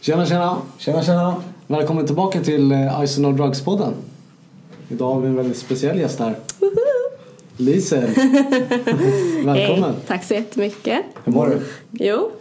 Tjena, 0.00 0.26
tjena! 0.26 0.56
Tjena, 0.78 1.02
tjena! 1.02 1.36
Välkommen 1.66 2.06
tillbaka 2.06 2.40
till 2.40 2.72
eh, 2.72 3.04
Ice 3.06 3.18
and 3.18 3.26
No 3.26 3.32
Drugs-podden. 3.44 3.92
Idag 4.88 5.14
har 5.14 5.20
vi 5.20 5.28
en 5.28 5.36
väldigt 5.36 5.56
speciell 5.58 5.98
gäst 5.98 6.18
här. 6.18 6.34
Lisel. 7.56 8.00
Välkommen! 9.44 9.82
Hej, 9.84 9.94
tack 10.06 10.24
så 10.24 10.34
jättemycket. 10.34 11.02
Hur 11.24 11.32
mår 11.32 11.46
du? 11.46 11.60
Jo. 11.92 12.30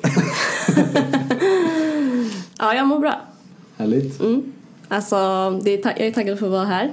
ja, 2.59 2.73
jag 2.75 2.87
mår 2.87 2.99
bra. 2.99 3.21
Härligt. 3.77 4.19
Mm. 4.21 4.51
Alltså, 4.87 5.15
det 5.63 5.71
är 5.71 5.77
ta- 5.83 5.89
jag 5.97 6.07
är 6.07 6.11
taggad 6.11 6.39
för 6.39 6.45
att 6.45 6.51
vara 6.51 6.65
här. 6.65 6.91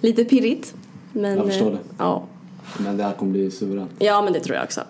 Lite 0.00 0.24
pirrigt. 0.24 0.74
Men, 1.12 1.24
Mm. 1.24 1.38
Jag 1.38 1.46
förstår 1.46 1.66
eh, 1.66 1.72
det. 1.72 1.78
Ja. 1.98 2.22
Men 2.78 2.96
det 2.96 3.04
här 3.04 3.12
kommer 3.12 3.32
bli 3.32 3.50
suveränt. 3.50 3.90
ja, 3.98 4.22
men 4.22 4.32
det 4.32 4.40
tror 4.40 4.56
jag 4.56 4.64
också. 4.64 4.80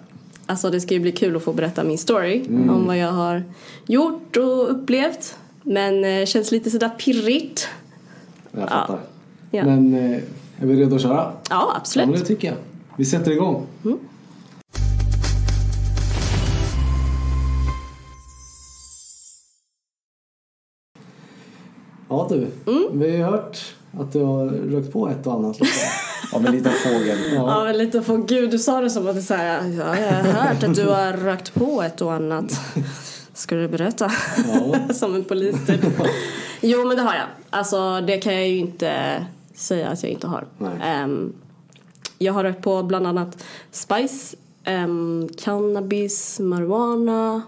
Alltså, 0.47 0.71
det 0.71 0.81
ska 0.81 0.95
ju 0.95 1.01
bli 1.01 1.13
kul 1.13 1.37
att 1.37 1.43
få 1.43 1.53
berätta 1.53 1.85
min 1.85 1.99
story 1.99 2.45
Mm. 2.49 2.71
om 2.71 2.87
vad 2.87 2.99
jag 2.99 3.13
har 3.13 3.43
gjort 3.87 4.37
och 4.37 4.71
upplevt. 4.71 5.37
Men 5.63 6.05
eh, 6.05 6.27
känns 6.27 6.53
lite 6.53 6.71
sådär 6.71 6.89
pirrigt. 6.99 7.69
Jag 8.53 8.69
fattar. 8.69 9.01
Ja, 9.51 9.65
Men 9.65 9.95
eh, 9.95 10.21
är 10.63 10.67
vi 10.67 10.77
redo 10.77 10.97
att 10.97 11.03
köra? 11.03 11.15
ja 11.17 11.33
Ja, 11.51 11.73
absolut. 11.77 12.09
men 12.09 12.19
det 12.19 12.25
tycker 12.27 12.49
jag. 12.49 12.57
Vi 12.97 13.05
sätter 13.05 13.31
igång. 13.31 13.67
Ja 22.09 22.27
du, 22.31 22.37
Mm. 22.67 22.99
vi 23.01 23.17
har 23.17 23.31
hört 23.31 23.75
att 23.99 24.13
du 24.13 24.23
har 24.23 24.47
rökt 24.47 24.93
på 24.93 25.09
ett 25.09 25.27
och 25.27 25.33
annat. 25.35 25.61
Liksom. 25.61 25.89
Av 26.33 26.47
en 26.47 26.53
liten 26.53 26.73
fågel. 26.73 27.19
Ja, 27.35 27.65
men 27.65 27.79
lite 27.79 28.03
för 28.03 28.17
gud, 28.17 28.51
du 28.51 28.59
sa 28.59 28.81
det 28.81 28.91
som 28.91 29.07
att 29.09 29.15
det 29.15 29.21
är 29.21 29.23
så 29.23 29.35
här, 29.35 29.69
ja, 29.69 29.99
jag 30.01 30.13
har 30.13 30.33
hört 30.33 30.63
att 30.63 30.75
du 30.75 30.87
har 30.89 31.13
rökt 31.13 31.55
på 31.55 31.83
ett 31.83 32.01
och 32.03 32.13
annat. 32.13 32.61
Ska 33.35 33.55
du 33.55 33.69
berätta? 33.69 34.11
Ja. 34.55 34.79
som 34.95 35.15
en 35.15 35.25
polis 35.25 35.57
typ. 35.67 35.81
Jo, 36.61 36.85
men 36.85 36.97
det 36.97 37.03
har 37.03 37.15
jag. 37.15 37.27
Alltså, 37.51 38.01
det 38.01 38.19
kan 38.19 38.35
jag 38.35 38.49
ju 38.49 38.57
inte 38.59 39.27
säga 39.55 39.89
att 39.89 40.03
jag 40.03 40.13
inte 40.13 40.27
har. 40.27 40.45
Ehm, 40.83 41.33
jag 42.19 42.33
har 42.33 42.43
rökt 42.43 42.63
på 42.63 42.83
bland 42.83 43.07
annat 43.07 43.45
spice, 43.71 44.37
ehm, 44.65 45.29
cannabis, 45.39 46.41
marijuana. 46.41 47.43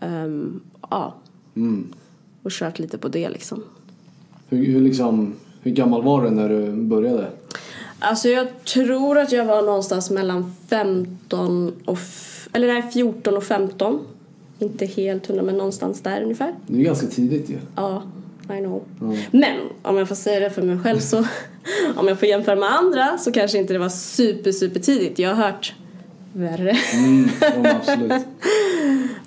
ehm, 0.00 0.60
ja, 0.90 1.14
Mm. 1.56 1.92
och 2.42 2.50
kört 2.50 2.78
lite 2.78 2.98
på 2.98 3.08
det 3.08 3.28
liksom. 3.28 3.62
Hur, 4.48 4.64
hur, 4.66 4.80
liksom, 4.80 5.34
hur 5.62 5.70
gammal 5.70 6.02
var 6.02 6.22
du 6.24 6.30
när 6.30 6.48
du 6.48 6.72
började? 6.72 7.26
Alltså 8.00 8.28
jag 8.28 8.64
tror 8.64 9.18
att 9.18 9.32
jag 9.32 9.44
var 9.44 9.62
någonstans 9.62 10.10
mellan 10.10 10.54
15 10.68 11.74
och... 11.84 11.98
Eller 12.52 12.66
nej, 12.68 12.82
14 12.92 13.36
och 13.36 13.44
15. 13.44 14.00
Inte 14.58 14.86
helt 14.86 15.26
hundra, 15.26 15.42
men 15.42 15.56
någonstans 15.56 16.00
där 16.00 16.22
ungefär. 16.22 16.54
Det 16.66 16.78
är 16.80 16.84
ganska 16.84 17.06
tidigt 17.06 17.50
ju. 17.50 17.58
Ja, 17.76 18.02
I 18.44 18.58
know. 18.58 18.82
Ja. 19.00 19.14
Men 19.30 19.56
om 19.82 19.96
jag 19.96 20.08
får 20.08 20.14
säga 20.14 20.40
det 20.40 20.50
för 20.50 20.62
mig 20.62 20.78
själv 20.78 20.98
så... 20.98 21.18
om 21.96 22.08
jag 22.08 22.18
får 22.18 22.28
jämföra 22.28 22.56
med 22.56 22.72
andra 22.74 23.18
så 23.18 23.32
kanske 23.32 23.58
inte 23.58 23.72
det 23.72 23.78
var 23.78 23.88
super, 23.88 24.52
super 24.52 24.80
tidigt. 24.80 25.18
Jag 25.18 25.34
har 25.34 25.44
hört 25.44 25.74
värre. 26.32 26.76
Mm, 26.94 27.28
ja, 27.40 27.70
absolut. 27.80 28.22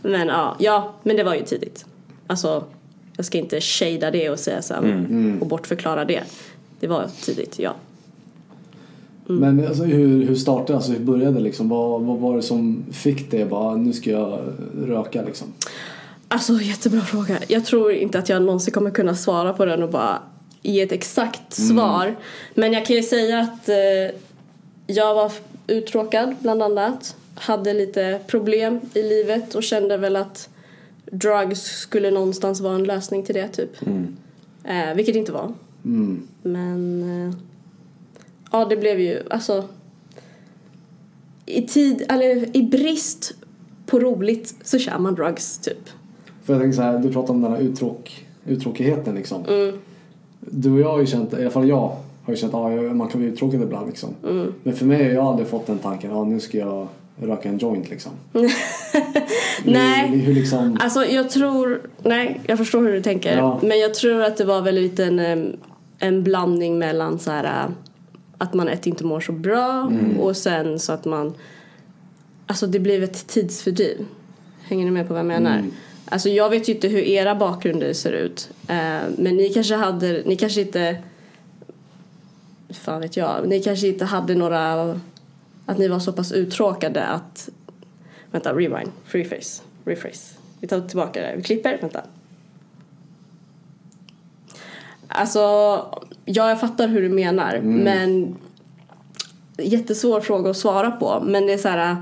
men 0.02 0.28
ja, 0.28 0.56
ja, 0.60 0.94
men 1.04 1.16
det 1.16 1.24
var 1.24 1.36
ju 1.36 1.42
tidigt. 1.44 1.86
Alltså, 2.28 2.64
jag 3.18 3.26
ska 3.26 3.38
inte 3.38 3.62
shada 3.62 4.12
det 4.12 4.30
och 4.30 4.40
säga 4.40 4.62
så 4.62 4.74
här, 4.74 4.82
Mm. 4.82 5.38
och 5.42 5.48
bortförklara 5.48 6.06
det. 6.06 6.24
Det 6.80 6.88
var 6.88 7.10
tidigt, 7.22 7.60
ja. 7.60 7.76
Men 9.26 9.68
alltså, 9.68 9.84
hur, 9.84 10.26
hur 10.26 10.36
startade 10.36 10.76
alltså, 10.76 10.92
hur 10.92 11.00
började 11.00 11.32
det 11.32 11.40
liksom? 11.40 11.70
Vad, 11.70 12.02
vad 12.02 12.18
var 12.18 12.36
det 12.36 12.42
som 12.42 12.86
fick 12.92 13.32
dig 13.32 13.46
bara, 13.46 13.76
nu 13.76 13.94
ska 13.94 14.12
jag 14.12 14.40
röka 14.86 15.22
liksom? 15.22 15.48
Alltså 16.28 16.54
jättebra 16.54 17.02
fråga. 17.02 17.40
Jag 17.48 17.66
tror 17.66 17.92
inte 17.92 18.20
att 18.20 18.30
jag 18.30 18.42
någonsin 18.42 18.74
kommer 18.74 18.92
kunna 18.92 19.16
svara 19.16 19.54
på 19.54 19.66
den 19.66 19.84
och 19.84 19.90
bara 19.90 20.20
ge 20.62 20.82
ett 20.82 20.92
exakt 20.92 21.54
svar. 21.54 22.16
Men 22.54 22.74
jag 22.74 22.86
kan 22.86 22.96
ju 22.96 23.04
säga 23.04 23.40
att 23.40 23.70
eh, 23.70 24.16
jag 24.88 25.16
var 25.16 25.32
uttråkad 25.68 26.36
bland 26.40 26.64
annat. 26.64 27.16
Hade 27.36 27.74
lite 27.74 28.20
problem 28.28 28.80
i 28.94 29.04
livet 29.04 29.56
och 29.56 29.64
kände 29.64 29.98
väl 29.98 30.16
att 30.16 30.50
drugs 31.12 31.62
skulle 31.62 32.12
någonstans 32.12 32.62
vara 32.62 32.76
en 32.76 32.84
lösning 32.84 33.24
till 33.24 33.36
det 33.36 33.48
typ. 33.48 33.72
Eh, 34.64 34.96
vilket 34.96 35.14
det 35.14 35.20
inte 35.20 35.32
var. 35.32 35.54
Mm. 35.86 36.28
Men 36.42 37.04
eh, 37.28 37.36
ja, 38.54 38.66
det 38.66 38.78
blev 38.78 39.00
ju 39.00 39.24
alltså 39.30 39.64
i 41.46 41.62
tid, 41.62 42.06
eller 42.10 42.58
i 42.58 42.64
brist 42.64 43.34
på 43.86 44.00
roligt 44.00 44.56
så 44.64 44.80
kör 44.80 45.00
man 45.00 45.16
drugs 45.16 45.58
typ. 45.58 45.90
För 46.44 46.54
jag 46.54 46.62
tänker 46.62 46.76
så 46.76 46.82
här, 46.82 47.00
du 47.00 47.14
pratar 47.14 47.34
om 47.34 47.42
den 47.42 47.52
här 47.52 47.60
uttråk, 47.60 48.26
uttråkigheten 48.46 49.16
liksom. 49.16 49.46
Mm. 49.46 49.80
Du 50.40 50.72
och 50.72 50.80
jag 50.80 50.92
har 50.92 51.00
ju 51.00 51.06
känt, 51.06 51.34
i 51.34 51.36
alla 51.36 51.50
fall 51.50 51.68
jag 51.68 51.96
har 52.24 52.34
ju 52.34 52.36
känt 52.36 52.54
att 52.54 52.74
ja, 52.74 52.94
man 52.94 53.08
kan 53.08 53.22
bli 53.22 53.30
uttråkad 53.30 53.62
ibland 53.62 53.88
liksom. 53.88 54.10
Mm. 54.24 54.54
Men 54.64 54.74
för 54.76 54.86
mig 54.86 55.04
har 55.04 55.12
jag 55.12 55.26
aldrig 55.26 55.48
fått 55.48 55.68
den 55.68 55.80
tanken, 55.80 56.12
ja 56.12 56.24
nu 56.24 56.40
ska 56.40 56.58
jag 56.58 56.88
röka 57.16 57.50
en 57.50 57.58
joint 57.58 57.90
liksom. 57.90 58.12
Nej. 59.66 60.08
Hur, 60.08 60.18
hur 60.18 60.34
liksom, 60.34 60.78
Alltså 60.82 61.06
jag 61.06 61.30
tror, 61.30 61.82
nej 62.04 62.42
jag 62.48 62.58
förstår 62.58 62.82
hur 62.82 62.94
du 62.94 63.02
tänker. 63.02 63.38
Ja. 63.38 63.60
Men 63.62 63.80
jag 63.80 63.94
tror 63.94 64.22
att 64.22 64.38
det 64.38 64.46
var 64.46 64.62
väl 64.62 64.76
lite 64.76 65.06
en, 65.06 65.58
en 66.00 66.24
blandning 66.24 66.80
mellan 66.80 67.20
så 67.20 67.32
här 67.32 67.68
att 68.44 68.54
man 68.54 68.68
ett 68.68 68.88
inte 68.88 69.04
mår 69.04 69.20
så 69.20 69.32
bra 69.32 69.92
och 70.20 70.38
sen 70.38 70.80
så 70.80 70.94
att 70.94 71.06
man, 71.06 71.34
alltså 72.48 72.68
det 72.68 72.80
blev 72.80 73.04
ett 73.04 73.28
tidsfördriv. 73.28 74.06
Hänger 74.64 74.86
ni 74.86 74.92
med 74.92 75.08
på 75.08 75.14
vad 75.14 75.20
jag 75.20 75.28
menar? 75.28 75.64
Alltså 76.06 76.30
jag 76.30 76.50
vet 76.50 76.70
ju 76.70 76.74
inte 76.74 76.88
hur 76.88 77.02
era 77.02 77.36
bakgrunder 77.36 77.94
ser 77.94 78.12
ut. 78.12 78.50
Eh, 78.68 79.02
men 79.18 79.36
ni 79.38 79.50
kanske 79.54 79.76
hade, 79.76 80.24
ni 80.26 80.36
kanske 80.36 80.62
inte, 80.62 80.98
fan 82.70 83.02
vet 83.02 83.18
jag, 83.18 83.48
ni 83.48 83.64
kanske 83.64 83.88
inte 83.88 84.06
hade 84.06 84.36
några, 84.36 84.92
att 85.66 85.78
ni 85.78 85.88
var 85.88 86.00
så 86.00 86.14
pass 86.14 86.32
uttråkade 86.32 87.04
att 87.04 87.50
Vänta, 88.34 88.54
rewind. 88.54 88.92
Freeface. 89.06 89.62
Rephrase. 89.86 90.36
Vi 90.60 90.68
tar 90.68 90.82
tillbaka 90.82 91.22
det. 91.22 91.34
Vi 91.36 91.44
klipper. 91.44 91.78
Vänta. 91.82 92.04
Alltså, 95.08 95.40
ja, 96.26 96.50
jag 96.50 96.60
fattar 96.60 96.88
hur 96.88 97.02
du 97.02 97.10
menar. 97.10 97.60
Men 97.62 98.36
jättesvår 99.58 100.22
fråga 100.22 100.50
att 100.50 100.58
svara 100.58 100.92
på. 100.92 101.24
Men 101.26 101.46
det 101.46 101.54
är 101.54 101.58
så 101.58 101.68
här... 101.68 101.96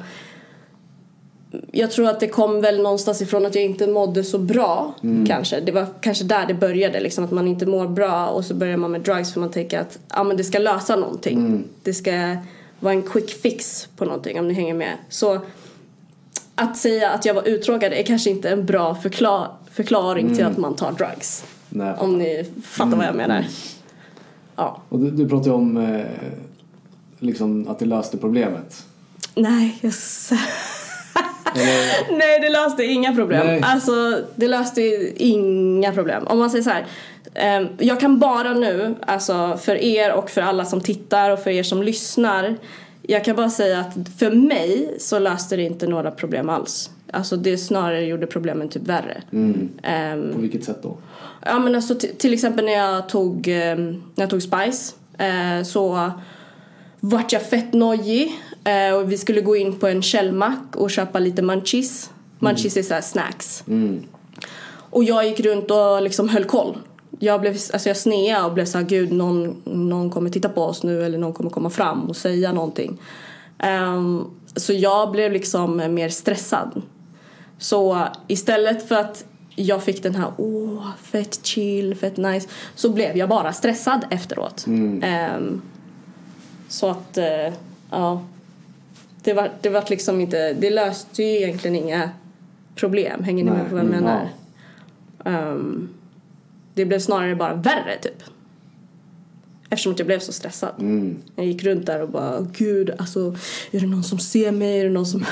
Jag 1.72 1.92
tror 1.92 2.10
att 2.10 2.20
det 2.20 2.28
kom 2.28 2.62
väl 2.62 2.82
någonstans 2.82 3.22
ifrån 3.22 3.46
att 3.46 3.56
jag 3.56 3.64
inte 3.64 3.88
mådde 3.88 4.24
så 4.24 4.38
bra. 4.38 4.94
Kanske. 5.28 5.60
Det 5.60 5.72
var 5.72 5.88
kanske 6.02 6.24
där 6.24 6.46
det 6.46 6.54
började. 6.54 7.00
Liksom, 7.00 7.24
att 7.24 7.32
man 7.32 7.48
inte 7.48 7.66
mår 7.66 7.88
bra 7.88 8.28
och 8.28 8.46
så 8.46 8.54
börjar 8.54 8.78
man 8.78 8.92
med 8.92 9.02
drugs 9.02 9.34
för 9.34 9.40
man 9.40 9.52
tänker 9.52 9.80
att 9.80 10.00
ah, 10.08 10.24
men 10.24 10.38
det 10.38 10.44
ska 10.44 10.60
lösa 10.60 10.96
någonting. 10.96 11.64
Det 11.84 11.94
ska 11.94 12.38
vara 12.80 12.94
en 12.94 13.02
quick 13.02 13.42
fix 13.42 13.88
på 13.98 14.06
någonting 14.06 14.40
om 14.40 14.48
ni 14.48 14.54
hänger 14.54 14.74
med. 14.74 14.94
Så 15.10 15.40
att 16.56 16.78
säga 16.78 17.12
att 17.12 17.26
jag 17.26 17.34
var 17.34 17.48
uttråkad 17.48 17.94
är 17.94 18.04
kanske 18.04 18.30
inte 18.30 18.50
en 18.50 18.66
bra 18.66 18.96
förklar 18.96 19.52
förklaring 19.72 20.36
till 20.36 20.46
att 20.46 20.58
man 20.58 20.76
tar 20.76 20.92
drugs. 20.92 21.44
Nej, 21.74 21.94
Om 22.00 22.18
ni 22.18 22.46
fattar 22.64 22.98
vad 22.98 23.06
jag 23.06 23.16
menar. 23.16 23.46
Ja. 24.56 24.82
Och 24.90 25.00
du, 25.00 25.12
du 25.12 25.30
pratar 25.30 25.46
ju 25.46 25.52
om 25.52 25.78
eh, 25.78 26.06
liksom 27.20 27.68
att 27.68 27.80
det 27.80 27.86
löste 27.86 28.18
problemet. 28.18 28.86
Nej, 29.36 29.78
jag 29.82 29.94
Eller, 31.56 32.18
Nej, 32.18 32.40
det 32.40 32.50
löste 32.50 32.84
inga 32.84 33.16
problem. 33.16 33.48
Nej. 33.48 33.62
Alltså, 33.64 34.22
det 34.36 34.48
löste 34.48 34.82
inga 35.24 35.94
problem. 35.94 36.28
Om 36.28 36.40
man 36.40 36.50
säger 36.50 36.64
så 36.64 36.70
här. 36.70 36.86
ehm, 37.34 37.68
jag 37.78 38.00
kan 38.00 38.20
bara 38.20 38.54
nu, 38.54 38.96
alltså 39.08 39.58
för 39.62 39.76
er 39.76 40.14
och 40.14 40.30
för 40.30 40.42
alla 40.42 40.66
som 40.66 40.82
tittar 40.82 41.30
och 41.30 41.40
för 41.40 41.50
er 41.50 41.64
som 41.64 41.84
lyssnar. 41.84 42.56
Jag 43.02 43.26
kan 43.26 43.36
bara 43.36 43.50
säga 43.50 43.80
att 43.80 43.94
för 44.20 44.32
mig 44.32 44.96
så 45.00 45.20
löste 45.20 45.56
det 45.56 45.64
inte 45.64 45.88
några 45.88 46.12
problem 46.12 46.50
alls. 46.50 46.90
Alltså 47.12 47.38
det 47.38 47.58
snarare 47.58 48.06
gjorde 48.06 48.28
problemen 48.28 48.70
typ 48.70 48.88
värre. 48.88 49.22
Ehm, 49.84 50.34
på 50.34 50.40
vilket 50.42 50.64
sätt 50.64 50.84
då? 50.84 50.98
Ja 51.46 51.60
men 51.60 51.76
alltså 51.76 51.96
till 52.18 52.34
exempel 52.34 52.66
när 52.66 52.74
jag 52.74 53.10
tog, 53.10 53.48
eh, 53.48 53.76
när 53.76 54.02
jag 54.16 54.30
tog 54.30 54.42
Spice 54.42 54.96
eh, 55.18 55.64
så 55.64 56.12
vart 57.00 57.32
jag 57.32 57.42
fett 57.42 57.74
nojig 57.74 58.32
eh, 58.64 58.96
och 58.96 59.12
vi 59.12 59.18
skulle 59.18 59.42
gå 59.42 59.56
in 59.56 59.80
på 59.80 59.88
en 59.88 60.02
källmack 60.02 60.76
och 60.76 60.92
köpa 60.92 61.20
lite 61.20 61.42
munchies. 61.42 62.10
Munchies 62.40 62.78
är 62.78 62.84
såhär 62.84 63.02
snacks. 63.02 63.64
Och 64.74 65.04
jag 65.04 65.28
gick 65.28 65.40
runt 65.40 65.72
och 65.72 66.02
liksom 66.02 66.30
höll 66.30 66.44
koll. 66.44 66.78
Jag, 67.20 67.42
blev, 67.42 67.52
alltså 67.52 67.90
jag 67.90 67.98
sneade 67.98 68.46
och 68.46 68.54
blev 68.54 68.66
såhär, 68.66 68.86
gud 68.86 69.12
någon, 69.12 69.62
någon 69.66 70.10
kommer 70.10 70.30
titta 70.30 70.50
på 70.50 70.62
oss 70.62 70.84
nu 70.84 71.06
eller 71.06 71.18
någon 71.18 71.34
kommer 71.34 71.50
komma 71.50 71.70
fram 71.70 72.10
och 72.10 72.16
säga 72.16 72.54
någonting. 72.54 72.98
Ehm, 73.58 74.26
så 74.56 74.74
jag 74.74 75.12
blev 75.12 75.32
liksom 75.32 75.94
mer 75.94 76.10
stressad. 76.10 76.82
Så 77.62 78.08
istället 78.28 78.88
för 78.88 78.96
att 78.96 79.26
jag 79.56 79.84
fick 79.84 80.04
den 80.04 80.16
här 80.16 80.32
åh, 80.38 80.88
fett 81.02 81.46
chill, 81.46 81.96
fett 81.96 82.18
nice 82.18 82.50
så 82.76 82.90
blev 82.90 83.18
jag 83.18 83.30
bara 83.30 83.54
stressad 83.54 84.06
efteråt. 84.10 84.66
Ehm, 85.02 85.62
så 86.68 86.90
att, 86.90 87.18
eh, 87.18 87.54
ja. 87.92 88.24
Det 89.24 89.34
var, 89.34 89.52
det 89.62 89.70
var 89.70 89.84
liksom 89.90 90.22
inte, 90.22 90.54
det 90.54 90.70
löste 90.70 91.24
ju 91.24 91.30
egentligen 91.30 91.76
inga 91.76 92.10
problem. 92.76 93.24
Hänger 93.24 93.44
ni 93.44 93.52
med 93.52 93.70
på 93.70 93.76
vad 93.76 93.86
jag 93.86 93.94
mm, 93.94 94.04
menar? 94.04 94.30
Ehm, 95.26 95.90
det 96.74 96.86
blev 96.86 97.00
snarare 97.00 97.36
bara 97.36 97.54
värre 97.54 97.98
typ. 98.02 98.24
Eftersom 99.74 99.94
att 99.94 100.00
jag 100.00 100.06
blev 100.06 100.20
så 100.20 100.34
stressad. 100.34 100.70
Mm. 100.80 101.18
Jag 101.36 101.46
gick 101.46 101.64
runt 101.64 101.86
där 101.86 102.02
och 102.02 102.10
bara, 102.10 102.48
gud 102.58 102.92
alltså 102.98 103.36
är 103.72 103.80
det 103.80 103.88
någon 103.88 104.04
som 104.04 104.20
ser 104.20 104.52
mig? 104.52 104.80
Är 104.80 104.84
det 104.84 104.90
någon 104.90 105.06
som... 105.06 105.26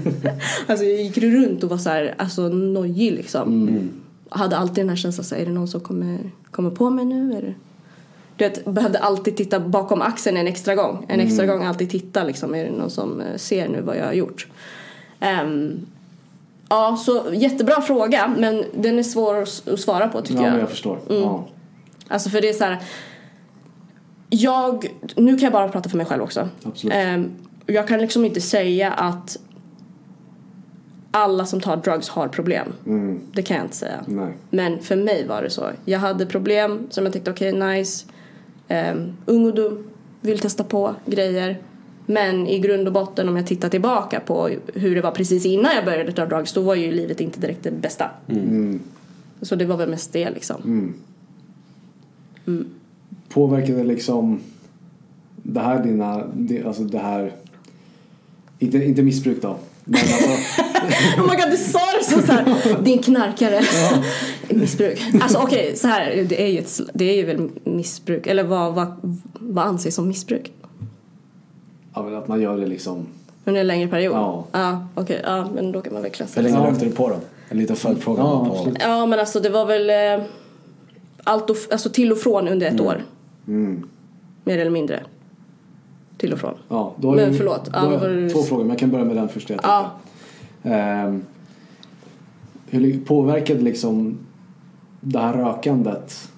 alltså 0.66 0.84
jag 0.84 1.02
gick 1.02 1.18
runt 1.18 1.64
och 1.64 1.70
var 1.70 1.78
så 1.78 1.90
här, 1.90 2.14
alltså 2.18 2.48
nojig 2.48 3.12
liksom. 3.12 3.68
Mm. 3.68 3.90
Hade 4.28 4.56
alltid 4.56 4.76
den 4.76 4.88
här 4.88 4.96
känslan, 4.96 5.24
så 5.24 5.34
här, 5.34 5.42
är 5.42 5.46
det 5.46 5.52
någon 5.52 5.68
som 5.68 5.80
kommer, 5.80 6.18
kommer 6.50 6.70
på 6.70 6.90
mig 6.90 7.04
nu? 7.04 7.36
Är 7.36 7.42
det... 7.42 7.54
Du 8.36 8.44
vet, 8.48 8.64
behövde 8.64 8.98
alltid 8.98 9.36
titta 9.36 9.60
bakom 9.60 10.02
axeln 10.02 10.36
en 10.36 10.46
extra 10.46 10.74
gång. 10.74 11.06
En 11.08 11.20
extra 11.20 11.46
gång 11.46 11.64
alltid 11.64 11.90
titta 11.90 12.24
liksom, 12.24 12.54
är 12.54 12.64
det 12.64 12.70
någon 12.70 12.90
som 12.90 13.20
eh, 13.20 13.36
ser 13.36 13.68
nu 13.68 13.80
vad 13.80 13.96
jag 13.96 14.04
har 14.04 14.12
gjort? 14.12 14.46
Ehm, 15.20 15.86
ja, 16.68 16.96
så 16.96 17.24
jättebra 17.32 17.80
fråga, 17.80 18.34
men 18.38 18.64
den 18.74 18.98
är 18.98 19.02
svår 19.02 19.42
att 19.42 19.80
svara 19.80 20.08
på 20.08 20.20
tycker 20.20 20.40
Ja, 20.40 20.46
jag. 20.46 20.52
men 20.52 20.60
jag 20.60 20.70
förstår. 20.70 20.98
Mm. 21.10 21.22
Ja. 21.22 21.48
Alltså 22.08 22.30
för 22.30 22.40
det 22.40 22.48
är 22.48 22.52
så 22.52 22.64
här. 22.64 22.78
Jag, 24.30 24.86
nu 25.16 25.32
kan 25.32 25.44
jag 25.44 25.52
bara 25.52 25.68
prata 25.68 25.88
för 25.88 25.96
mig 25.96 26.06
själv 26.06 26.22
också. 26.22 26.48
Absolut. 26.62 26.96
Ehm, 26.96 27.30
jag 27.66 27.88
kan 27.88 27.98
liksom 28.00 28.24
inte 28.24 28.40
säga 28.40 28.92
att 28.92 29.38
alla 31.10 31.46
som 31.46 31.60
tar 31.60 31.76
drugs 31.76 32.08
har 32.08 32.28
problem. 32.28 32.72
Mm. 32.86 33.20
Det 33.32 33.42
kan 33.42 33.56
jag 33.56 33.66
inte 33.66 33.76
säga. 33.76 34.04
Nej. 34.06 34.32
Men 34.50 34.82
för 34.82 34.96
mig 34.96 35.26
var 35.26 35.42
det 35.42 35.50
så. 35.50 35.70
Jag 35.84 35.98
hade 35.98 36.26
problem 36.26 36.86
som 36.90 37.04
jag 37.04 37.12
tyckte 37.12 37.30
okej 37.30 37.52
nice. 37.52 38.06
Um, 38.68 39.16
ung 39.26 39.46
och 39.46 39.54
dum. 39.54 39.84
Vill 40.20 40.38
testa 40.38 40.64
på 40.64 40.94
grejer. 41.06 41.58
Men 42.06 42.46
i 42.46 42.58
grund 42.58 42.86
och 42.86 42.92
botten 42.92 43.28
om 43.28 43.36
jag 43.36 43.46
tittar 43.46 43.68
tillbaka 43.68 44.20
på 44.20 44.50
hur 44.74 44.94
det 44.94 45.00
var 45.00 45.10
precis 45.10 45.46
innan 45.46 45.74
jag 45.74 45.84
började 45.84 46.12
ta 46.12 46.26
drugs 46.26 46.52
då 46.52 46.60
var 46.60 46.74
ju 46.74 46.92
livet 46.92 47.20
inte 47.20 47.40
direkt 47.40 47.62
det 47.62 47.70
bästa. 47.70 48.10
Mm. 48.28 48.80
Så 49.42 49.56
det 49.56 49.64
var 49.64 49.76
väl 49.76 49.90
mest 49.90 50.12
det 50.12 50.30
liksom. 50.30 50.94
Påverkade 53.28 53.84
liksom 53.84 54.40
det 55.36 55.60
här 55.60 55.82
dina, 55.82 56.24
det, 56.34 56.64
alltså 56.64 56.82
det 56.82 56.98
här, 56.98 57.32
inte, 58.58 58.78
inte 58.78 59.02
missbruk 59.02 59.42
då, 59.42 59.56
men 59.84 60.00
alltså, 60.00 60.30
Oh 61.20 61.22
my 61.30 61.36
god, 61.36 61.50
du 61.50 61.56
sa 61.56 61.78
det 61.98 62.04
så 62.04 62.26
såhär, 62.26 62.82
din 62.82 62.98
knarkare. 62.98 63.60
Missbruk. 64.48 65.02
Alltså 65.20 65.38
okej, 65.38 65.76
så 65.76 65.88
här, 65.88 66.26
det 66.28 66.42
är 66.42 66.46
ju, 66.46 66.58
ett, 66.58 66.80
det 66.94 67.04
är 67.04 67.16
ju 67.16 67.24
väl 67.24 67.48
missbruk. 67.64 68.26
Eller 68.26 68.44
vad, 68.44 68.74
vad, 68.74 69.18
vad 69.40 69.64
anses 69.66 69.94
som 69.94 70.08
missbruk? 70.08 70.52
ja, 71.94 72.02
men 72.02 72.14
att 72.14 72.28
man 72.28 72.40
gör 72.40 72.56
det 72.56 72.66
liksom, 72.66 73.06
Under 73.44 73.60
en 73.60 73.66
längre 73.66 73.88
period? 73.88 74.16
Ja. 74.16 74.44
Ja, 74.52 74.86
okej, 74.94 75.20
ja, 75.24 75.48
men 75.54 75.72
då 75.72 75.80
kan 75.80 75.92
man 75.92 76.02
väl 76.02 76.10
klassa 76.10 76.40
Hur 76.40 76.48
länge 76.48 76.64
Ja. 76.64 76.70
rökte 76.70 76.84
du 76.84 76.90
på 76.90 77.08
då? 77.08 77.16
En 77.48 77.58
liten 77.58 77.76
följdfråga. 77.76 78.22
Ja, 78.22 78.44
på. 78.44 78.72
Ja, 78.80 79.06
men 79.06 79.18
alltså 79.20 79.40
det 79.40 79.50
var 79.50 79.64
väl 79.66 79.90
eh, 80.20 80.26
allt 81.30 81.50
och, 81.50 81.56
alltså 81.70 81.90
till 81.90 82.12
och 82.12 82.18
från 82.18 82.48
under 82.48 82.66
ett 82.66 82.80
år. 82.80 83.02
mm. 83.46 83.82
Mer 84.44 84.58
eller 84.58 84.70
mindre. 84.70 85.00
Till 86.16 86.32
och 86.32 86.38
från. 86.38 86.54
ja, 86.68 86.94
då 86.96 87.08
har 87.08 87.16
Men 87.16 87.34
förlåt, 87.34 87.64
då 87.72 87.78
har 87.78 87.92
jag 87.92 88.02
det- 88.02 88.30
två 88.30 88.42
frågor, 88.42 88.62
men 88.62 88.70
jag 88.70 88.78
kan 88.78 88.90
börja 88.90 89.04
med 89.04 89.16
den 89.16 89.28
första 89.28 89.54
jag. 89.54 89.90
Ehm, 90.62 91.22
hur 92.66 93.00
påverkade 93.04 93.60
liksom 93.60 94.18
det 95.00 95.18
här 95.18 95.32
rökandet, 95.32 96.28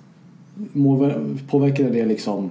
påverkade 1.50 1.88
det 1.90 2.04
liksom 2.06 2.50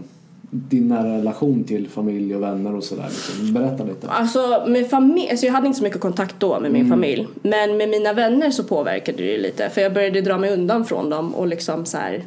din 0.51 0.87
nära 0.87 1.17
relation 1.17 1.63
till 1.63 1.89
familj 1.89 2.35
och 2.35 2.41
vänner 2.41 2.75
och 2.75 2.83
sådär? 2.83 3.09
Liksom? 3.09 3.53
Berätta 3.53 3.83
lite. 3.83 4.09
Alltså 4.09 4.63
med 4.67 4.89
familj, 4.89 5.29
alltså 5.29 5.45
jag 5.45 5.53
hade 5.53 5.67
inte 5.67 5.77
så 5.77 5.83
mycket 5.83 6.01
kontakt 6.01 6.35
då 6.39 6.59
med 6.59 6.71
min 6.71 6.89
familj. 6.89 7.27
Men 7.41 7.77
med 7.77 7.89
mina 7.89 8.13
vänner 8.13 8.51
så 8.51 8.63
påverkade 8.63 9.17
det 9.17 9.31
ju 9.31 9.37
lite. 9.37 9.69
För 9.69 9.81
jag 9.81 9.93
började 9.93 10.21
dra 10.21 10.37
mig 10.37 10.53
undan 10.53 10.85
från 10.85 11.09
dem 11.09 11.35
och 11.35 11.47
liksom 11.47 11.85
så 11.85 11.97
här 11.97 12.23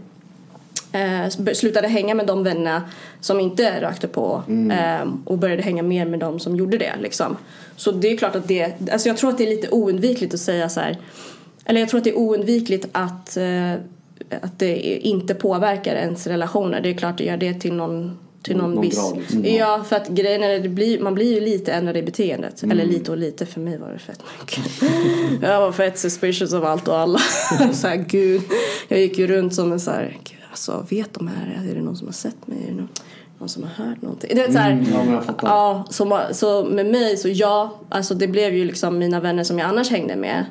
eh, 0.92 1.52
slutade 1.52 1.88
hänga 1.88 2.14
med 2.14 2.26
de 2.26 2.44
vännerna 2.44 2.82
som 3.20 3.40
inte 3.40 3.80
rökte 3.80 4.08
på 4.08 4.42
eh, 4.72 5.08
och 5.24 5.38
började 5.38 5.62
hänga 5.62 5.82
mer 5.82 6.06
med 6.06 6.20
de 6.20 6.40
som 6.40 6.56
gjorde 6.56 6.78
det 6.78 6.92
liksom. 7.02 7.36
Så 7.76 7.92
det 7.92 8.12
är 8.12 8.16
klart 8.16 8.36
att 8.36 8.48
det, 8.48 8.72
alltså 8.92 9.08
jag 9.08 9.16
tror 9.16 9.30
att 9.30 9.38
det 9.38 9.44
är 9.44 9.50
lite 9.56 9.68
oundvikligt 9.70 10.34
att 10.34 10.40
säga 10.40 10.68
så 10.68 10.80
här. 10.80 10.98
Eller 11.64 11.80
jag 11.80 11.88
tror 11.88 11.98
att 11.98 12.04
det 12.04 12.10
är 12.10 12.18
oundvikligt 12.18 12.88
att, 12.92 13.36
eh, 13.36 13.74
att 14.42 14.58
det 14.58 14.76
inte 14.96 15.34
påverkar 15.34 15.94
ens 15.94 16.26
relationer. 16.26 16.80
Det 16.80 16.90
är 16.90 16.94
klart 16.94 17.18
det 17.18 17.24
gör 17.24 17.36
det 17.36 17.54
till 17.54 17.74
någon, 17.74 18.18
till 18.42 18.56
någon, 18.56 18.70
Någon 18.70 18.82
viss... 18.82 19.12
liksom. 19.16 19.44
Ja, 19.44 19.84
för 19.88 19.96
att 19.96 20.08
grejen 20.08 20.42
är 20.42 20.60
det 20.60 20.68
blir, 20.68 21.00
man 21.00 21.14
blir 21.14 21.34
ju 21.34 21.40
lite 21.40 21.72
ändrad 21.72 21.96
i 21.96 22.02
beteendet. 22.02 22.62
Eller 22.62 22.84
lite 22.84 23.10
och 23.10 23.18
lite, 23.18 23.46
för 23.46 23.60
mig 23.60 23.78
var 23.78 23.92
det 23.92 23.98
fett 23.98 24.20
mycket. 24.40 24.64
jag 25.42 25.60
var 25.60 25.72
fett 25.72 25.98
suspicious 25.98 26.52
av 26.52 26.64
allt 26.64 26.88
och 26.88 26.98
alla. 26.98 27.18
så 27.72 27.86
här, 27.86 27.96
gud. 27.96 28.42
Jag 28.88 29.00
gick 29.00 29.18
ju 29.18 29.26
runt 29.26 29.54
som 29.54 29.72
en 29.72 29.80
så 29.80 29.90
här, 29.90 30.18
gud 30.24 30.38
alltså 30.54 30.86
vet 30.90 31.14
de 31.14 31.28
här? 31.28 31.68
Är 31.70 31.74
det 31.74 31.82
någon 31.82 31.96
som 31.96 32.06
har 32.06 32.12
sett 32.12 32.46
mig? 32.46 32.58
Är 32.62 32.66
det 32.66 32.76
någon, 32.76 32.88
någon 33.38 33.48
som 33.48 33.62
har 33.62 33.84
hört 33.84 34.02
någonting? 34.02 34.30
Det 34.34 34.44
är 34.44 34.52
så 34.52 34.58
här, 34.58 34.72
Mm, 34.72 35.12
ja. 35.12 35.34
Ja, 35.42 35.84
så, 35.90 36.20
så 36.32 36.64
med 36.64 36.86
mig 36.86 37.16
så 37.16 37.28
ja, 37.28 37.78
alltså 37.88 38.14
det 38.14 38.28
blev 38.28 38.54
ju 38.54 38.64
liksom 38.64 38.98
mina 38.98 39.20
vänner 39.20 39.44
som 39.44 39.58
jag 39.58 39.68
annars 39.68 39.90
hängde 39.90 40.16
med 40.16 40.44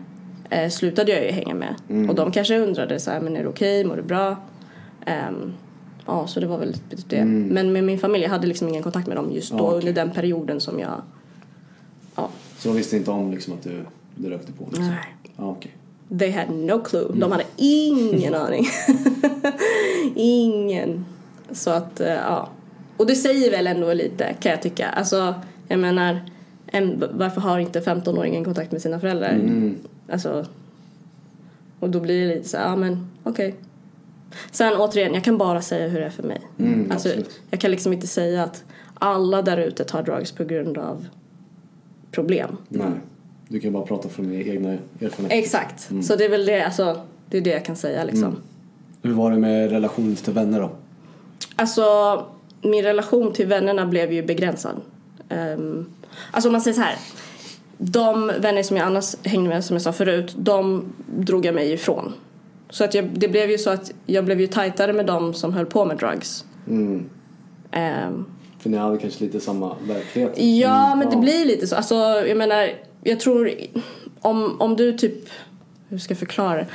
eh, 0.54 0.70
slutade 0.70 1.12
jag 1.12 1.26
ju 1.26 1.32
hänga 1.32 1.54
med. 1.56 1.76
Mm. 1.90 2.10
Och 2.10 2.16
de 2.16 2.32
kanske 2.32 2.60
undrade 2.60 3.00
så 3.00 3.12
här, 3.12 3.20
men 3.20 3.36
är 3.36 3.44
det 3.44 3.50
okej, 3.50 3.84
mår 3.86 3.96
du 3.96 4.02
bra? 4.02 4.36
Ehm, 5.06 5.54
ja, 6.06 6.28
så 6.28 6.40
det 6.40 6.48
var 6.48 6.58
väl 6.58 6.74
typ 6.74 7.10
det. 7.10 7.26
Men 7.26 7.74
med 7.74 7.84
min 7.84 8.00
familj, 8.00 8.24
jag 8.24 8.30
hade 8.30 8.48
liksom 8.48 8.68
ingen 8.70 8.84
kontakt 8.84 9.08
med 9.08 9.18
dem 9.18 9.32
just 9.32 9.52
då 9.52 9.58
Mm. 9.58 9.66
Ja, 9.66 9.78
okej. 9.78 9.90
under 9.90 10.04
den 10.04 10.14
perioden 10.14 10.62
som 10.62 10.80
jag, 10.80 11.02
ja, 12.16 12.30
Så 12.58 12.68
de 12.68 12.78
visste 12.78 12.98
inte 12.98 13.12
om 13.12 13.32
liksom 13.32 13.54
att 13.54 13.64
du, 13.64 13.86
du 14.16 14.30
rökte 14.30 14.52
på? 14.52 14.64
Liksom. 14.66 14.88
nej. 14.88 15.16
Ja, 15.38 15.50
okej. 15.50 15.72
They 16.20 16.32
had 16.32 16.50
no 16.50 16.80
clue. 16.84 17.08
De 17.14 17.32
hade 17.32 17.44
ingen 17.58 18.36
aning. 18.36 18.66
ingen. 20.16 21.06
Så 21.52 21.70
att, 21.70 22.00
eh, 22.00 22.08
ja. 22.14 22.50
Och 22.98 23.08
det 23.08 23.16
säger 23.16 23.52
väl 23.52 23.68
ändå 23.68 23.94
lite 23.94 24.34
kan 24.40 24.52
jag 24.52 24.62
tycka. 24.62 24.90
Alltså, 24.90 25.34
jag 25.68 25.80
menar, 25.80 26.22
en, 26.68 27.04
varför 27.14 27.42
har 27.42 27.60
inte 27.60 27.80
15-åringen 27.82 28.44
kontakt 28.46 28.72
med 28.72 28.82
sina 28.82 29.00
föräldrar? 29.00 29.30
Mm. 29.30 29.76
Alltså, 30.12 30.46
och 31.80 31.90
då 31.90 32.00
blir 32.00 32.28
det 32.28 32.36
lite 32.36 32.50
så 32.50 32.58
här, 32.58 32.70
ja 32.70 32.76
men 32.76 33.08
okej. 33.24 33.56
Sen 34.52 34.74
återigen, 34.78 35.14
jag 35.14 35.24
kan 35.24 35.38
bara 35.38 35.62
säga 35.62 35.88
hur 35.88 36.00
det 36.00 36.06
är 36.06 36.10
för 36.10 36.24
mig. 36.24 36.42
Mm, 36.60 36.92
alltså, 36.92 37.10
absolut. 37.10 37.42
jag 37.52 37.60
kan 37.60 37.72
liksom 37.72 37.94
inte 37.94 38.08
säga 38.08 38.44
att 38.44 38.64
alla 38.94 39.42
där 39.42 39.58
ute 39.58 39.84
tar 39.84 40.04
drugs 40.04 40.32
på 40.32 40.44
grund 40.44 40.78
av 40.78 41.08
problem. 42.12 42.58
Nej. 42.70 42.88
Du 43.48 43.60
kan 43.60 43.74
bara 43.74 43.86
prata 43.86 44.10
från 44.10 44.30
dina 44.30 44.44
egna 44.44 44.70
erfarenheter. 44.70 45.38
Exakt. 45.38 45.90
Så 46.04 46.16
det 46.16 46.26
är 46.26 46.30
väl 46.30 46.46
det, 46.46 46.62
alltså, 46.62 47.02
det 47.30 47.38
är 47.38 47.42
det 47.42 47.50
jag 47.50 47.66
kan 47.66 47.76
säga 47.76 48.04
liksom. 48.04 48.24
Mm. 48.24 48.42
Hur 49.02 49.14
var 49.14 49.32
det 49.32 49.38
med 49.38 49.70
relationen 49.70 50.16
till 50.16 50.34
vänner 50.34 50.60
då? 50.62 50.72
Alltså, 51.56 51.84
min 52.62 52.84
relation 52.84 53.34
till 53.34 53.48
vännerna 53.48 53.86
blev 53.86 54.14
ju 54.14 54.24
begränsad. 54.24 54.82
Um, 55.30 55.94
alltså 56.32 56.50
om 56.50 56.52
man 56.52 56.62
säger 56.62 56.76
så 56.76 56.82
här. 56.82 56.96
De 57.78 58.32
vänner 58.40 58.64
som 58.64 58.78
jag 58.78 58.86
annars 58.86 59.16
hängde 59.24 59.50
med, 59.50 59.66
som 59.66 59.76
jag 59.76 59.82
sa 59.82 59.92
förut, 59.94 60.36
de 60.38 60.86
drog 61.08 61.46
jag 61.46 61.56
mig 61.56 61.72
ifrån. 61.72 62.14
Så 62.70 62.84
att 62.84 62.94
jag, 62.94 63.06
det 63.06 63.28
blev 63.28 63.50
ju 63.50 63.58
så 63.58 63.70
att 63.70 63.92
jag 64.06 64.26
blev 64.26 64.42
ju 64.42 64.48
tajtare 64.48 64.94
med 64.94 65.06
de 65.06 65.34
som 65.34 65.54
höll 65.54 65.66
på 65.66 65.86
med 65.86 65.98
drugs. 65.98 66.46
Mm. 66.68 67.10
Ehm, 67.72 68.26
För 68.60 68.70
ni 68.70 68.78
hade 68.78 68.98
kanske 68.98 69.24
lite 69.24 69.40
samma 69.40 69.76
verklighet? 69.88 70.34
Ja, 70.38 70.96
men 70.96 71.10
det 71.10 71.18
blir 71.18 71.46
lite 71.46 71.68
så. 71.68 71.76
Alltså, 71.76 71.96
jag 72.28 72.38
menar, 72.38 72.70
jag 73.04 73.20
tror 73.20 73.52
om, 74.22 74.62
om 74.62 74.76
du 74.76 74.98
typ, 74.98 75.30
hur 75.90 75.98
ska 75.98 76.12
jag 76.12 76.20
förklara? 76.20 76.66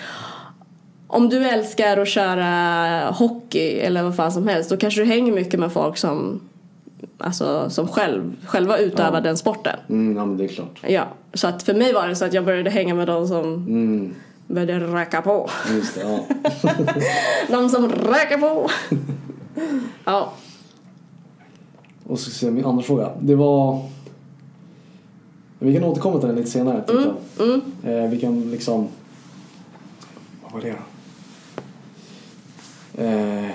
Om 1.07 1.29
du 1.29 1.45
älskar 1.49 1.97
att 1.97 2.09
köra 2.09 3.11
hockey 3.11 3.79
eller 3.79 4.03
vad 4.03 4.17
fan 4.17 4.33
som 4.33 4.49
helst 4.49 4.71
då 4.71 4.77
kanske 4.77 5.01
du 5.01 5.05
hänger 5.05 5.33
mycket 5.33 5.61
med 5.61 5.73
folk 5.73 5.97
som, 5.97 6.48
alltså, 7.19 7.71
som 7.71 7.89
själv, 7.89 8.37
själva 8.47 8.79
utövar 8.79 9.15
Ja. 9.19 9.21
den 9.21 9.37
sporten. 9.37 9.77
Mm, 9.89 10.17
ja, 10.17 10.27
men 10.27 10.37
det 10.37 10.45
är 10.45 10.49
klart. 10.49 10.81
Ja, 10.87 11.05
så 11.35 11.47
att 11.47 11.63
för 11.63 11.75
mig 11.75 11.93
var 11.93 12.09
det 12.09 12.17
så 12.17 12.25
att 12.25 12.33
jag 12.35 12.45
började 12.45 12.71
hänga 12.71 12.95
med 12.95 13.07
de 13.07 13.29
som 13.29 13.45
Mm, 13.55 14.15
började 14.47 14.79
röka 14.81 15.23
på. 15.23 15.51
just 15.71 15.95
det, 15.95 16.01
ja. 16.01 16.21
De 17.51 17.69
som 17.69 17.89
röker 17.89 18.39
på! 18.39 18.71
ja. 20.05 20.33
Och 22.07 22.19
så 22.19 22.31
ska 22.31 22.39
se 22.47 22.51
min 22.51 22.65
andra 22.65 22.83
fråga. 22.83 23.11
Det 23.21 23.35
var... 23.35 23.83
Vi 25.59 25.75
kan 25.75 25.85
återkomma 25.85 26.19
till 26.19 26.29
den 26.29 26.37
lite 26.37 26.51
senare 26.51 26.85
jag. 26.87 27.49
Mm. 27.49 27.61
Eh, 27.85 28.11
vi 28.11 28.21
kan 28.21 28.51
liksom... 28.51 28.89
Vad 30.43 30.53
var 30.53 30.61
det 30.61 30.71
då? 32.97 33.03
Eh, 33.03 33.51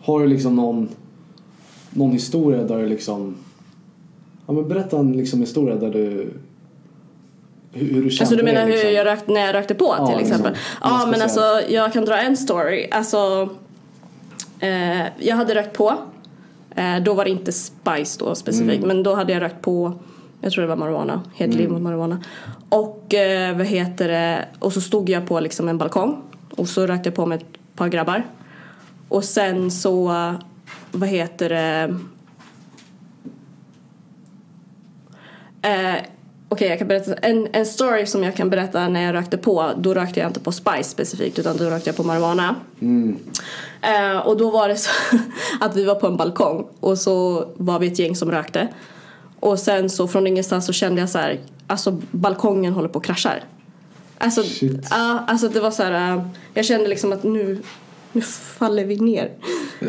har 0.00 0.20
du 0.20 0.26
liksom 0.26 0.56
någon, 0.56 0.88
någon 1.96 2.12
historia 2.12 2.62
där 2.62 2.78
du 2.78 2.86
liksom... 2.86 3.34
Ja 4.46 4.52
men 4.52 4.68
berätta 4.68 4.98
en 4.98 5.12
liksom 5.12 5.40
historia 5.40 5.76
där 5.76 5.90
du... 5.90 6.30
Hur, 7.72 8.02
du 8.02 8.10
kände 8.10 8.22
Alltså 8.22 8.36
du 8.36 8.42
menar 8.42 8.60
det, 8.60 8.66
hur 8.66 8.72
liksom. 8.72 8.92
jag 8.92 9.06
rökt, 9.06 9.28
när 9.28 9.40
jag 9.46 9.54
rökte 9.54 9.74
på 9.74 9.94
Ja, 9.98 10.06
till 10.06 10.20
exempel? 10.20 10.52
liksom. 10.52 10.68
Ja 10.82 11.06
men 11.10 11.22
alltså 11.22 11.40
jag 11.68 11.92
kan 11.92 12.04
dra 12.04 12.16
en 12.18 12.36
story. 12.36 12.88
Alltså 12.90 13.48
eh, 14.60 15.06
jag 15.18 15.36
hade 15.36 15.54
rökt 15.54 15.76
på. 15.76 15.94
Eh, 16.76 17.02
då 17.04 17.14
var 17.14 17.24
det 17.24 17.30
inte 17.30 17.52
Spice 17.52 18.18
då 18.18 18.34
specifikt 18.34 18.76
Mm. 18.84 18.88
men 18.88 19.02
då 19.02 19.14
hade 19.14 19.32
jag 19.32 19.42
rökt 19.42 19.62
på 19.62 19.92
Jag 20.40 20.52
tror 20.52 20.62
det 20.62 20.68
var 20.68 20.76
marijuana. 20.76 21.22
Helt 21.34 21.54
liv 21.54 21.70
mot 21.70 21.82
marijuana. 21.82 22.18
Och 22.68 23.14
eh, 23.14 23.56
vad 23.56 23.66
heter 23.66 24.08
det? 24.08 24.44
Och 24.58 24.72
så 24.72 24.80
stod 24.80 25.08
jag 25.10 25.26
på 25.28 25.40
liksom 25.40 25.68
en 25.68 25.78
balkong. 25.78 26.22
Och 26.56 26.68
så 26.68 26.86
rökte 26.86 27.08
jag 27.08 27.14
på 27.14 27.26
med 27.26 27.36
ett 27.38 27.76
par 27.76 27.88
grabbar. 27.88 28.22
Och 29.08 29.24
sen 29.24 29.70
så, 29.70 30.14
vad 30.92 31.08
heter 31.08 31.48
det? 31.48 31.98
Eh, 35.68 36.02
Okej, 36.48 36.68
jag 36.68 36.78
kan 36.78 36.88
berätta 36.88 37.14
en, 37.14 37.48
en 37.52 37.66
story 37.66 38.06
som 38.06 38.22
jag 38.24 38.36
kan 38.36 38.50
berätta 38.50 38.88
när 38.88 39.02
jag 39.02 39.14
rökte 39.14 39.38
på. 39.38 39.72
Då 39.76 39.94
rökte 39.94 40.20
jag 40.20 40.28
inte 40.28 40.40
på 40.40 40.52
spice 40.52 40.84
specifikt 40.84 41.38
utan 41.38 41.56
då 41.56 41.64
rökte 41.64 41.88
jag 41.88 41.96
på 41.96 42.02
marijuana. 42.02 42.56
Eh, 43.82 44.18
och 44.18 44.36
då 44.36 44.50
var 44.50 44.68
det 44.68 44.76
så 44.76 44.90
att 45.60 45.76
vi 45.76 45.84
var 45.84 45.94
på 45.94 46.06
en 46.06 46.16
balkong 46.16 46.66
och 46.80 46.98
så 46.98 47.46
var 47.56 47.78
vi 47.78 47.86
ett 47.86 47.98
gäng 47.98 48.16
som 48.16 48.30
rökte. 48.30 48.68
Och 49.40 49.58
sen 49.58 49.90
så 49.90 50.08
från 50.08 50.26
ingenstans 50.26 50.66
så 50.66 50.72
kände 50.72 51.00
jag 51.00 51.10
så 51.10 51.18
här, 51.18 51.40
alltså 51.66 52.00
balkongen 52.10 52.72
håller 52.72 52.88
på 52.88 52.98
att 52.98 53.04
krascha. 53.04 53.32
Alltså, 54.18 54.42
Shit. 54.42 54.86
ja, 54.90 55.24
alltså 55.26 55.48
det 55.48 55.60
var 55.60 55.70
så 55.70 55.82
här, 55.82 56.16
eh, 56.16 56.22
jag 56.54 56.64
kände 56.64 56.88
liksom 56.88 57.12
att 57.12 57.22
nu, 57.22 57.62
nu 58.12 58.20
faller 58.22 58.84
vi 58.84 58.96
ner. 58.96 59.30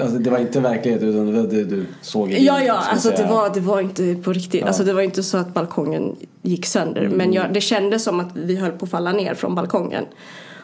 Alltså, 0.02 0.18
det 0.18 0.30
var 0.30 0.38
inte 0.38 0.60
verklighet 0.60 1.04
utan 1.04 1.26
det 1.34 1.42
var 1.42 1.48
det 1.48 1.64
du 1.64 1.86
såg 2.02 2.32
i 2.32 2.36
din- 2.36 2.44
Ja, 2.46 2.64
ja, 2.64 2.74
alltså 2.74 3.10
det 3.10 3.24
var, 3.26 3.54
det 3.54 3.60
var 3.60 3.82
inte 3.82 4.16
på 4.24 4.34
riktigt. 4.34 4.64
Alltså 4.64 4.84
det 4.84 4.94
var 4.94 5.02
inte 5.02 5.24
så 5.24 5.38
att 5.38 5.54
balkongen 5.54 6.16
gick 6.42 6.66
sönder. 6.66 7.08
Men 7.08 7.34
jag, 7.34 7.54
det 7.54 7.62
kändes 7.62 8.04
som 8.04 8.20
att 8.20 8.30
vi 8.36 8.56
höll 8.56 8.72
på 8.72 8.86
att 8.86 8.92
falla 8.92 9.12
ner 9.12 9.34
från 9.34 9.56
balkongen. 9.56 10.06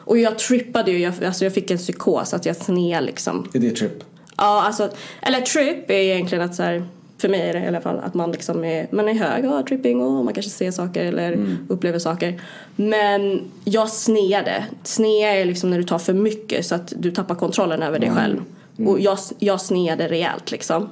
Och 0.05 0.17
jag 0.17 0.39
trippade 0.39 0.91
ju, 0.91 0.99
jag, 0.99 1.13
alltså 1.25 1.43
jag 1.43 1.53
fick 1.53 1.71
en 1.71 1.77
psykos 1.77 2.33
att 2.33 2.45
jag 2.45 2.55
sned 2.55 3.03
liksom. 3.03 3.47
Är 3.53 3.59
det 3.59 3.71
trip? 3.71 4.03
Ja, 4.37 4.63
alltså, 4.63 4.89
eller 5.21 5.41
trip 5.41 5.89
är 5.89 5.93
egentligen 5.93 6.43
att 6.43 6.55
så 6.55 6.63
här, 6.63 6.85
för 7.23 7.29
mig 7.29 7.49
är 7.49 7.53
det 7.53 7.59
i 7.59 7.67
alla 7.67 7.81
fall 7.81 7.99
att 7.99 8.13
man 8.13 8.31
liksom 8.31 8.63
är, 8.63 8.87
man 8.91 9.09
är 9.09 9.13
hög 9.13 9.45
och 9.45 9.51
har 9.51 9.63
tripping 9.63 10.01
och 10.01 10.25
man 10.25 10.33
kanske 10.33 10.51
ser 10.51 10.71
saker 10.71 11.05
eller 11.05 11.57
upplever 11.69 11.99
saker. 11.99 12.41
Men 12.75 13.41
jag 13.63 13.89
sneade. 13.89 14.65
Snea 14.83 15.33
är 15.33 15.45
liksom 15.45 15.69
när 15.69 15.77
du 15.77 15.83
tar 15.83 15.99
för 15.99 16.13
mycket 16.13 16.65
så 16.65 16.75
att 16.75 16.93
du 16.95 17.11
tappar 17.11 17.35
kontrollen 17.35 17.83
över 17.83 17.99
dig 17.99 18.11
själv. 18.11 18.41
Och 18.87 18.99
jag, 18.99 19.17
jag 19.39 19.61
sneade 19.61 20.07
rejält 20.07 20.51
liksom. 20.51 20.89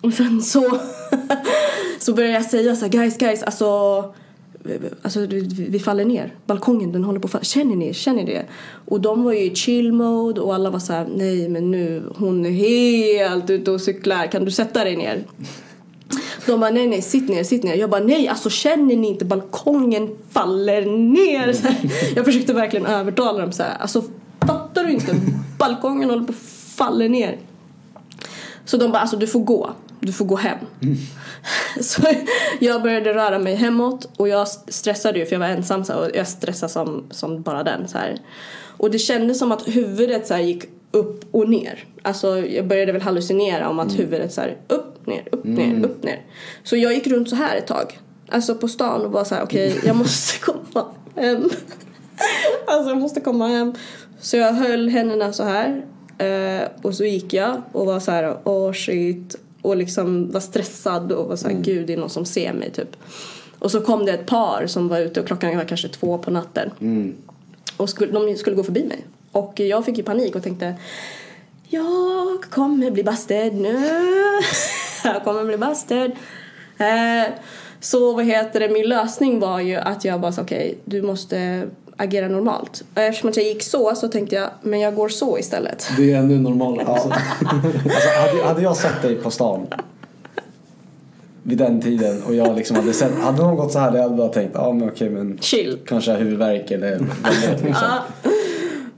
Och 0.00 0.12
sen 0.12 0.42
så, 0.42 0.78
så 1.98 2.14
började 2.14 2.34
jag 2.34 2.44
säga 2.44 2.76
så 2.76 2.84
här, 2.84 2.92
guys, 2.92 3.18
guys, 3.18 3.42
alltså 3.42 3.64
Alltså 5.02 5.20
vi, 5.20 5.66
vi 5.68 5.78
faller 5.78 6.04
ner. 6.04 6.34
Balkongen 6.46 6.92
den 6.92 7.04
håller 7.04 7.20
på 7.20 7.26
att 7.26 7.32
falla. 7.32 7.44
Känner 7.44 7.76
ni? 7.76 7.94
Känner 7.94 8.24
ni 8.24 8.32
det? 8.32 8.46
Och 8.86 9.00
de 9.00 9.24
var 9.24 9.32
ju 9.32 9.38
i 9.38 9.54
chill 9.54 9.92
mode 9.92 10.40
och 10.40 10.54
alla 10.54 10.70
var 10.70 10.78
så 10.78 10.92
här, 10.92 11.08
nej 11.16 11.48
men 11.48 11.70
nu, 11.70 12.02
hon 12.16 12.46
är 12.46 12.50
helt 12.50 13.50
ute 13.50 13.70
och 13.70 13.80
cyklar. 13.80 14.26
Kan 14.26 14.44
du 14.44 14.50
sätta 14.50 14.84
dig 14.84 14.96
ner? 14.96 15.24
De 16.46 16.60
bara, 16.60 16.70
nej 16.70 16.86
nej, 16.86 17.02
sitt 17.02 17.28
ner, 17.28 17.44
sitt 17.44 17.62
ner. 17.62 17.74
Jag 17.74 17.90
bara, 17.90 18.04
nej 18.04 18.28
alltså 18.28 18.50
känner 18.50 18.96
ni 18.96 19.08
inte 19.08 19.24
balkongen 19.24 20.16
faller 20.30 20.86
ner? 20.86 21.52
Så 21.52 21.68
här, 21.68 21.76
jag 22.16 22.24
försökte 22.24 22.52
verkligen 22.52 22.86
övertala 22.86 23.38
dem 23.38 23.52
så 23.52 23.62
här, 23.62 23.76
alltså 23.78 24.02
fattar 24.40 24.84
du 24.84 24.90
inte? 24.92 25.14
Balkongen 25.58 26.10
håller 26.10 26.24
på 26.24 26.32
att 26.32 26.38
falla 26.76 27.04
ner. 27.04 27.38
Så 28.64 28.76
de 28.76 28.92
bara, 28.92 29.00
alltså 29.00 29.16
du 29.16 29.26
får 29.26 29.40
gå. 29.40 29.70
Du 30.00 30.12
får 30.12 30.24
gå 30.24 30.36
hem. 30.36 30.58
Så 31.80 32.02
jag 32.60 32.82
började 32.82 33.14
röra 33.14 33.38
mig 33.38 33.54
hemåt 33.54 34.08
och 34.16 34.28
jag 34.28 34.48
stressade 34.48 35.18
ju 35.18 35.26
för 35.26 35.32
jag 35.32 35.40
var 35.40 35.46
ensam 35.46 35.84
så 35.84 35.94
och 35.94 36.10
jag 36.14 36.28
stressade 36.28 36.72
som, 36.72 37.04
som 37.10 37.42
bara 37.42 37.62
den 37.62 37.88
så 37.88 37.98
här. 37.98 38.18
Och 38.76 38.90
det 38.90 38.98
kändes 38.98 39.38
som 39.38 39.52
att 39.52 39.68
huvudet 39.68 40.26
så 40.26 40.36
gick 40.36 40.64
upp 40.90 41.24
och 41.34 41.48
ner. 41.48 41.84
Alltså 42.02 42.38
jag 42.38 42.66
började 42.66 42.92
väl 42.92 43.02
hallucinera 43.02 43.68
om 43.68 43.78
att 43.78 43.98
huvudet 43.98 44.32
så 44.32 44.40
här 44.40 44.56
upp, 44.68 45.06
ner, 45.06 45.28
upp, 45.32 45.44
ner, 45.44 45.84
upp, 45.84 46.02
ner. 46.02 46.22
Så 46.62 46.76
jag 46.76 46.94
gick 46.94 47.06
runt 47.06 47.28
så 47.30 47.36
här 47.36 47.56
ett 47.56 47.66
tag. 47.66 47.98
Alltså 48.28 48.54
på 48.54 48.68
stan 48.68 49.00
och 49.04 49.10
bara 49.10 49.24
så 49.24 49.34
här, 49.34 49.42
okej 49.42 49.80
jag 49.84 49.96
måste 49.96 50.38
komma 50.40 50.86
hem. 51.16 51.50
Alltså 52.66 52.88
jag 52.90 52.98
måste 52.98 53.20
komma 53.20 53.48
hem. 53.48 53.74
Så 54.20 54.36
jag 54.36 54.52
höll 54.52 54.88
händerna 54.88 55.32
så 55.32 55.44
här. 55.44 55.84
eh, 56.18 56.68
och 56.82 56.94
så 56.94 57.04
gick 57.04 57.32
jag 57.32 57.62
och 57.72 57.86
var 57.86 58.00
så 58.00 58.10
här, 58.10 58.38
åh 58.44 58.72
shit. 58.72 59.36
Och 59.62 59.76
liksom 59.76 60.30
var 60.30 60.40
stressad 60.40 61.12
och 61.12 61.28
var 61.28 61.36
så 61.36 61.48
här, 61.48 61.54
gud 61.54 61.86
det 61.86 61.92
är 61.92 61.96
någon 61.96 62.10
som 62.10 62.24
ser 62.24 62.52
mig 62.52 62.70
typ. 62.70 62.96
Och 63.58 63.70
så 63.70 63.80
kom 63.80 64.06
det 64.06 64.12
ett 64.12 64.26
par 64.26 64.66
som 64.66 64.88
var 64.88 64.98
ute 64.98 65.20
och 65.20 65.26
klockan 65.26 65.56
var 65.56 65.64
kanske 65.64 65.88
två 65.88 66.18
på 66.18 66.30
natten. 66.30 66.70
Och 67.76 67.90
skulle, 67.90 68.12
de 68.12 68.36
skulle 68.36 68.56
gå 68.56 68.64
förbi 68.64 68.84
mig. 68.84 69.06
Och 69.32 69.60
jag 69.60 69.84
fick 69.84 69.98
ju 69.98 70.02
panik 70.02 70.36
och 70.36 70.42
tänkte 70.42 70.74
jag 71.68 72.42
kommer 72.50 72.90
bli 72.90 73.04
busted 73.04 73.54
nu. 73.54 73.74
jag 75.04 75.24
kommer 75.24 75.44
bli 75.44 75.56
busted. 75.56 76.12
Eh, 76.78 77.32
så 77.80 78.12
vad 78.12 78.24
heter 78.24 78.60
det, 78.60 78.68
min 78.68 78.88
lösning 78.88 79.40
var 79.40 79.60
ju 79.60 79.76
att 79.76 80.04
jag 80.04 80.20
bara 80.20 80.32
sa 80.32 80.42
okej, 80.42 80.78
du 80.84 81.02
måste 81.02 81.68
agera 81.98 82.28
normalt. 82.28 82.84
Och 82.94 83.02
eftersom 83.02 83.30
att 83.30 83.36
jag 83.36 83.46
gick 83.46 83.62
så 83.62 83.94
så 83.94 84.08
tänkte 84.08 84.36
jag, 84.36 84.50
men 84.62 84.80
jag 84.80 84.94
går 84.94 85.08
så 85.08 85.38
istället. 85.38 85.90
Det 85.96 86.12
är 86.12 86.18
ännu 86.18 86.38
normalare. 86.38 86.86
Alltså. 86.86 87.08
Alltså, 87.08 88.08
hade, 88.20 88.44
hade 88.44 88.62
jag 88.62 88.76
sett 88.76 89.02
dig 89.02 89.14
på 89.16 89.30
stan 89.30 89.66
vid 91.42 91.58
den 91.58 91.80
tiden 91.80 92.22
och 92.22 92.34
jag 92.34 92.56
liksom 92.56 92.76
hade 92.76 92.92
sett, 92.92 93.18
hade 93.18 93.42
någon 93.42 93.56
gått 93.56 93.72
så 93.72 93.78
här 93.78 93.86
hade 93.86 93.98
jag 93.98 94.16
bara 94.16 94.28
tänkt, 94.28 94.50
ja 94.54 94.72
men 94.72 94.88
okej 94.88 95.10
men 95.10 95.38
Chill. 95.40 95.78
kanske 95.86 96.12
huvudvärk 96.12 96.70
eller 96.70 96.98
vet, 96.98 97.64
liksom. 97.64 97.88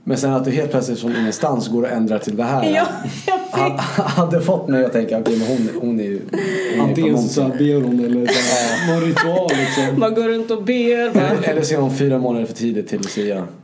Men 0.03 0.17
sen 0.17 0.33
att 0.33 0.45
du 0.45 0.51
helt 0.51 0.71
plötsligt 0.71 0.99
från 0.99 1.15
ingenstans 1.15 1.67
går 1.67 1.83
och 1.83 1.89
ändrar 1.89 2.19
till 2.19 2.35
det 2.35 2.43
här. 2.43 2.71
Ja, 2.71 2.87
jag 3.27 3.59
ha- 3.59 3.77
hade 4.03 4.41
fått 4.41 4.67
mig 4.67 4.85
att 4.85 4.91
tänka, 4.93 5.19
okej 5.19 5.37
men 5.37 5.47
hon, 5.47 5.69
hon 5.81 5.99
är 5.99 6.03
ju... 6.03 6.21
Hon 6.31 6.39
är 6.79 6.83
Antingen 6.83 7.17
så, 7.17 7.41
ber 7.41 7.81
hon 7.81 7.99
eller 8.05 8.27
så 8.27 8.55
här, 8.55 8.93
någon 8.93 9.03
ritual 9.07 9.51
liksom. 9.57 9.99
Man 9.99 10.13
går 10.13 10.23
runt 10.23 10.51
och 10.51 10.63
ber. 10.63 11.13
Bara. 11.13 11.27
Eller, 11.29 11.49
eller 11.49 11.61
så 11.61 11.73
är 11.73 11.77
hon 11.77 11.97
fyra 11.97 12.17
månader 12.17 12.45
för 12.45 12.53
tidigt 12.53 12.87
till 12.87 12.99
Lucia. 13.01 13.47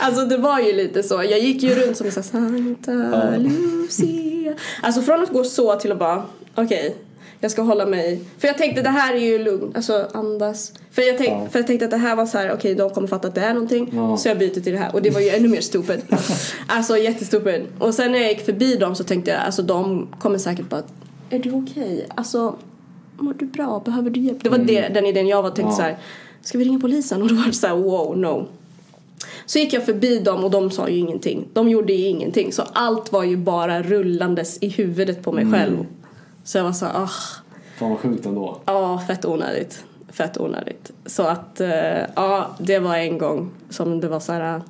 Alltså 0.00 0.24
det 0.24 0.36
var 0.36 0.60
ju 0.60 0.72
lite 0.72 1.02
så. 1.02 1.14
Jag 1.14 1.38
gick 1.38 1.62
ju 1.62 1.74
runt 1.74 1.96
som 1.96 2.06
här, 2.06 2.22
Santa 2.22 3.36
Lucia. 3.36 4.54
Alltså 4.82 5.02
från 5.02 5.22
att 5.22 5.28
gå 5.30 5.44
så 5.44 5.76
till 5.76 5.92
att 5.92 5.98
bara, 5.98 6.22
okej, 6.54 6.96
jag 7.40 7.50
ska 7.50 7.62
hålla 7.62 7.86
mig. 7.86 8.20
För 8.38 8.48
jag 8.48 8.58
tänkte 8.58 8.82
det 8.82 8.88
här 8.88 9.14
är 9.14 9.18
ju 9.20 9.38
lugnt, 9.38 9.76
alltså 9.76 10.06
andas. 10.14 10.72
För 10.90 11.02
jag, 11.02 11.18
tänk, 11.18 11.30
Ja. 11.30 11.46
för 11.50 11.58
jag 11.58 11.66
tänkte 11.66 11.84
att 11.84 11.90
det 11.90 11.96
här 11.96 12.16
var 12.16 12.26
så 12.26 12.38
här, 12.38 12.52
okej 12.52 12.74
de 12.74 12.90
kommer 12.90 13.08
fatta 13.08 13.28
att 13.28 13.34
det 13.34 13.40
är 13.40 13.54
någonting. 13.54 13.90
Ja. 13.94 14.16
Så 14.16 14.28
jag 14.28 14.38
byter 14.38 14.60
till 14.60 14.72
det 14.72 14.78
här. 14.78 14.94
Och 14.94 15.02
det 15.02 15.10
var 15.10 15.20
ju 15.20 15.28
ännu 15.28 15.48
mer 15.48 15.60
stupid. 15.60 16.00
alltså 16.66 16.96
jättestupid. 16.98 17.62
Och 17.78 17.94
sen 17.94 18.12
när 18.12 18.18
jag 18.18 18.28
gick 18.28 18.44
förbi 18.44 18.76
dem 18.76 18.94
så 18.94 19.04
tänkte 19.04 19.30
jag, 19.30 19.40
alltså 19.40 19.62
de 19.62 20.08
kommer 20.18 20.38
säkert 20.38 20.68
bara, 20.68 20.82
är 21.30 21.38
du 21.38 21.52
okej? 21.52 22.06
Alltså, 22.14 22.56
mår 23.18 23.34
du 23.34 23.46
bra? 23.46 23.82
Behöver 23.84 24.10
du 24.10 24.20
hjälp? 24.20 24.38
Det 24.44 24.50
var 24.50 24.58
det, 24.58 24.88
den 24.88 25.06
idén 25.06 25.26
jag 25.26 25.42
var 25.42 25.50
tänkte 25.50 25.72
Ja. 25.72 25.76
så 25.76 25.82
här, 25.82 25.98
ska 26.42 26.58
vi 26.58 26.64
ringa 26.64 26.80
polisen? 26.80 27.22
Och 27.22 27.28
då 27.28 27.34
var 27.34 27.46
det 27.46 27.52
så 27.52 27.66
här, 27.66 27.74
wow, 27.76 28.18
no. 28.18 28.48
Så 29.46 29.58
gick 29.58 29.72
jag 29.72 29.84
förbi 29.86 30.18
dem 30.18 30.44
och 30.44 30.50
de 30.50 30.70
sa 30.70 30.88
ju 30.88 30.96
ingenting. 30.98 31.48
De 31.52 31.68
gjorde 31.68 31.92
ju 31.92 32.06
ingenting. 32.06 32.52
Så 32.52 32.62
allt 32.72 33.12
var 33.12 33.24
ju 33.24 33.36
bara 33.36 33.82
rullandes 33.82 34.58
i 34.60 34.68
huvudet 34.68 35.22
på 35.22 35.32
mig 35.32 35.52
själv. 35.52 35.86
Så 36.48 36.58
jag 36.58 36.64
var 36.64 36.72
så 36.72 36.86
här, 36.86 37.02
ah, 37.02 37.10
Fan 37.76 37.90
vad 37.90 37.98
sjukt 37.98 38.26
ändå. 38.26 38.60
ja, 38.64 38.98
fett 39.06 39.24
onödigt. 39.24 39.84
Fett 40.08 40.40
onödigt. 40.40 40.92
Så 41.06 41.22
att, 41.22 41.60
eh, 41.60 42.00
ja, 42.16 42.56
det 42.58 42.78
var 42.78 42.96
en 42.96 43.18
gång 43.18 43.50
som 43.70 44.00
det 44.00 44.08
var 44.08 44.20
så 44.20 44.32
här. 44.32 44.62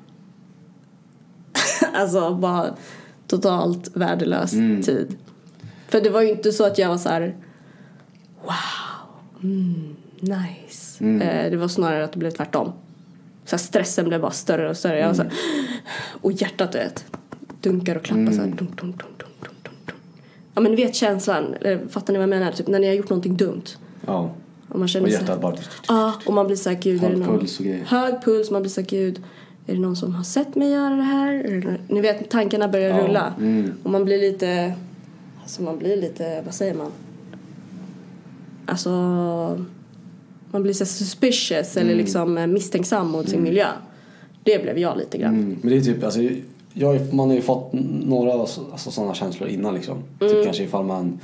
alltså 1.95 2.35
bara 2.35 2.75
totalt 3.27 3.97
värdelös 3.97 4.51
tid. 4.87 5.17
För 5.89 6.01
det 6.01 6.11
var 6.11 6.23
ju 6.23 6.31
inte 6.31 6.53
så 6.53 6.67
att 6.67 6.79
jag 6.79 6.89
var 6.89 6.99
så 6.99 7.09
här. 7.09 7.37
Wow, 8.43 9.43
mm, 9.43 9.97
nice. 10.21 11.05
Eh, 11.05 11.51
det 11.51 11.57
var 11.57 11.69
snarare 11.69 12.05
att 12.05 12.13
det 12.13 12.19
blev 12.19 12.31
tvärtom. 12.31 12.73
Så 13.45 13.57
här, 13.57 13.59
stressen 13.59 14.09
blev 14.09 14.21
bara 14.21 14.31
större 14.31 14.71
och 14.71 14.77
större. 14.77 14.99
Jag 14.99 15.09
var 15.09 15.15
så 15.15 15.23
här, 15.23 15.33
och 16.21 16.33
hjärtat 16.33 16.73
du 16.73 16.79
vet, 16.79 17.05
dunkar 17.61 17.97
och 17.97 18.03
klappar 18.03 18.33
så 18.33 18.41
här. 18.41 18.47
Dunk, 18.47 18.59
dunk, 18.59 18.81
dunk, 18.81 18.99
dunk. 18.99 19.18
Ja 20.59 20.63
men 20.63 20.77
vet 20.77 20.95
känslan, 20.95 21.55
eller 21.61 21.87
fattar 21.89 22.13
ni 22.13 22.19
vad 22.19 22.23
jag 22.23 22.29
menar? 22.39 22.53
Typ 22.53 22.67
när 22.69 22.79
ni 22.79 22.87
har 22.87 22.95
gjort 22.95 23.11
någonting 23.11 23.37
dumt. 23.37 23.63
Ja. 24.07 24.31
Och 24.69 24.79
man 24.79 24.89
känner 24.89 25.07
Och 25.07 25.13
hjärtat 25.13 25.41
bara... 25.41 25.55
Ja, 25.89 26.13
och 26.27 26.35
man 26.35 26.47
blir 26.47 26.57
så 26.57 26.71
här, 26.71 26.77
gud 26.83 27.01
Hög 27.01 27.25
puls 27.25 27.59
och 27.59 27.65
grejer. 27.65 27.85
Hög 27.85 28.15
puls, 28.25 28.51
man 28.51 28.63
blir 28.63 28.71
så 28.71 28.81
här, 28.81 28.89
gud 28.89 29.23
är 29.67 29.75
det 29.75 29.81
någon 29.81 29.97
som 29.97 30.15
har 30.15 30.25
sett 30.25 30.55
mig 30.55 30.71
göra 30.71 30.95
det 30.97 31.03
här? 31.03 31.79
Ni 31.89 32.01
vet, 32.01 32.31
tankarna 32.31 32.69
börjar 32.69 32.89
Ja, 32.99 33.07
rulla. 33.07 33.35
mm. 33.41 33.73
Och 33.83 33.91
man 33.91 34.05
blir 34.05 34.19
lite, 34.19 34.73
alltså 35.43 35.63
man 35.63 35.79
blir 35.79 35.97
lite, 35.97 36.43
vad 36.45 36.55
säger 36.55 36.75
man? 36.75 36.91
Alltså, 38.67 38.91
man 40.51 40.63
blir 40.63 40.73
så 40.73 40.87
suspicious 40.87 41.77
eller 41.77 41.91
Mm. 41.93 41.99
liksom 41.99 42.39
eh, 42.39 42.47
misstänksam 42.47 43.09
mot 43.11 43.29
sin 43.29 43.43
miljö. 43.43 43.67
Det 44.45 44.63
blev 44.63 44.79
jag 44.79 44.99
lite 44.99 45.19
grann. 45.19 45.35
Mm. 45.35 45.57
Men 45.61 45.71
det 45.71 45.77
är 45.77 45.81
typ, 45.81 46.05
alltså, 46.05 46.21
jag, 46.79 47.15
man 47.15 47.29
har 47.29 47.37
ju 47.37 47.43
fått 47.43 47.73
några 48.05 48.33
alltså, 48.33 48.91
sådana 48.91 49.15
känslor 49.15 49.49
innan 49.49 49.75
liksom. 49.75 49.97
Mm. 50.21 50.33
Typ 50.33 50.45
kanske 50.45 50.63
ifall 50.63 50.85
man 50.85 51.21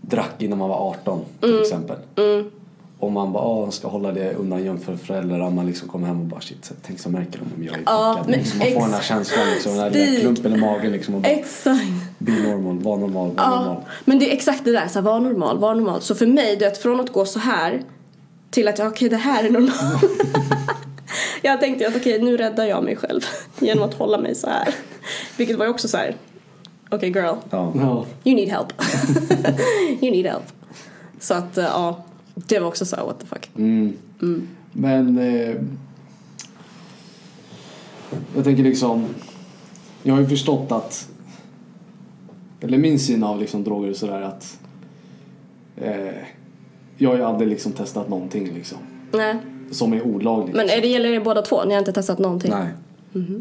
drack 0.00 0.42
innan 0.42 0.58
man 0.58 0.68
var 0.68 0.76
18 0.76 1.20
till 1.40 1.60
exempel. 1.60 1.96
Mm. 2.16 2.50
Och 2.98 3.12
man 3.12 3.32
bara, 3.32 3.44
ah, 3.44 3.70
ska 3.70 3.88
hålla 3.88 4.12
det 4.12 4.34
undangömt 4.34 4.84
för 4.84 4.96
föräldrar. 4.96 5.50
Man 5.50 5.66
liksom 5.66 5.88
kommer 5.88 6.06
hem 6.06 6.20
och 6.20 6.26
bara 6.26 6.40
shit, 6.40 6.72
tänk 6.86 7.00
så 7.00 7.10
märker 7.10 7.38
de 7.38 7.44
om 7.56 7.64
jag 7.64 7.74
är 7.74 7.82
Ja, 7.86 8.14
packad. 8.18 8.36
liksom, 8.36 8.58
man 8.58 8.68
får 8.68 8.80
den 8.80 8.92
här 8.92 9.02
känslan, 9.02 9.46
liksom, 9.54 9.72
den 9.72 9.80
här 9.80 9.90
lilla 9.90 10.20
klumpen 10.20 10.54
i 10.54 10.56
magen 10.56 10.92
liksom. 10.92 11.14
Och 11.14 11.20
bara, 11.20 11.28
Exakt. 11.32 11.80
be 12.18 12.32
normal, 12.32 12.78
var 12.78 12.96
normal, 12.96 13.30
var 13.34 13.50
normal. 13.50 13.76
Ja, 13.80 13.84
men 14.04 14.18
det 14.18 14.30
är 14.30 14.34
exakt 14.34 14.64
det 14.64 14.72
där, 14.72 14.88
så 14.88 14.94
här, 14.94 15.02
var 15.02 15.20
normal, 15.20 15.58
var 15.58 15.74
normal. 15.74 16.00
Så 16.00 16.14
för 16.14 16.26
mig, 16.26 16.56
det 16.56 16.64
är 16.64 16.70
att 16.70 16.78
från 16.78 17.00
att 17.00 17.12
gå 17.12 17.24
så 17.24 17.38
här 17.38 17.82
till 18.50 18.68
att, 18.68 18.78
ja, 18.78 18.88
okej 18.88 19.08
det 19.08 19.16
här 19.16 19.44
är 19.44 19.50
normalt. 19.50 20.04
jag 21.50 21.60
tänkte 21.60 21.88
att 21.88 21.96
okej, 21.96 22.22
nu 22.22 22.36
räddar 22.36 22.64
jag 22.64 22.84
mig 22.84 22.96
själv 22.96 23.20
genom 23.58 23.84
att 23.84 23.94
hålla 23.94 24.18
mig 24.18 24.34
så 24.34 24.46
här. 24.46 24.74
Vilket 25.36 25.58
var 25.58 25.64
ju 25.64 25.70
också 25.70 25.88
så 25.88 25.96
här, 25.96 26.16
okej 26.90 27.08
girl, 27.08 27.34
Ja. 27.50 27.72
Ja. 27.74 28.06
you 28.24 28.36
need 28.36 28.48
help. 28.48 28.72
you 30.02 30.10
need 30.10 30.26
help. 30.26 30.44
Så 31.20 31.34
att, 31.34 31.58
eh, 31.58 31.64
ja, 31.64 32.04
det 32.34 32.58
var 32.58 32.68
också 32.68 32.84
så 32.84 32.96
här, 32.96 33.04
what 33.04 33.20
the 33.20 33.26
fuck. 33.26 33.50
Mm. 33.56 33.96
Men 34.72 35.18
eh, 35.18 35.54
jag 38.34 38.44
tänker 38.44 38.62
liksom, 38.62 39.06
jag 40.02 40.14
har 40.14 40.20
ju 40.20 40.26
förstått 40.28 40.72
att, 40.72 41.08
eller 42.60 42.78
min 42.78 42.98
syn 42.98 43.24
av 43.24 43.40
liksom 43.40 43.64
droger 43.64 43.90
och 43.90 43.96
sådär 43.96 44.20
att 44.22 44.58
eh, 45.76 46.14
jag 46.96 47.10
har 47.10 47.16
ju 47.16 47.22
aldrig 47.22 47.48
liksom 47.48 47.72
testat 47.72 48.08
någonting 48.08 48.54
liksom 48.54 48.78
Nej, 49.12 49.36
som 49.70 49.92
är 49.92 50.02
olagligt. 50.02 50.56
men 50.56 50.68
är 50.68 50.80
det 50.80 50.86
gäller 50.88 51.08
er 51.08 51.20
båda 51.20 51.42
två? 51.42 51.64
Ni 51.64 51.72
har 51.74 51.78
inte 51.78 51.92
testat 51.92 52.18
någonting? 52.18 52.50
Nej. 52.50 52.68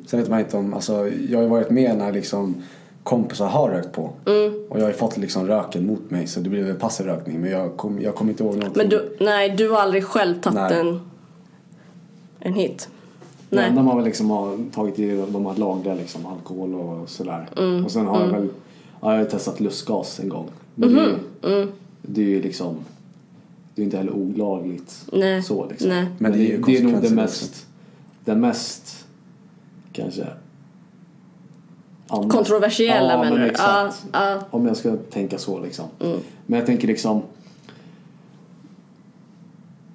Sen 0.08 0.20
vet 0.20 0.30
man 0.30 0.40
inte 0.40 0.58
om, 0.58 0.74
alltså 0.74 0.94
jag 1.30 1.38
har 1.38 1.44
ju 1.44 1.50
varit 1.50 1.70
med 1.70 1.98
när 1.98 2.12
liksom 2.12 2.56
kompisar 3.04 3.48
har 3.48 3.70
rökt 3.70 3.92
på. 3.92 4.10
Mm. 4.26 4.54
Och 4.70 4.78
jag 4.80 4.84
har 4.84 4.90
ju 4.90 4.96
fått 4.98 5.18
liksom 5.18 5.48
röken 5.48 5.86
mot 5.88 6.12
mig 6.12 6.28
så 6.28 6.40
det 6.40 6.50
blev 6.50 6.70
en 6.70 6.76
passiv 6.80 7.06
rökning. 7.06 7.42
Men 7.42 7.52
jag 7.52 7.78
kommer 7.78 8.12
kom 8.12 8.30
inte 8.30 8.44
ihåg 8.44 8.56
någonting. 8.56 8.78
Men 8.78 8.90
du, 8.90 9.18
nej, 9.20 9.50
du 9.50 9.70
har 9.70 9.80
aldrig 9.80 10.04
själv 10.04 10.42
tagit 10.42 10.72
en, 10.72 11.00
en 12.40 12.54
hit? 12.54 12.90
Det 13.50 13.56
Nej. 13.56 13.70
enda 13.70 13.84
man 13.84 13.96
väl 13.96 14.06
liksom 14.06 14.30
har 14.30 14.58
tagit 14.74 15.00
i 15.00 15.26
de 15.32 15.46
här 15.46 15.56
lagliga 15.56 15.94
liksom, 15.96 16.26
alkohol 16.26 16.76
och 16.76 17.10
sådär. 17.10 17.50
Mm, 17.58 17.86
Och 17.86 17.92
sen 17.92 18.06
har 18.06 18.22
jag 18.22 18.28
väl, 18.28 18.48
ja, 19.02 19.12
jag 19.12 19.18
har 19.20 19.26
testat 19.26 19.60
lustgas 19.60 20.20
en 20.20 20.30
gång. 20.30 20.48
Men 20.76 20.94
det, 20.94 21.02
är 21.02 21.06
ju, 21.06 21.56
Mm. 21.58 21.72
det 22.02 22.22
är 22.22 22.26
ju 22.26 22.42
liksom, 22.42 22.76
det 23.76 23.82
är 23.82 23.84
inte 23.84 23.98
heller 23.98 24.14
olagligt 24.14 25.06
Nej. 25.12 25.44
så 25.44 25.68
liksom. 25.70 25.90
Nej. 25.90 26.06
Men 26.18 26.32
det 26.32 26.38
är 26.38 26.42
ju 26.42 26.62
det 26.62 26.78
är 26.78 26.84
nog 26.84 26.94
konsekvenser 26.94 27.16
mest, 27.16 27.68
det 28.26 28.36
mest 28.36 29.06
kanske 29.92 30.28
annars- 32.08 32.32
Kontroversiella 32.32 33.12
ja, 33.12 33.18
menar 33.18 33.32
men 33.32 33.42
du? 33.42 33.50
exakt. 33.50 34.06
Ja, 34.12 34.30
ja. 34.30 34.42
Om 34.50 34.66
jag 34.66 34.78
ska 34.78 34.96
tänka 34.96 35.38
så 35.38 35.60
liksom. 35.60 35.86
Mm. 36.00 36.18
Men 36.46 36.60
jag 36.60 36.66
tänker 36.66 36.88
liksom 36.88 37.22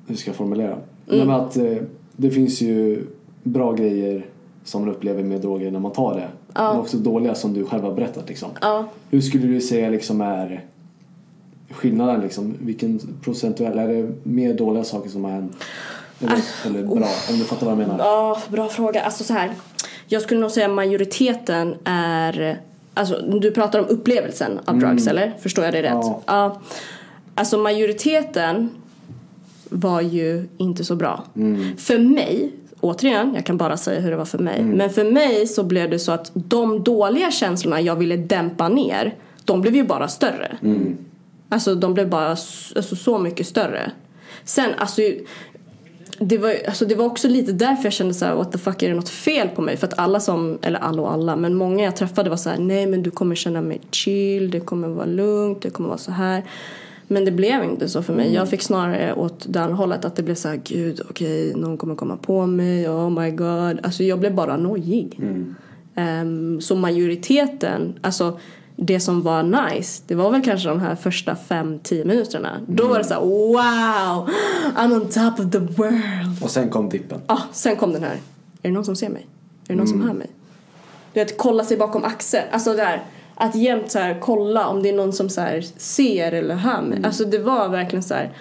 hur 0.07 0.17
ska 0.17 0.29
jag 0.29 0.37
formulera? 0.37 0.73
Mm. 0.73 0.83
Nej, 1.07 1.27
men 1.27 1.31
att 1.31 1.57
eh, 1.57 1.77
det 2.17 2.31
finns 2.31 2.61
ju 2.61 3.07
bra 3.43 3.73
grejer 3.73 4.27
som 4.65 4.81
man 4.85 4.95
upplever 4.95 5.23
med 5.23 5.41
droger 5.41 5.71
när 5.71 5.81
man 5.81 5.93
tar 5.93 6.15
det. 6.15 6.29
Ja. 6.55 6.73
Men 6.73 6.81
också 6.81 6.97
dåliga 6.97 7.35
som 7.35 7.55
du 7.55 7.65
själv 7.65 7.83
har 7.83 7.95
berättat 7.95 8.29
liksom. 8.29 8.51
ja. 8.61 8.89
Hur 9.11 9.21
skulle 9.21 9.47
du 9.47 9.61
säga 9.61 9.91
liksom 9.91 10.21
är 10.21 10.65
skillnaden 11.71 12.21
liksom? 12.21 12.55
Vilken 12.61 13.01
procentuell, 13.23 13.79
är 13.79 13.89
det 13.89 14.13
mer 14.23 14.55
dåliga 14.55 14.85
saker 14.85 15.11
som 15.11 15.25
har 15.25 15.31
hänt? 15.31 15.57
Eller, 16.21 16.41
eller 16.67 16.83
bra, 16.83 17.09
om 17.31 17.39
du 17.39 17.45
fattar 17.45 17.67
vad 17.67 17.73
jag 17.73 17.79
menar. 17.79 17.99
Ja, 17.99 18.39
bra 18.49 18.69
fråga. 18.69 19.03
Alltså 19.03 19.25
så 19.25 19.33
här. 19.33 19.51
Jag 20.07 20.23
skulle 20.23 20.41
nog 20.41 20.51
säga 20.51 20.69
majoriteten 20.69 21.75
är... 21.85 22.61
Alltså, 22.95 23.19
du 23.41 23.51
pratar 23.51 23.79
om 23.79 23.87
upplevelsen 23.89 24.61
av 24.65 24.79
drugs, 24.79 25.07
eller? 25.07 25.35
Förstår 25.41 25.65
jag 25.65 25.75
det 25.75 25.83
rätt? 25.83 25.91
Ja. 25.93 26.23
ja. 26.27 26.61
Alltså 27.35 27.59
majoriteten 27.59 28.71
var 29.69 30.01
ju 30.01 30.49
inte 30.57 30.85
så 30.85 30.97
bra. 30.97 31.25
För 31.77 31.99
mig, 31.99 32.53
återigen, 32.81 33.35
jag 33.35 33.47
kan 33.47 33.57
bara 33.57 33.77
säga 33.77 34.01
hur 34.01 34.11
det 34.11 34.17
var 34.17 34.25
för 34.25 34.39
mig. 34.39 34.63
Men 34.63 34.91
för 34.91 35.05
mig 35.05 35.47
så 35.47 35.63
blev 35.63 35.91
det 35.91 35.99
så 35.99 36.13
att 36.13 36.31
de 36.35 36.83
dåliga 36.83 37.31
känslorna 37.31 37.81
jag 37.81 37.97
ville 37.97 38.17
dämpa 38.17 38.69
ner, 38.69 39.15
de 39.45 39.61
blev 39.61 39.77
ju 39.77 39.85
bara 39.85 40.09
större. 40.09 40.57
Alltså 41.49 41.75
de 41.75 41.95
blev 41.95 42.09
bara 42.09 42.29
alltså, 42.29 42.97
så 42.97 43.19
mycket 43.19 43.47
större. 43.47 43.93
Sen, 44.45 44.71
alltså 44.79 45.03
det 46.19 46.39
var, 46.39 46.55
alltså 46.67 46.85
det 46.85 46.95
var 46.95 47.05
också 47.05 47.29
lite 47.29 47.53
därför 47.53 47.85
jag 47.85 47.93
kände 47.93 48.15
så 48.15 48.25
här, 48.25 48.35
what 48.35 48.53
the 48.53 48.59
fuck 48.59 48.83
är 48.83 48.89
det 48.89 48.95
något 48.95 49.09
fel 49.09 49.49
på 49.49 49.63
mig? 49.63 49.77
För 49.77 49.87
att 49.87 49.99
alla 49.99 50.21
som, 50.21 50.59
eller 50.63 50.79
alla 50.79 51.03
och 51.03 51.13
alla, 51.13 51.37
men 51.37 51.55
många 51.55 51.85
jag 51.85 51.97
träffade 51.97 52.31
var 52.31 52.37
så 52.37 52.51
här, 52.51 52.59
nej 52.59 52.87
men 52.87 53.03
du 53.03 53.11
kommer 53.11 53.35
känna 53.35 53.61
mig 53.61 53.81
chill, 53.91 54.51
det 54.51 54.61
kommer 54.61 54.89
vara 54.89 55.07
lugnt, 55.07 55.63
det 55.63 55.71
kommer 55.71 55.89
vara 55.89 55.99
så 55.99 56.13
här. 56.13 56.45
Men 57.11 57.25
det 57.25 57.31
blev 57.31 57.65
inte 57.65 57.89
så 57.89 58.03
för 58.03 58.13
mig. 58.13 58.35
Jag 58.35 58.51
fick 58.51 58.63
snarare 58.63 59.15
åt 59.15 59.47
det 59.49 59.61
andra 59.61 59.77
hållet 59.77 60.05
att 60.05 60.17
det 60.17 60.23
blev 60.23 60.35
så 60.35 60.49
här, 60.49 60.61
gud 60.65 61.01
okej, 61.11 61.55
någon 61.55 61.77
kommer 61.77 61.95
komma 61.95 62.17
på 62.17 62.47
mig, 62.47 62.89
oh 62.89 63.11
my 63.11 63.31
god. 63.31 63.81
Alltså 63.83 64.03
jag 64.03 64.19
blev 64.19 64.35
bara 64.35 64.57
nojig. 64.57 65.21
Ehm, 65.95 66.61
så 66.61 66.77
majoriteten, 66.77 67.99
alltså 68.01 68.39
det 68.81 69.01
som 69.01 69.23
var 69.23 69.43
nice, 69.43 70.03
det 70.07 70.15
var 70.15 70.31
väl 70.31 70.43
kanske 70.43 70.69
de 70.69 70.81
här 70.81 70.95
första 70.95 71.37
fem, 71.37 71.79
tio 71.83 72.05
minuterna. 72.05 72.61
Då 72.67 72.87
var 72.89 72.99
det 72.99 73.05
så 73.05 73.15
här, 73.15 73.21
wow, 73.21 74.29
I'm 74.77 74.93
on 74.95 75.01
top 75.09 75.47
of 75.47 75.53
the 75.53 75.59
world. 75.59 76.43
Och 76.43 76.51
sen 76.51 76.69
kom 76.69 76.89
dippen. 76.89 77.21
Ah, 77.27 77.41
sen 77.53 77.77
kom 77.77 77.93
den 77.93 78.03
här, 78.03 78.13
är 78.63 78.69
det 78.69 78.71
någon 78.71 78.85
som 78.85 78.97
ser 78.97 79.09
mig? 79.09 79.27
Är 79.69 79.73
det 79.73 79.79
någon 79.79 79.87
som 79.89 80.03
hör 80.03 80.15
mig? 80.15 80.31
Du 81.13 81.21
vet, 81.21 81.39
kolla 81.39 81.65
sig 81.65 81.77
bakom 81.77 82.05
axeln. 82.05 82.45
Alltså 82.53 82.75
där, 82.75 83.05
att 83.35 83.55
jämt 83.55 83.91
så 83.91 83.99
här, 83.99 84.19
kolla 84.21 84.67
om 84.69 84.83
det 84.83 84.89
är 84.89 84.93
någon 84.97 85.13
som 85.13 85.29
så 85.29 85.41
här, 85.41 85.65
ser 85.77 86.33
eller 86.33 86.55
hör 86.55 86.83
mig. 86.83 87.01
Alltså 87.05 87.25
det 87.25 87.39
var 87.39 87.69
verkligen 87.69 88.03
så 88.03 88.15
här, 88.15 88.33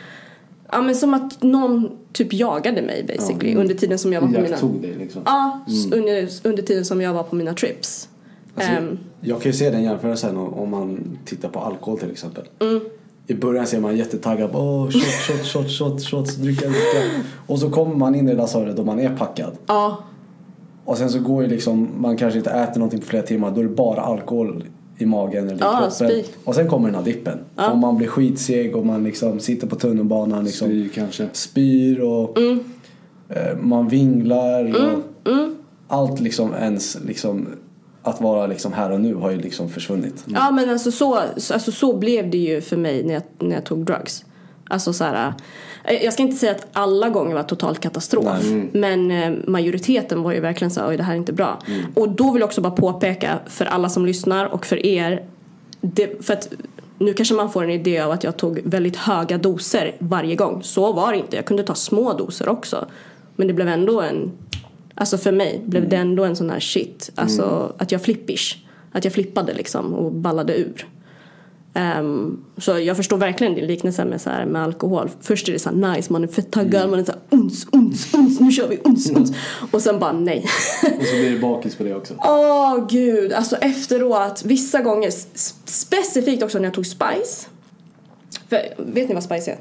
ja 0.71 0.81
men 0.81 0.95
som 0.95 1.13
att 1.13 1.43
någon 1.43 1.89
typ 2.13 2.33
jagade 2.33 2.81
mig 2.81 3.03
basically 3.07 3.55
under 3.55 3.75
tiden 3.75 3.99
som 3.99 4.13
jag 4.13 4.21
var 4.21 4.27
på 4.27 4.33
mina... 4.41 4.57
Dig 4.81 4.95
liksom. 4.99 5.21
Ja, 5.25 5.59
s- 5.67 5.91
under, 5.91 6.29
under 6.43 6.63
tiden 6.63 6.85
som 6.85 7.01
jag 7.01 7.13
var 7.13 7.23
på 7.23 7.35
mina 7.35 7.53
trips. 7.53 8.09
Alltså, 8.57 8.71
Ehm, 8.71 8.97
Jag 9.21 9.41
kan 9.41 9.51
ju 9.51 9.57
se 9.57 9.69
den 9.69 9.83
jämförelsen 9.83 10.37
om 10.37 10.53
om 10.53 10.69
man 10.69 11.17
tittar 11.25 11.49
på 11.49 11.59
alkohol 11.59 11.99
till 11.99 12.11
exempel. 12.11 12.43
Mm. 12.59 12.79
I 13.27 13.33
början 13.33 13.67
ser 13.67 13.79
man 13.79 13.97
jättetaggad 13.97 14.51
på 14.51 14.57
oh, 14.57 14.89
shot, 14.91 15.01
shot, 15.03 15.45
shot, 15.45 15.71
shot, 15.71 16.01
shots, 16.03 16.35
dricka, 16.35 16.65
dricka. 16.65 17.23
Och 17.47 17.59
så 17.59 17.69
kommer 17.69 17.95
man 17.95 18.15
in 18.15 18.29
i 18.29 18.47
stadiet 18.47 18.77
då 18.77 18.83
man 18.83 18.99
är 18.99 19.15
packad. 19.17 19.51
ja, 19.67 20.03
Och 20.85 20.97
sen 20.97 21.09
så 21.09 21.19
går 21.19 21.43
ju 21.43 21.49
liksom, 21.49 21.89
man 21.97 22.17
kanske 22.17 22.37
inte 22.37 22.51
äter 22.51 22.79
någonting 22.79 22.99
på 22.99 23.05
flera 23.05 23.23
timmar, 23.23 23.51
då 23.51 23.59
är 23.59 23.63
det 23.63 23.69
bara 23.75 24.01
alkohol 24.01 24.63
i 24.97 25.05
magen 25.05 25.43
eller 25.47 25.55
i 25.55 25.59
Ja, 25.59 25.71
kroppen. 25.71 25.91
spy. 25.91 26.23
Och 26.43 26.55
sen 26.55 26.67
kommer 26.67 26.85
den 26.87 26.95
här 26.95 27.03
dippen. 27.03 27.39
Ja. 27.55 27.71
Och 27.71 27.77
man 27.77 27.97
blir 27.97 28.07
skitseg 28.07 28.75
och 28.75 28.85
man 28.85 29.03
liksom 29.03 29.39
sitter 29.39 29.67
på 29.67 29.75
tunnelbanan 29.75 30.43
liksom 30.43 30.67
Spy 30.67 30.89
kanske. 30.89 31.27
spyr 31.33 31.99
och 32.01 32.37
Mm. 32.37 32.59
eh, 33.29 33.57
man 33.61 33.87
vinglar 33.87 34.75
och 34.75 35.03
allt 35.87 36.19
liksom 36.19 36.53
ens 36.53 36.97
liksom 37.05 37.47
att 38.09 38.21
vara 38.21 38.47
liksom 38.47 38.73
här 38.73 38.91
och 38.91 39.01
nu 39.01 39.15
har 39.15 39.31
ju 39.31 39.37
liksom 39.37 39.69
försvunnit. 39.69 40.23
Ja 40.25 40.51
men 40.51 40.69
alltså 40.69 40.91
så, 40.91 41.15
alltså 41.53 41.71
så 41.71 41.97
blev 41.97 42.29
det 42.29 42.37
ju 42.37 42.61
för 42.61 42.77
mig 42.77 43.03
när 43.03 43.13
jag, 43.13 43.23
när 43.39 43.55
jag 43.55 43.63
tog 43.63 43.85
drugs. 43.85 44.25
Alltså 44.69 44.93
så 44.93 45.03
här, 45.03 45.33
eh, 45.83 46.03
jag 46.03 46.13
ska 46.13 46.23
inte 46.23 46.37
säga 46.37 46.51
att 46.51 46.67
alla 46.73 47.09
gånger 47.09 47.35
var 47.35 47.43
totalt 47.43 47.79
katastrof. 47.79 48.43
Men 48.71 49.11
eh, 49.11 49.31
majoriteten 49.47 50.23
var 50.23 50.31
ju 50.31 50.39
verkligen 50.39 50.71
så 50.71 50.81
här, 50.81 50.89
oj 50.89 50.97
det 50.97 51.03
här 51.03 51.13
är 51.13 51.17
inte 51.17 51.33
bra. 51.33 51.59
Och 51.95 52.09
då 52.09 52.31
vill 52.31 52.39
jag 52.39 52.47
också 52.47 52.61
bara 52.61 52.73
påpeka 52.73 53.39
för 53.47 53.65
alla 53.65 53.89
som 53.89 54.05
lyssnar 54.05 54.45
och 54.45 54.65
för 54.65 54.85
er. 54.85 55.23
Det, 55.81 56.25
för 56.25 56.33
att 56.33 56.49
nu 56.99 57.13
kanske 57.13 57.35
man 57.35 57.51
får 57.51 57.63
en 57.63 57.69
idé 57.69 57.99
av 57.99 58.11
att 58.11 58.23
jag 58.23 58.37
tog 58.37 58.59
väldigt 58.63 58.95
höga 58.95 59.37
doser 59.37 59.95
varje 59.99 60.35
gång. 60.35 60.63
Så 60.63 60.93
var 60.93 61.11
det 61.11 61.17
inte. 61.17 61.35
Jag 61.35 61.45
kunde 61.45 61.63
ta 61.63 61.75
små 61.75 62.13
doser 62.13 62.49
också. 62.49 62.85
Men 63.35 63.47
det 63.47 63.53
blev 63.53 63.67
ändå 63.67 64.01
en 64.01 64.31
Alltså 64.97 65.17
för 65.17 65.31
mig 65.31 65.61
blev 65.65 65.89
det 65.89 65.95
ändå 65.95 66.23
en 66.23 66.35
sån 66.35 66.49
här 66.49 66.59
shit. 66.59 67.11
Alltså 67.15 67.73
att 67.77 67.91
jag 67.91 68.01
flippish. 68.01 68.57
Att 68.91 69.03
jag 69.03 69.13
flippade 69.13 69.53
liksom 69.53 69.93
och 69.93 70.11
ballade 70.11 70.57
ur. 70.57 70.87
Ehm, 71.73 72.43
så 72.57 72.79
jag 72.79 72.97
förstår 72.97 73.17
verkligen 73.17 73.55
din 73.55 73.65
liknelse 73.67 74.05
med, 74.05 74.21
så 74.21 74.29
här, 74.29 74.45
med 74.45 74.63
alkohol. 74.63 75.09
Först 75.21 75.49
är 75.49 75.53
det 75.53 75.59
så 75.59 75.69
här 75.69 75.95
nice, 75.95 76.13
man 76.13 76.23
är 76.23 76.27
fett 76.27 76.51
taggad, 76.51 76.89
man 76.89 76.99
är 76.99 77.03
så 77.03 77.11
här 77.11 77.21
uns, 77.29 77.67
uns, 77.71 78.13
uns, 78.13 78.39
nu 78.39 78.51
kör 78.51 78.67
vi, 78.67 78.79
uns, 78.83 79.09
uns. 79.11 79.31
Och 79.71 79.81
sen 79.81 79.99
bara 79.99 80.11
nej. 80.11 80.45
Och 80.99 81.05
så 81.05 81.15
blir 81.15 81.31
det 81.31 81.39
bakis 81.39 81.75
på 81.75 81.83
det 81.83 81.95
också. 81.95 82.13
Åh 82.17 82.87
gud, 82.89 83.33
alltså 83.33 83.55
efteråt, 83.55 84.43
vissa 84.45 84.81
gånger, 84.81 85.11
specifikt 85.65 86.43
också 86.43 86.57
när 86.57 86.65
jag 86.65 86.73
tog 86.73 86.85
Spice. 86.85 87.47
För, 88.49 88.59
vet 88.77 89.09
ni 89.09 89.13
vad 89.13 89.23
Spice 89.23 89.51
är? 89.51 89.57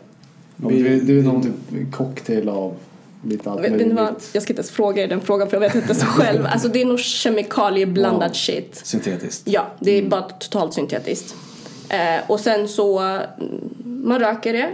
Vi, 0.57 1.01
det 1.01 1.19
är 1.19 1.23
någon 1.23 1.43
typ 1.43 1.93
cocktail 1.93 2.49
av 2.49 2.75
lite 3.29 3.51
allt 3.51 3.61
möjligt. 3.61 4.31
Jag 4.33 4.43
ska 4.43 4.53
inte 4.53 4.61
ens 4.61 4.71
fråga 4.71 5.03
er 5.03 5.09
den 5.09 5.21
frågan 5.21 5.49
för 5.51 5.57
jag 5.57 5.61
vet 5.61 5.75
inte 5.75 5.95
så 5.95 6.07
själv. 6.07 6.47
Alltså 6.47 6.69
det 6.69 6.83
är 6.83 6.87
nog 6.87 6.99
kemikalieblandad 7.01 8.31
Ja. 8.31 8.35
shit. 8.35 8.81
Syntetiskt. 8.85 9.43
Ja, 9.49 9.67
det 9.81 9.91
är 9.91 10.03
bara 10.09 10.23
totalt 10.23 10.75
syntetiskt. 10.75 11.35
Eh, 11.89 12.31
och 12.31 12.41
sen 12.41 12.69
så, 12.69 12.99
mm, 12.99 13.31
man 14.05 14.21
röker 14.21 14.53
det. 14.53 14.71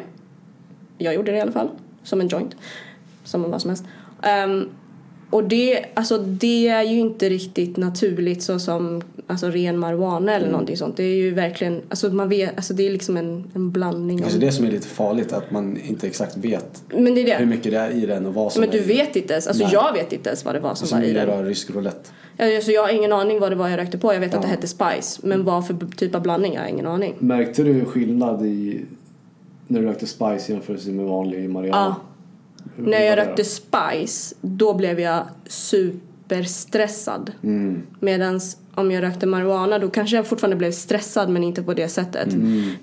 Jag 0.99 1.15
gjorde 1.15 1.31
det 1.33 1.39
i 1.39 1.41
alla 1.41 1.53
fall, 1.53 1.69
som 2.03 2.21
en 2.21 2.29
joint. 2.29 2.57
Som 3.25 3.51
vad 3.51 3.61
som 3.61 3.71
helst. 3.71 3.85
Ehm, 4.23 4.69
och 5.33 5.45
det, 5.45 5.85
alltså, 5.95 6.19
det 6.19 6.69
är 6.69 6.83
ju 6.83 6.99
inte 7.01 7.29
riktigt 7.29 7.77
naturligt 7.77 8.43
så 8.43 8.59
som 8.59 9.03
alltså, 9.27 9.47
ren 9.49 9.79
marijuana 9.79 10.35
eller 10.35 10.51
någonting 10.51 10.77
sånt. 10.77 10.97
Det 10.97 11.03
är 11.03 11.15
ju 11.17 11.31
verkligen, 11.35 11.81
alltså, 11.89 12.09
man 12.11 12.29
vet, 12.29 12.57
alltså, 12.57 12.75
det 12.75 12.87
är 12.87 12.91
liksom 12.91 13.17
en, 13.17 13.51
en 13.55 13.71
blandning. 13.71 14.23
Alltså 14.23 14.39
det 14.39 14.53
som 14.53 14.65
är 14.67 14.71
lite 14.71 14.87
farligt 14.89 15.33
att 15.33 15.51
man 15.51 15.79
inte 15.89 16.07
exakt 16.07 16.37
vet 16.37 16.83
Men 16.95 17.15
det 17.15 17.21
är 17.21 17.25
det. 17.27 17.35
hur 17.35 17.47
mycket 17.47 17.73
det 17.73 17.79
är 17.79 17.91
i 17.91 18.07
den 18.07 18.27
och 18.27 18.35
vad 18.35 18.53
som 18.53 18.61
Men 18.61 18.69
är 18.69 18.73
du 18.73 18.81
vet 18.81 19.17
inte 19.17 19.33
ens, 19.33 19.47
alltså 19.47 19.63
Nej. 19.65 19.73
jag 19.73 19.93
vet 19.93 20.13
inte 20.13 20.29
ens 20.29 20.45
vad 20.45 20.55
det 20.55 20.61
var 20.61 20.75
som 20.75 20.87
Som 20.89 20.99
var 21.01 21.07
i 21.07 21.11
är 21.11 21.15
den. 21.15 21.29
bara 21.29 21.43
rysk 21.43 21.71
roulette. 21.71 22.11
Alltså, 22.39 22.71
jag 22.71 22.83
har 22.83 22.91
ingen 22.93 23.13
aning 23.13 23.41
vad 23.41 23.53
det 23.53 23.57
var 23.57 23.69
jag 23.69 23.79
rökte 23.79 23.99
på. 23.99 24.15
Jag 24.15 24.21
vet 24.21 24.35
att 24.35 24.43
det 24.43 24.49
Ja. 24.49 24.55
hette 24.55 24.69
Spice. 24.69 25.21
Men 25.23 25.45
vad 25.45 25.67
för 25.67 25.77
typ 25.97 26.15
av 26.15 26.23
blandning, 26.23 26.55
jag 26.55 26.61
har 26.61 26.69
ingen 26.69 26.87
aning. 26.87 27.15
Märkte 27.19 27.63
du 27.63 27.85
skillnad 27.85 28.47
i 28.47 28.81
när 29.69 29.81
du 29.81 29.87
rökte 29.87 30.07
Spice 30.07 30.53
jämfört 30.53 30.85
med 30.87 31.07
vanlig 31.07 31.51
marijuana? 31.51 31.97
Ja. 31.99 32.09
När 32.77 33.03
jag 33.03 33.19
rökte 33.19 33.45
Spice, 33.45 34.35
då 34.41 34.75
blev 34.75 35.01
jag 35.01 35.27
superstressad. 35.47 37.33
Mm. 37.43 37.83
Medan 38.01 38.41
om 38.75 38.91
jag 38.91 39.03
rökte 39.03 39.27
marijuana 39.27 39.79
då 39.79 39.91
kanske 39.91 40.17
jag 40.17 40.27
fortfarande 40.27 40.57
blev 40.57 40.73
stressad 40.73 41.29
men 41.31 41.45
inte 41.45 41.63
på 41.63 41.75
det 41.75 41.89
sättet. 41.89 42.29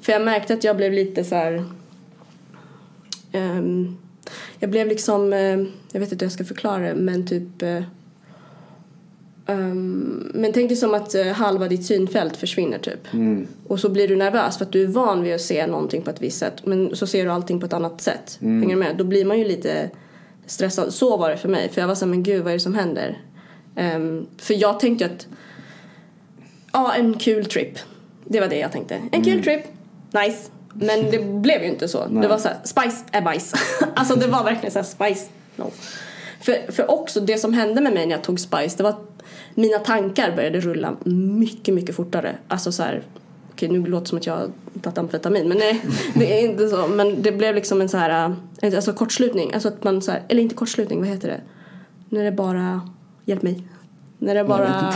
För 0.02 0.14
jag 0.14 0.22
märkte 0.22 0.54
att 0.54 0.64
jag 0.64 0.78
blev 0.78 0.94
lite 0.94 1.24
så 1.24 1.36
här. 1.36 1.64
ehm, 3.32 3.98
jag 4.60 4.70
blev 4.70 4.88
liksom, 4.88 5.34
eh, 5.34 5.60
jag 5.92 6.00
vet 6.00 6.12
inte 6.12 6.16
hur 6.16 6.28
jag 6.28 6.32
ska 6.32 6.44
förklara 6.46 6.80
det 6.80 6.96
men 6.96 7.28
typ 7.28 7.64
ehm, 9.50 10.32
men 10.34 10.54
tänk 10.54 10.70
dig 10.70 10.78
som 10.78 10.94
att 10.94 11.16
eh, 11.16 11.28
halva 11.28 11.68
ditt 11.68 11.86
synfält 11.86 12.38
försvinner 12.38 12.80
typ. 12.80 13.14
Mm. 13.14 13.48
Och 13.68 13.80
så 13.80 13.90
blir 13.90 14.08
du 14.08 14.16
nervös 14.16 14.58
för 14.58 14.66
att 14.66 14.72
du 14.72 14.84
är 14.84 14.88
van 14.88 15.24
vid 15.24 15.36
att 15.36 15.42
se 15.42 15.68
någonting 15.68 16.02
på 16.02 16.10
ett 16.10 16.22
visst 16.22 16.40
sätt. 16.40 16.66
Men 16.66 16.96
så 16.96 17.08
ser 17.08 17.26
du 17.26 17.32
allting 17.32 17.60
på 17.60 17.66
ett 17.66 17.74
annat 17.74 18.02
sätt. 18.02 18.38
Hänger 18.42 18.70
du 18.70 18.76
med? 18.76 18.96
Då 18.98 19.04
blir 19.04 19.26
man 19.26 19.40
ju 19.40 19.46
lite 19.46 19.90
stressad. 20.46 20.94
Så 20.94 21.18
var 21.18 21.30
det 21.30 21.38
för 21.38 21.50
mig. 21.50 21.70
För 21.70 21.82
jag 21.82 21.88
var 21.88 21.96
så 21.96 22.06
här, 22.06 22.10
men 22.10 22.24
gud 22.24 22.44
vad 22.44 22.52
är 22.52 22.58
det 22.58 22.60
som 22.60 22.76
händer? 22.76 23.18
Ehm, 23.76 24.28
för 24.38 24.54
jag 24.54 24.80
tänkte 24.80 25.06
att, 25.06 25.28
ja 26.74 26.94
en 26.94 27.14
kul 27.14 27.46
trip. 27.46 27.80
Det 28.26 28.40
var 28.40 28.48
det 28.48 28.60
jag 28.60 28.72
tänkte. 28.72 29.02
En 29.12 29.24
kul 29.24 29.44
trip, 29.44 29.62
nice. 30.12 30.50
Men 30.74 31.12
det 31.12 31.20
blev 31.20 31.62
ju 31.62 31.68
inte 31.68 31.88
så. 31.88 32.06
Det 32.06 32.28
var 32.28 32.38
så 32.38 32.48
här, 32.48 32.58
spice 32.64 33.04
är 33.12 33.22
bajs. 33.22 33.54
alltså 33.96 34.16
det 34.16 34.28
var 34.28 34.44
verkligen 34.44 34.72
så 34.72 34.80
här, 34.80 34.86
spice, 34.86 35.26
no. 35.56 35.72
För, 36.42 36.72
för 36.72 36.92
också 36.92 37.20
det 37.20 37.38
som 37.38 37.54
hände 37.54 37.82
med 37.82 37.94
mig 37.94 38.06
när 38.06 38.16
jag 38.16 38.24
tog 38.24 38.40
spice, 38.40 38.78
det 38.78 38.84
var 38.84 38.90
att 38.90 39.19
mina 39.56 39.80
tankar 39.80 40.36
började 40.36 40.60
rulla 40.60 40.96
mycket, 41.06 41.74
mycket 41.74 41.96
fortare. 41.96 42.36
Alltså 42.48 42.72
så 42.72 42.84
här, 42.84 43.04
okej 43.52 43.70
nu 43.70 43.86
låter 43.86 44.04
det 44.04 44.10
som 44.10 44.18
att 44.18 44.26
jag 44.26 44.34
har 44.34 44.50
tagit 44.82 44.98
amfetamin, 44.98 45.48
men 45.48 45.58
nej, 45.58 45.82
det 46.14 46.40
är 46.40 46.50
inte 46.50 46.70
så. 46.70 46.88
Men 46.88 47.22
det 47.22 47.32
blev 47.32 47.56
liksom 47.56 47.82
en 47.82 47.90
så 47.90 47.98
här, 47.98 48.36
eh, 48.62 48.76
alltså 48.76 48.94
kortslutning. 48.94 49.54
Alltså 49.54 49.68
att 49.68 49.84
man 49.84 50.02
så 50.02 50.12
här, 50.12 50.24
eller 50.28 50.42
inte 50.42 50.56
kortslutning, 50.56 51.00
vad 51.00 51.08
heter 51.08 51.28
det? 51.28 51.42
När 52.10 52.24
det 52.24 52.32
bara, 52.32 52.82
hjälp 53.26 53.42
mig. 53.42 53.64
När 54.18 54.36
det 54.36 54.44
bara... 54.44 54.94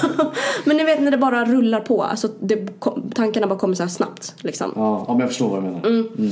men 0.64 0.76
ni 0.76 0.84
vet 0.84 1.02
när 1.02 1.10
det 1.10 1.18
bara 1.18 1.44
rullar 1.44 1.80
på. 1.80 2.02
Alltså 2.02 2.28
det, 2.40 2.80
tankarna 3.14 3.46
bara 3.46 3.58
kommer 3.58 3.74
så 3.74 3.82
här 3.82 3.90
snabbt 3.90 4.34
liksom. 4.38 4.72
Ja, 4.76 5.04
men 5.08 5.20
jag 5.20 5.28
förstår 5.28 5.48
vad 5.48 5.58
du 5.58 5.66
menar. 5.66 5.86
Mm. 5.86 6.30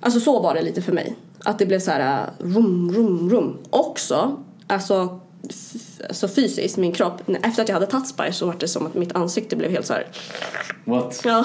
Alltså 0.00 0.20
så 0.20 0.40
var 0.40 0.54
det 0.54 0.62
lite 0.62 0.82
för 0.82 0.92
mig. 0.92 1.16
Att 1.44 1.58
det 1.58 1.66
blev 1.66 1.78
så 1.78 1.90
här 1.90 2.22
äh, 2.22 2.46
rum, 2.46 2.92
rum, 2.94 3.30
rum. 3.30 3.56
Också, 3.70 4.36
alltså, 4.66 5.20
alltså 6.08 6.28
fysiskt, 6.28 6.76
min 6.76 6.92
kropp. 6.92 7.22
Efter 7.42 7.62
att 7.62 7.68
jag 7.68 7.76
hade 7.76 7.86
tagit 7.86 8.08
spice 8.08 8.32
så 8.32 8.46
var 8.46 8.54
det 8.58 8.68
som 8.68 8.86
att 8.86 8.94
mitt 8.94 9.12
ansikte 9.12 9.56
blev 9.56 9.70
helt 9.70 9.86
så 9.86 9.92
här. 9.92 10.06
What? 10.84 11.20
Ja, 11.24 11.44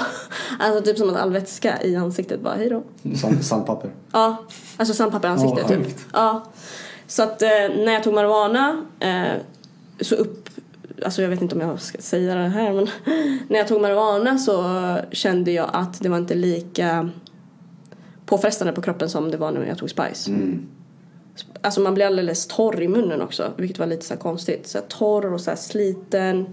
alltså 0.60 0.82
typ 0.84 0.98
som 0.98 1.10
att 1.10 1.16
all 1.16 1.32
vätska 1.32 1.84
i 1.84 1.96
ansiktet 1.96 2.42
bara 2.42 2.56
hejdå. 2.56 2.84
Sand, 3.22 3.46
sandpapper. 3.46 3.92
Ja, 4.12 4.38
alltså 4.78 4.94
sandpapper 4.94 5.28
i 5.28 5.32
ansiktet 5.32 5.66
Ja, 5.70 5.76
typ. 5.76 5.98
Ja. 6.14 6.46
Så 7.08 7.24
att 7.24 7.42
eh, 7.42 7.50
när 7.76 7.94
jag 7.94 8.04
tog 8.04 8.14
marijuana 8.14 8.86
eh, 9.00 9.42
så 10.02 10.16
upp, 10.16 10.50
alltså 11.06 11.22
jag 11.22 11.30
vet 11.30 11.42
inte 11.42 11.56
om 11.56 11.62
jag 11.62 11.82
ska 11.82 11.98
säga 12.02 12.36
det 12.36 12.48
här 12.48 12.74
men 12.74 12.88
när 13.48 13.58
jag 13.58 13.68
tog 13.68 13.82
marijuana 13.82 14.38
så 14.38 14.64
kände 15.12 15.52
jag 15.52 15.70
att 15.74 16.02
det 16.02 16.10
var 16.10 16.18
inte 16.18 16.36
lika 16.36 17.10
påfrestande 18.26 18.74
på 18.74 18.82
kroppen 18.82 19.10
som 19.10 19.32
det 19.32 19.38
var 19.38 19.52
när 19.52 19.66
jag 19.66 19.78
tog 19.78 19.90
spice. 19.90 20.32
Alltså 21.62 21.82
man 21.82 21.94
blir 21.94 22.06
alldeles 22.06 22.48
torr 22.48 22.82
i 22.82 22.88
munnen 22.88 23.22
också 23.22 23.52
vilket 23.58 23.80
var 23.80 23.86
lite 23.86 24.06
så 24.06 24.18
konstigt. 24.18 24.68
Så 24.68 24.80
torr 24.88 25.34
och 25.34 25.42
så 25.42 25.52
här 25.52 25.58
sliten. 25.58 26.46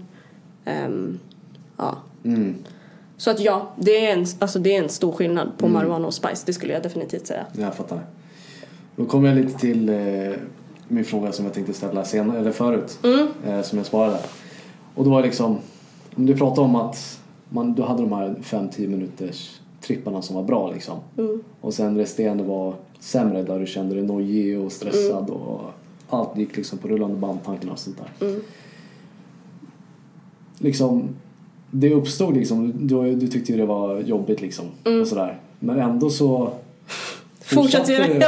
Ehm, 0.65 1.19
ja. 1.77 1.97
Mm. 2.23 2.55
Så 3.17 3.31
att 3.31 3.39
ja, 3.39 3.73
det 3.77 4.05
är 4.05 4.13
en, 4.13 4.25
alltså 4.39 4.59
det 4.59 4.75
är 4.75 4.83
en 4.83 4.89
stor 4.89 5.11
skillnad 5.11 5.51
på 5.57 5.67
marijuana 5.67 6.07
och 6.07 6.13
spice, 6.13 6.43
det 6.45 6.53
skulle 6.53 6.73
jag 6.73 6.83
definitivt 6.83 7.27
säga. 7.27 7.45
Jag 7.53 7.75
fattar. 7.75 7.99
Då 8.95 9.05
kommer 9.05 9.29
jag 9.29 9.37
lite 9.37 9.59
till 9.59 9.89
eh, 9.89 9.95
min 10.87 11.05
fråga 11.05 11.31
som 11.31 11.45
jag 11.45 11.53
tänkte 11.53 11.73
ställa 11.73 12.05
senare, 12.05 12.39
eller 12.39 12.51
förut. 12.51 12.99
Eh, 13.45 13.61
som 13.61 13.77
jag 13.77 13.85
sparade. 13.85 14.19
Och 14.95 15.03
då 15.03 15.09
var 15.09 15.21
liksom, 15.21 15.59
om 16.15 16.25
du 16.25 16.37
pratade 16.37 16.61
om 16.61 16.75
att 16.75 17.19
man, 17.49 17.73
du 17.73 17.81
hade 17.81 18.01
de 18.01 18.13
här 18.13 18.35
5-10 18.43 18.87
minuters 18.87 19.59
tripparna 19.87 20.21
som 20.21 20.35
var 20.35 20.43
bra 20.43 20.71
liksom. 20.71 20.99
Och 21.61 21.73
sen 21.73 21.97
resterande 21.97 22.43
var 22.43 22.75
sämre 22.99 23.43
där 23.43 23.59
du 23.59 23.65
kände 23.65 23.95
dig 23.95 24.03
nojig 24.03 24.59
och 24.59 24.71
stressad 24.71 25.29
och 25.29 25.61
allt 26.09 26.37
gick 26.37 26.57
liksom 26.57 26.77
på 26.77 26.87
rullande 26.87 27.17
band, 27.17 27.39
tankarna 27.45 27.71
och 27.71 27.79
sånt 27.79 27.97
där. 27.97 28.39
Liksom, 30.57 31.09
det 31.71 31.93
uppstod 31.93 32.37
liksom, 32.37 32.87
du, 32.87 33.15
du 33.15 33.27
tyckte 33.27 33.51
ju 33.51 33.57
det 33.57 33.65
var 33.65 33.99
jobbigt 33.99 34.41
liksom 34.41 34.65
och 35.01 35.07
sådär. 35.07 35.39
Men 35.59 35.79
ändå 35.79 36.09
så 36.09 36.53
Fortsatte 37.45 37.93
göra 37.93 38.05
ett 38.05 38.23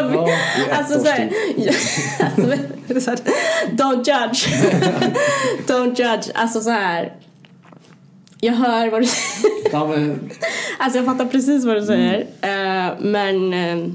Alltså 0.71 0.99
såhär, 0.99 1.31
alltså, 2.19 2.51
så 2.99 3.11
don't 3.71 4.03
judge. 4.07 4.47
don't 5.67 5.95
judge. 5.95 6.31
Alltså 6.33 6.61
så 6.61 6.69
här. 6.69 7.15
Jag 8.39 8.53
hör 8.53 8.89
vad 8.89 9.01
du 9.01 9.05
säger. 9.05 9.71
ja, 9.71 9.87
men, 9.87 10.29
Alltså 10.79 10.99
jag 10.99 11.05
fattar 11.05 11.25
precis 11.25 11.65
vad 11.65 11.75
du 11.75 11.85
säger. 11.85 12.19
Eh, 12.41 12.93
men, 12.99 13.53
eh, 13.53 13.87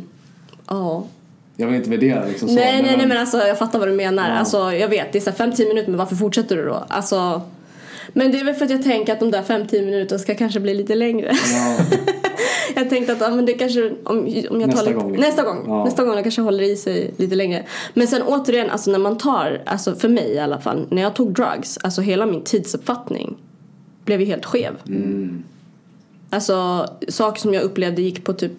ja. 0.68 1.04
jag 1.56 1.66
vill 1.66 1.76
inte 1.76 1.90
värdera 1.90 2.24
liksom 2.24 2.48
så. 2.48 2.54
nej, 2.54 2.82
nej, 2.82 2.96
nej 2.96 3.06
men 3.06 3.18
alltså 3.18 3.38
jag 3.38 3.58
fattar 3.58 3.78
vad 3.78 3.88
du 3.88 3.92
menar. 3.92 4.28
Ja. 4.30 4.34
Alltså 4.36 4.72
jag 4.72 4.88
vet, 4.88 5.12
det 5.12 5.18
är 5.18 5.20
så 5.20 5.30
här 5.30 5.50
5-10 5.50 5.68
minuter 5.68 5.88
men 5.90 5.98
varför 5.98 6.16
fortsätter 6.16 6.56
du 6.56 6.64
då? 6.64 6.84
Alltså. 6.88 7.42
Men 8.12 8.32
det 8.32 8.40
är 8.40 8.44
väl 8.44 8.54
för 8.54 8.64
att 8.64 8.70
jag 8.70 8.82
tänker 8.82 9.12
att 9.12 9.20
de 9.20 9.30
där 9.30 9.42
5-10 9.42 9.84
minuterna 9.84 10.18
ska 10.18 10.34
kanske 10.34 10.60
bli 10.60 10.74
lite 10.74 10.94
längre. 10.94 11.32
Ja, 11.52 11.76
Jag 12.74 12.90
tänkte 12.90 13.12
att 13.12 13.20
ja, 13.20 13.30
men 13.30 13.46
det 13.46 13.52
kanske, 13.52 13.90
om, 14.04 14.18
om 14.50 14.60
jag 14.60 14.66
Nästa 14.66 14.72
tar 14.76 14.82
lite, 14.86 14.92
gång, 14.92 15.12
liksom. 15.12 15.28
nästa 15.28 15.42
gång, 15.44 15.64
Ja. 15.66 15.84
nästa 15.84 16.04
gång 16.04 16.14
jag 16.14 16.22
kanske 16.24 16.40
håller 16.42 16.64
i 16.64 16.76
sig 16.76 17.14
lite 17.16 17.34
längre. 17.34 17.62
Men 17.94 18.06
sen 18.06 18.22
återigen, 18.22 18.70
alltså 18.70 18.90
när 18.90 18.98
man 18.98 19.18
tar, 19.18 19.62
alltså 19.66 19.94
för 19.94 20.08
mig 20.08 20.32
i 20.32 20.38
alla 20.38 20.60
fall, 20.60 20.86
när 20.90 21.02
jag 21.02 21.14
tog 21.14 21.32
drugs, 21.32 21.78
alltså 21.82 22.00
hela 22.00 22.26
min 22.26 22.44
tidsuppfattning 22.44 23.36
blev 24.04 24.20
ju 24.20 24.26
helt 24.26 24.44
skev. 24.44 24.74
mm, 24.88 25.42
Alltså 26.30 26.86
saker 27.08 27.40
som 27.40 27.54
jag 27.54 27.62
upplevde 27.62 28.02
gick 28.02 28.24
på 28.24 28.32
typ 28.32 28.52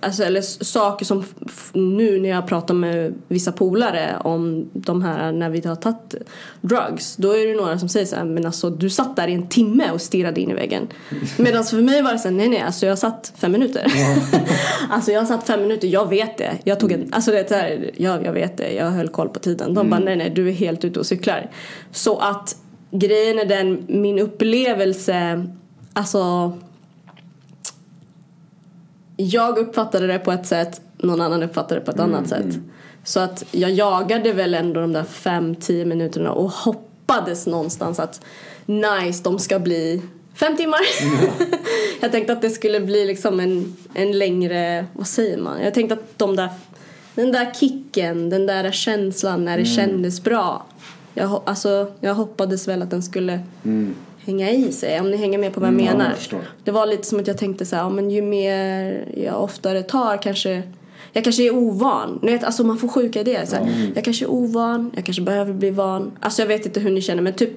Alltså, 0.00 0.22
eller 0.22 0.40
saker 0.64 1.04
som 1.04 1.24
nu 1.72 2.20
när 2.20 2.28
jag 2.28 2.46
pratar 2.46 2.74
med 2.74 3.14
vissa 3.28 3.52
polare 3.52 4.16
om 4.24 4.70
de 4.72 5.02
här 5.02 5.32
när 5.32 5.50
vi 5.50 5.66
har 5.66 5.76
tagit 5.76 6.14
drugs 6.60 7.16
då 7.16 7.32
är 7.32 7.46
det 7.46 7.54
några 7.54 7.78
som 7.78 7.88
säger 7.88 8.06
så 8.06 8.16
här, 8.16 8.24
men 8.24 8.46
alltså 8.46 8.70
du 8.70 8.90
satt 8.90 9.16
där 9.16 9.28
i 9.28 9.32
en 9.34 9.48
timme 9.48 9.90
och 9.90 10.00
stirrade 10.00 10.40
in 10.40 10.50
i 10.50 10.54
väggen. 10.54 10.88
Medan 11.38 11.64
för 11.64 11.82
mig 11.82 12.02
var 12.02 12.12
det 12.12 12.18
så 12.18 12.28
här, 12.28 12.34
nej 12.36 12.48
nej 12.48 12.60
alltså 12.60 12.86
jag 12.86 12.98
satt 12.98 13.32
fem 13.36 13.52
minuter. 13.52 13.92
alltså 14.90 15.12
jag 15.12 15.26
satt 15.28 15.46
fem 15.46 15.60
minuter, 15.60 15.88
jag 15.88 16.08
vet 16.08 16.38
det. 16.38 16.58
Jag 16.64 16.80
tog 16.80 16.92
en, 16.92 17.08
alltså 17.12 17.30
det 17.30 17.50
är 17.50 17.54
här, 17.54 17.90
ja 17.96 18.20
jag 18.24 18.32
vet 18.32 18.56
det, 18.56 18.72
jag 18.72 18.90
höll 18.90 19.08
koll 19.08 19.28
på 19.28 19.38
tiden. 19.38 19.74
De 19.74 19.90
bara 19.90 20.00
nej 20.00 20.16
nej 20.16 20.30
du 20.30 20.48
är 20.48 20.52
helt 20.52 20.84
ute 20.84 21.00
och 21.00 21.06
cyklar. 21.06 21.50
Så 21.92 22.18
att 22.18 22.56
grejen 22.90 23.38
är 23.38 23.44
den, 23.44 23.84
min 23.88 24.18
upplevelse, 24.18 25.46
alltså 25.92 26.52
jag 29.16 29.58
uppfattade 29.58 30.06
det 30.06 30.18
på 30.18 30.32
ett 30.32 30.46
sätt, 30.46 30.80
någon 30.96 31.20
annan 31.20 31.42
uppfattade 31.42 31.80
det 31.80 31.84
på 31.84 31.90
ett 31.90 32.00
annat 32.00 32.28
sätt. 32.28 32.58
Så 33.04 33.20
att 33.20 33.44
jag 33.50 33.70
jagade 33.70 34.32
väl 34.32 34.54
ändå 34.54 34.80
de 34.80 34.92
där 34.92 35.04
fem, 35.04 35.54
tio 35.54 35.84
minuterna 35.84 36.32
och 36.32 36.50
hoppades 36.50 37.46
någonstans 37.46 38.00
att 38.00 38.20
nice, 38.66 39.22
de 39.22 39.38
ska 39.38 39.58
bli 39.58 40.02
fem 40.34 40.56
timmar. 40.56 40.80
jag 42.00 42.12
tänkte 42.12 42.32
att 42.32 42.42
det 42.42 42.50
skulle 42.50 42.80
bli 42.80 43.06
liksom 43.06 43.40
en, 43.40 43.76
en 43.94 44.18
längre, 44.18 44.86
vad 44.92 45.06
säger 45.06 45.38
man? 45.38 45.62
Jag 45.62 45.74
tänkte 45.74 45.94
att 45.94 46.18
de 46.18 46.36
där, 46.36 46.48
den 47.14 47.32
där 47.32 47.54
kicken, 47.54 48.30
den 48.30 48.46
där 48.46 48.70
känslan 48.70 49.44
när 49.44 49.58
det 49.58 49.64
kändes 49.64 50.24
bra. 50.24 50.66
Jag, 51.20 51.42
alltså, 51.46 51.86
jag 52.00 52.14
hoppades 52.14 52.68
väl 52.68 52.82
att 52.82 52.90
den 52.90 53.02
skulle 53.02 53.40
hänga 54.24 54.50
i 54.50 54.72
sig, 54.72 55.00
om 55.00 55.10
ni 55.10 55.16
hänger 55.16 55.38
med 55.38 55.52
på 55.54 55.60
vad 55.60 55.68
jag 55.68 55.74
Mm, 55.80 55.86
menar. 55.98 56.14
jag. 56.30 56.40
Det 56.64 56.70
var 56.70 56.86
lite 56.86 57.02
som 57.06 57.20
att 57.20 57.26
jag 57.26 57.38
tänkte 57.38 57.66
så 57.66 57.76
här, 57.76 57.90
men 57.90 58.10
ju 58.10 58.22
mer 58.22 59.04
jag 59.16 59.42
oftare 59.42 59.82
tar 59.82 60.16
kanske 60.22 60.62
jag 61.12 61.24
kanske 61.24 61.42
är 61.42 61.54
ovan. 61.54 62.18
Ni 62.22 62.32
vet, 62.32 62.44
alltså 62.44 62.64
man 62.64 62.78
får 62.78 62.88
sjuka 62.88 63.20
idéer. 63.20 63.44
Så 63.46 63.56
här. 63.56 63.92
Jag 63.94 64.04
kanske 64.04 64.24
är 64.24 64.30
ovan, 64.30 64.90
jag 64.94 65.04
kanske 65.04 65.22
behöver 65.22 65.52
bli 65.52 65.70
van. 65.70 66.12
Alltså 66.20 66.42
jag 66.42 66.46
vet 66.46 66.66
inte 66.66 66.80
hur 66.80 66.90
ni 66.90 67.00
känner 67.00 67.22
men 67.22 67.32
typ 67.32 67.50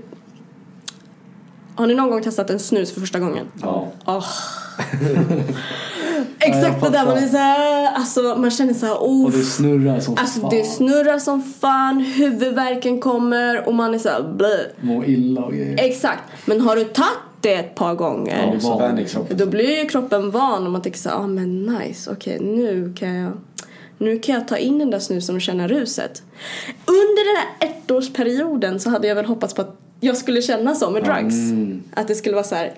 Har 1.75 1.87
ni 1.87 1.95
någon 1.95 2.09
gång 2.09 2.23
testat 2.23 2.49
en 2.49 2.59
snus 2.59 2.91
för 2.91 3.01
första 3.01 3.19
gången? 3.19 3.45
ja. 3.61 3.87
Åh. 4.05 4.25
Exakt 6.45 6.81
det 6.83 6.89
där, 6.89 7.05
man 7.05 7.17
är 7.17 7.27
såhär, 7.27 7.91
alltså 7.95 8.21
man 8.37 8.51
känner 8.51 8.73
såhär, 8.73 8.93
oh. 8.95 9.25
Och 9.25 9.31
det 9.31 9.43
snurrar 9.43 9.99
som 9.99 10.17
Alltså 10.17 10.39
fan. 10.41 10.49
det 10.49 10.63
snurrar 10.63 11.19
som 11.19 11.43
fan, 11.43 11.99
huvudvärken 11.99 12.99
kommer 12.99 13.67
och 13.67 13.73
man 13.75 13.93
är 13.93 13.99
såhär 13.99 14.33
blö. 14.37 14.57
Mår 14.81 15.05
illa 15.05 15.41
och 15.43 15.53
grejer. 15.53 15.75
Exakt, 15.79 16.23
men 16.45 16.61
har 16.61 16.75
du 16.75 16.83
tagit 16.83 17.09
det 17.41 17.53
ett 17.53 17.75
par 17.75 17.95
gånger 17.95 18.51
Ja, 18.53 18.59
Så 18.59 19.05
kroppen. 19.13 19.37
då 19.37 19.45
blir 19.45 19.79
ju 19.83 19.85
kroppen 19.89 20.31
van 20.31 20.65
och 20.65 20.71
man 20.71 20.81
tänker 20.81 20.99
såhär, 20.99 21.15
ah 21.15 21.27
men 21.27 21.65
nice, 21.65 22.11
okej 22.11 22.39
nu 22.39 22.93
kan 22.97 23.13
jag 23.15 23.31
nu 23.97 24.19
kan 24.19 24.35
jag 24.35 24.47
ta 24.47 24.57
in 24.57 24.79
den 24.79 24.89
där 24.89 24.99
snusen 24.99 25.35
och 25.35 25.41
känna 25.41 25.67
ruset. 25.67 26.23
Under 26.85 27.25
den 27.33 27.43
här 27.59 27.69
ettårsperioden 27.69 28.79
så 28.79 28.89
hade 28.89 29.07
jag 29.07 29.15
väl 29.15 29.25
hoppats 29.25 29.53
på 29.53 29.61
att 29.61 29.79
jag 29.99 30.17
skulle 30.17 30.41
känna 30.41 30.75
så 30.75 30.89
med 30.91 31.03
drugs. 31.03 31.35
Att 31.93 32.07
det 32.07 32.15
skulle 32.15 32.35
vara 32.35 32.43
så 32.45 32.55
här 32.55 32.73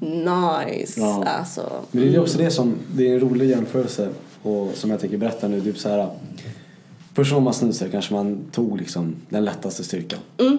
nice. 0.00 1.00
Ja. 1.00 1.24
Alltså. 1.24 1.72
Men 1.90 2.02
det 2.02 2.14
är 2.14 2.20
också 2.20 2.38
det 2.38 2.50
som, 2.50 2.74
det 2.94 3.08
är 3.08 3.14
en 3.14 3.20
rolig 3.20 3.48
jämförelse 3.50 4.08
och 4.42 4.70
som 4.74 4.90
jag 4.90 5.00
tänker 5.00 5.16
berätta 5.18 5.48
nu. 5.48 5.60
Typ 5.60 5.78
så 5.78 5.88
här, 5.88 6.08
först 7.14 7.32
när 7.32 7.40
man 7.40 7.54
snusade 7.54 7.90
kanske 7.90 8.14
man 8.14 8.38
tog 8.52 8.78
liksom 8.78 9.14
den 9.28 9.44
lättaste 9.44 9.84
styrkan. 9.84 10.18
Mm, 10.38 10.58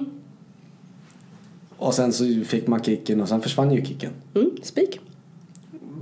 Och 1.78 1.94
sen 1.94 2.14
så 2.14 2.24
fick 2.46 2.68
man 2.68 2.84
kicken 2.84 3.22
och 3.22 3.28
sen 3.30 3.42
försvann 3.42 3.72
ju 3.72 3.86
kicken. 3.86 4.12
mm, 4.36 4.52
spik. 4.64 5.00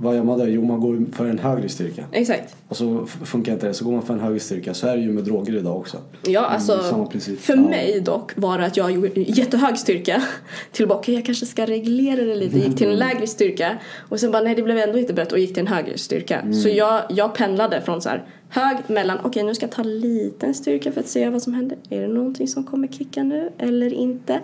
Vad 0.02 0.16
gör 0.16 0.22
man 0.22 0.38
då? 0.38 0.46
Jo, 0.48 0.64
man 0.64 0.80
går 0.80 1.06
för 1.12 1.26
en 1.26 1.38
högre 1.38 1.68
styrka. 1.68 2.04
Exakt. 2.12 2.56
Och 2.68 2.76
så 2.76 3.06
funkar 3.06 3.52
inte 3.52 3.66
det, 3.66 3.74
så 3.74 3.84
går 3.84 3.92
man 3.92 4.02
för 4.02 4.14
en 4.14 4.20
högre 4.20 4.40
styrka. 4.40 4.74
Så 4.74 4.86
är 4.86 4.96
det 4.96 5.02
ju 5.02 5.12
med 5.12 5.24
droger 5.24 5.56
idag 5.56 5.76
också. 5.76 5.98
Ja, 6.26 6.40
alltså 6.40 6.82
samma 6.82 7.06
princip. 7.06 7.40
för 7.40 7.56
Ja. 7.56 7.60
mig 7.60 8.00
dock 8.00 8.32
var 8.36 8.58
det 8.58 8.66
att 8.66 8.76
jag 8.76 8.90
gjorde 8.92 9.08
jättehög 9.20 9.78
styrka 9.78 10.22
tillbaka, 10.72 11.12
jag 11.12 11.24
kanske 11.24 11.46
ska 11.46 11.66
reglera 11.66 12.24
det 12.24 12.34
lite, 12.34 12.58
gick 12.58 12.76
till 12.76 12.88
en 12.90 12.96
lägre 12.96 13.26
styrka 13.26 13.78
och 14.08 14.20
sen 14.20 14.30
bara 14.32 14.42
nej 14.42 14.54
det 14.54 14.62
blev 14.62 14.78
ändå 14.78 14.98
inte 14.98 15.12
bättre 15.14 15.32
och 15.34 15.40
gick 15.40 15.54
till 15.54 15.60
en 15.60 15.66
högre 15.66 15.98
styrka. 15.98 16.52
Så 16.62 16.68
jag, 16.68 17.02
jag 17.10 17.34
pendlade 17.34 17.80
från 17.80 18.02
så 18.02 18.08
här 18.08 18.24
hög 18.48 18.76
mellan, 18.86 19.18
okej 19.24 19.42
nu 19.42 19.54
ska 19.54 19.66
jag 19.66 19.72
ta 19.72 19.82
liten 19.82 20.54
styrka 20.54 20.92
för 20.92 21.00
att 21.00 21.08
se 21.08 21.28
vad 21.28 21.42
som 21.42 21.54
händer. 21.54 21.78
Är 21.90 22.00
det 22.00 22.08
någonting 22.08 22.48
som 22.48 22.64
kommer 22.64 22.88
kicka 22.88 23.22
nu 23.22 23.50
eller 23.58 23.94
inte? 23.94 24.40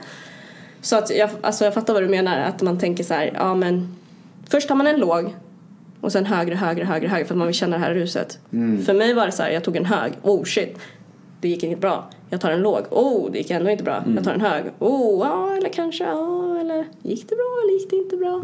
Så 0.81 0.97
att 0.97 1.17
jag, 1.17 1.31
alltså 1.41 1.65
jag 1.65 1.75
fattar 1.75 1.95
vad 1.95 2.03
du 2.03 2.09
menar, 2.09 2.39
att 2.41 2.63
man 2.63 2.79
tänker 2.79 3.05
så 3.05 3.15
här, 3.15 3.33
ja 3.35 3.55
men 3.55 3.97
först 4.51 4.69
har 4.69 4.77
man 4.77 4.87
en 4.87 5.01
låg 5.01 5.35
och 6.07 6.13
sen 6.13 6.27
högre, 6.27 6.55
högre, 6.55 6.85
högre, 6.85 7.09
högre 7.09 7.25
för 7.25 7.35
att 7.35 7.39
man 7.39 7.47
vill 7.47 7.57
känna 7.57 7.79
det 7.79 7.85
här 7.85 7.95
ruset. 7.95 8.39
För 8.85 8.95
mig 8.95 9.15
var 9.15 9.27
det 9.27 9.33
så 9.33 9.43
här, 9.43 9.51
jag 9.51 9.65
tog 9.65 9.77
en 9.77 9.85
hög, 9.85 10.13
oh 10.23 10.45
shit, 10.45 10.79
det 11.41 11.49
gick 11.49 11.63
inte 11.63 11.81
bra. 11.81 12.11
Jag 12.31 12.41
tar 12.41 12.51
en 12.51 12.63
låg, 12.63 12.83
oh 12.91 13.33
det 13.33 13.39
gick 13.39 13.51
ändå 13.51 13.71
inte 13.71 13.85
bra. 13.85 14.05
Jag 14.15 14.25
tar 14.25 14.35
en 14.35 14.41
hög, 14.41 14.65
oh 14.79 15.27
ja 15.27 15.57
eller 15.57 15.69
kanske, 15.69 16.05
ja 16.05 16.59
eller 16.61 16.85
gick 17.03 17.29
det 17.29 17.37
bra 17.37 17.61
eller 17.63 17.81
gick 17.81 17.91
det 17.91 17.97
inte 17.97 18.17
bra? 18.17 18.43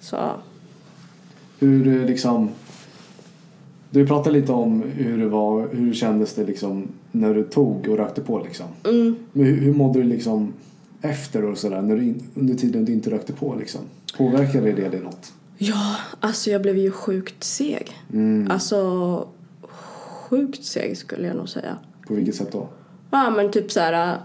Så, 0.00 0.30
Hur 1.58 2.00
eh, 2.00 2.06
liksom... 2.06 2.50
Du 3.90 4.06
pratade 4.06 4.38
lite 4.40 4.52
om 4.52 4.82
hur 4.94 5.18
det 5.18 5.28
var, 5.28 5.68
hur 5.72 5.94
kändes 5.94 6.34
det 6.34 6.44
liksom 6.44 6.88
när 7.12 7.34
du 7.34 7.44
tog 7.44 7.88
och 7.88 7.96
rökte 7.96 8.20
på 8.20 8.38
liksom. 8.38 8.66
mm. 8.84 9.16
Men 9.32 9.46
hur, 9.46 9.56
hur 9.56 9.74
mådde 9.74 10.02
du 10.02 10.04
liksom 10.04 10.52
efter 11.00 11.44
och 11.44 11.58
sådär, 11.58 11.82
när 11.82 11.96
du 11.96 12.02
in, 12.02 12.22
under 12.34 12.54
tiden 12.54 12.84
du 12.84 12.92
inte 12.92 13.10
rökte 13.10 13.32
på 13.32 13.54
liksom? 13.58 13.80
Påverkade 14.16 14.72
det 14.72 14.88
dig 14.88 15.00
något? 15.00 15.32
Ja, 15.58 15.96
alltså 16.20 16.50
jag 16.50 16.62
blev 16.62 16.76
ju 16.76 16.90
sjukt 16.90 17.44
seg. 17.44 18.02
Alltså 18.50 19.28
sjukt 20.28 20.64
seg 20.64 20.98
skulle 20.98 21.26
jag 21.26 21.36
nog 21.36 21.48
säga. 21.48 21.78
På 22.06 22.14
vilket 22.14 22.34
sätt 22.34 22.52
då? 22.52 22.68
Ja 23.10 23.30
men 23.30 23.50
typ 23.50 23.72
så 23.72 23.80
här. 23.80 24.18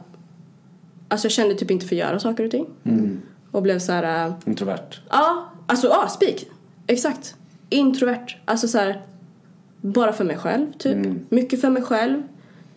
Alltså 1.07 1.25
jag 1.25 1.31
kände 1.31 1.55
typ 1.55 1.71
inte 1.71 1.85
för 1.85 1.95
att 1.95 1.99
göra 1.99 2.19
saker 2.19 2.45
och 2.45 2.51
ting. 2.51 2.65
Och 3.51 3.61
blev 3.61 3.79
så 3.79 3.91
här. 3.91 4.33
Introvert. 4.45 5.01
Ja, 5.09 5.49
alltså 5.67 5.87
ja, 5.87 6.07
spik. 6.07 6.49
Exakt. 6.87 7.35
Introvert. 7.69 8.37
Alltså 8.45 8.67
så 8.67 8.77
här. 8.77 9.01
Bara 9.81 10.13
för 10.13 10.23
mig 10.23 10.37
själv 10.37 10.71
typ. 10.77 10.97
Mycket 11.29 11.61
för 11.61 11.69
mig 11.69 11.83
själv. 11.83 12.23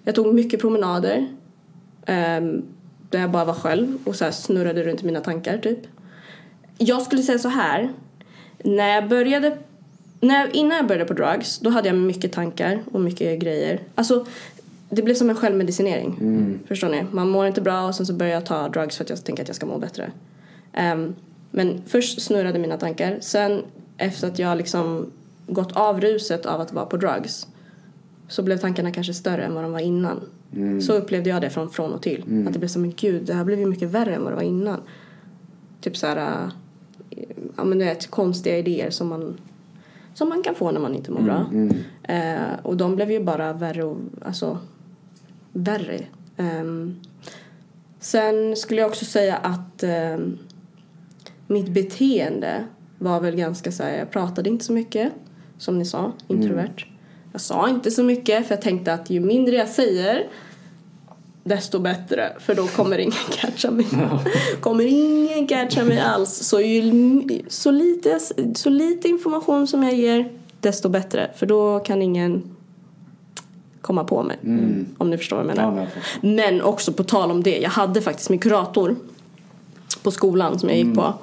Jag 0.04 0.14
tog 0.14 0.34
mycket 0.34 0.60
promenader. 0.60 1.28
Um, 2.06 2.62
där 3.10 3.20
jag 3.20 3.30
bara 3.30 3.44
var 3.44 3.54
själv 3.54 3.98
och 4.04 4.16
så 4.16 4.32
snurrade 4.32 4.82
runt 4.82 5.02
i 5.02 5.06
mina 5.06 5.20
tankar 5.20 5.58
typ. 5.58 5.78
Jag 6.78 7.02
skulle 7.02 7.22
säga 7.22 7.38
så 7.38 7.48
här. 7.48 7.92
När 8.64 8.94
jag 8.94 9.08
började 9.08 9.58
när 10.20 10.40
jag, 10.40 10.54
innan 10.54 10.76
jag 10.76 10.86
började 10.86 11.04
på 11.04 11.14
drugs, 11.14 11.58
då 11.58 11.70
hade 11.70 11.88
jag 11.88 11.96
mycket 11.96 12.32
tankar 12.32 12.82
och 12.92 13.00
mycket 13.00 13.40
grejer. 13.40 13.80
Alltså, 13.94 14.26
det 14.90 15.02
blev 15.02 15.14
som 15.14 15.30
en 15.30 15.36
självmedicinering. 15.36 16.16
Förstår 16.68 16.88
ni? 16.88 17.04
Man 17.10 17.30
mår 17.30 17.46
inte 17.46 17.60
bra 17.60 17.86
och 17.86 17.94
sen 17.94 18.06
så 18.06 18.12
börjar 18.12 18.32
jag 18.32 18.46
ta 18.46 18.68
drugs 18.68 18.96
för 18.96 19.04
att 19.04 19.10
jag 19.10 19.24
tänker 19.24 19.42
att 19.42 19.48
jag 19.48 19.56
ska 19.56 19.66
må 19.66 19.78
bättre. 19.78 20.10
Ehm, 20.72 21.14
men 21.50 21.82
först 21.86 22.22
snurrade 22.22 22.58
mina 22.58 22.76
tankar. 22.76 23.18
Sen 23.20 23.62
efter 23.96 24.28
att 24.28 24.38
jag 24.38 24.58
liksom 24.58 25.10
gått 25.46 25.76
av 25.76 26.00
ruset 26.00 26.46
av 26.46 26.60
att 26.60 26.72
vara 26.72 26.86
på 26.86 26.96
drugs 26.96 27.46
så 28.28 28.42
blev 28.42 28.58
tankarna 28.58 28.92
kanske 28.92 29.14
större 29.14 29.44
än 29.44 29.54
vad 29.54 29.64
de 29.64 29.72
var 29.72 29.80
innan. 29.80 30.20
Så 30.80 30.92
upplevde 30.92 31.30
jag 31.30 31.40
det 31.40 31.50
från, 31.50 31.70
från 31.70 31.92
och 31.92 32.02
till. 32.02 32.24
Att 32.46 32.52
det 32.52 32.58
blev 32.58 32.68
som, 32.68 32.82
men 32.82 32.94
gud, 32.96 33.22
det 33.22 33.34
här 33.34 33.44
blev 33.44 33.58
ju 33.60 33.66
mycket 33.66 33.88
värre 33.88 34.14
än 34.14 34.22
vad 34.22 34.32
det 34.32 34.36
var 34.36 34.42
innan. 34.42 34.80
Typ 35.80 35.96
så 35.96 36.06
här, 36.06 36.16
äh, 36.16 36.52
ja 37.56 37.64
men 37.64 37.78
du 37.78 37.84
vet, 37.84 38.10
konstiga 38.10 38.58
idéer 38.58 38.90
som 38.90 39.08
man, 39.08 39.40
som 40.14 40.28
man 40.28 40.42
kan 40.42 40.54
få 40.54 40.70
när 40.70 40.80
man 40.80 40.94
inte 40.94 41.10
mår 41.10 41.20
bra. 41.20 41.46
Eh, 42.02 42.58
och 42.62 42.76
de 42.76 42.96
blev 42.96 43.10
ju 43.10 43.24
bara 43.24 43.52
värre 43.52 43.84
och, 43.84 43.96
alltså, 44.24 44.58
värre. 45.52 46.00
Ehm, 46.36 47.00
sen 48.00 48.56
skulle 48.56 48.80
jag 48.80 48.90
också 48.90 49.04
säga 49.04 49.36
att 49.36 49.82
ehm, 49.82 50.38
mitt 51.46 51.68
beteende 51.68 52.64
var 52.98 53.20
väl 53.20 53.36
ganska 53.36 53.72
så 53.72 53.82
här, 53.82 53.98
jag 53.98 54.10
pratade 54.10 54.50
inte 54.50 54.64
så 54.64 54.72
mycket, 54.72 55.12
som 55.58 55.78
ni 55.78 55.84
sa, 55.84 56.12
introvert. 56.28 56.86
Jag 57.32 57.40
sa 57.40 57.68
inte 57.68 57.90
så 57.90 58.02
mycket 58.02 58.46
för 58.46 58.54
jag 58.54 58.62
tänkte 58.62 58.94
att 58.94 59.10
ju 59.10 59.20
mindre 59.20 59.56
jag 59.56 59.68
säger 59.68 60.26
desto 61.44 61.78
bättre 61.78 62.32
för 62.38 62.54
då 62.54 62.66
kommer 62.66 62.98
ingen 62.98 63.12
catcha 63.30 63.70
mig. 63.70 63.86
kommer 64.60 64.84
ingen 64.84 65.46
catcha 65.46 65.84
mig 65.84 66.00
alls. 66.00 66.34
Så, 66.34 66.60
ju, 66.60 67.22
så, 67.48 67.70
lite, 67.70 68.20
så 68.54 68.70
lite 68.70 69.08
information 69.08 69.66
som 69.66 69.82
jag 69.82 69.94
ger 69.94 70.32
desto 70.60 70.88
bättre 70.88 71.30
för 71.36 71.46
då 71.46 71.78
kan 71.78 72.02
ingen 72.02 72.56
komma 73.80 74.04
på 74.04 74.22
mig. 74.22 74.38
Om 74.98 75.10
ni 75.10 75.18
förstår 75.18 75.36
vad 75.36 75.46
jag 75.46 75.56
menar. 75.56 75.76
Ja, 75.78 75.88
men. 76.22 76.34
Men 76.34 76.62
också 76.62 76.92
på 76.92 77.04
tal 77.04 77.30
om 77.30 77.42
det, 77.42 77.58
jag 77.58 77.70
hade 77.70 78.02
faktiskt 78.02 78.30
min 78.30 78.38
kurator 78.38 78.96
på 80.02 80.10
skolan 80.10 80.58
som 80.58 80.68
jag 80.68 80.78
gick 80.78 80.94
på. 80.94 81.14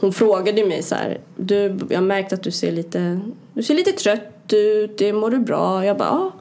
Hon 0.00 0.12
frågade 0.12 0.66
mig 0.66 0.82
så 0.82 0.94
här, 0.94 1.20
du, 1.36 1.78
jag 1.88 2.02
märkte 2.02 2.34
att 2.34 2.42
du 2.42 2.50
ser 2.50 2.72
lite, 2.72 3.20
du 3.54 3.62
ser 3.62 3.74
lite 3.74 3.92
trött 3.92 4.52
ut, 4.52 4.98
det 4.98 5.12
mår 5.12 5.30
du 5.30 5.38
bra? 5.38 5.84
Jag 5.84 5.98
bara, 5.98 6.08
ja. 6.08 6.32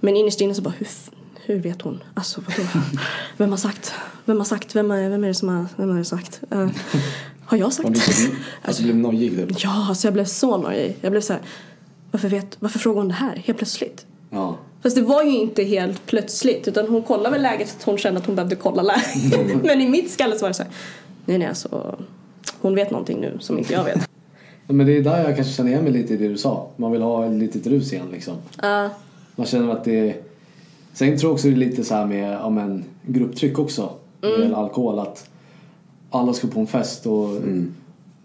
Men 0.00 0.16
innerst 0.16 0.40
inne 0.40 0.54
så 0.54 0.62
bara, 0.62 0.74
hur, 0.78 0.88
hur 1.44 1.58
vet 1.58 1.82
hon? 1.82 2.02
Alltså 2.14 2.40
vadå? 2.40 2.68
Vem 3.36 3.50
har 3.50 3.56
sagt? 3.56 3.94
Vem 4.24 4.38
har 4.38 4.44
sagt? 4.44 4.76
Vem 4.76 4.90
är, 4.90 5.08
vem 5.08 5.24
är 5.24 5.28
det 5.28 5.34
som 5.34 5.48
har, 5.48 5.66
vem 5.76 5.90
har 5.90 5.98
det 5.98 6.04
sagt? 6.04 6.40
Eh, 6.50 6.68
har 7.44 7.58
jag 7.58 7.72
sagt? 7.72 7.88
Var 7.88 7.94
du 7.94 8.00
så, 8.00 8.32
alltså, 8.62 8.82
blev 8.82 8.96
nojig? 8.96 9.56
Ja, 9.58 9.86
alltså 9.88 10.06
jag 10.06 10.14
blev 10.14 10.24
så 10.24 10.56
nojig. 10.56 10.96
Jag 11.00 11.12
blev 11.12 11.20
så 11.20 11.32
här, 11.32 11.42
varför, 12.10 12.28
vet, 12.28 12.56
varför 12.60 12.78
frågar 12.78 12.98
hon 13.00 13.08
det 13.08 13.14
här 13.14 13.36
helt 13.36 13.58
plötsligt? 13.58 14.06
Ja. 14.30 14.56
Fast 14.82 14.96
det 14.96 15.02
var 15.02 15.22
ju 15.22 15.30
inte 15.30 15.62
helt 15.62 16.06
plötsligt 16.06 16.68
utan 16.68 16.88
hon 16.88 17.02
kollade 17.02 17.30
väl 17.30 17.42
läget 17.42 17.68
för 17.68 17.76
att 17.76 17.82
hon 17.82 17.98
kände 17.98 18.20
att 18.20 18.26
hon 18.26 18.34
behövde 18.34 18.56
kolla 18.56 18.82
läget. 18.82 19.62
Men 19.62 19.80
i 19.80 19.88
mitt 19.88 20.10
skalle 20.10 20.34
så 20.34 20.40
var 20.40 20.48
det 20.48 20.54
så 20.54 20.62
här, 20.62 20.72
nej 21.24 21.38
nej 21.38 21.48
alltså 21.48 21.98
hon 22.60 22.74
vet 22.74 22.90
någonting 22.90 23.20
nu 23.20 23.36
som 23.40 23.58
inte 23.58 23.72
jag 23.72 23.84
vet. 23.84 24.08
Ja, 24.66 24.72
Men 24.72 24.86
det 24.86 24.96
är 24.96 25.02
där 25.02 25.24
jag 25.24 25.36
kanske 25.36 25.54
känner 25.54 25.70
igen 25.70 25.84
mig 25.84 25.92
lite 25.92 26.14
i 26.14 26.16
det 26.16 26.28
du 26.28 26.38
sa. 26.38 26.70
Man 26.76 26.92
vill 26.92 27.02
ha 27.02 27.26
ett 27.26 27.32
litet 27.32 27.66
rus 27.66 27.92
igen 27.92 28.06
liksom. 28.12 28.34
Ja, 28.62 28.90
Man 29.36 29.46
känner 29.46 29.72
att 29.72 29.84
det. 29.84 30.29
Sen 31.00 31.18
tror 31.18 31.28
jag 31.30 31.34
också 31.34 31.48
det 31.48 31.54
är 31.54 31.56
lite 31.56 31.84
så 31.84 31.94
här 31.94 32.06
med 32.06 32.32
ja, 32.32 32.50
men, 32.50 32.84
grupptryck 33.06 33.58
också. 33.58 33.90
Med 34.20 34.34
Mm. 34.34 34.54
alkohol. 34.54 34.98
Att 34.98 35.30
alla 36.10 36.32
ska 36.32 36.48
på 36.48 36.60
en 36.60 36.66
fest 36.66 37.06
och 37.06 37.28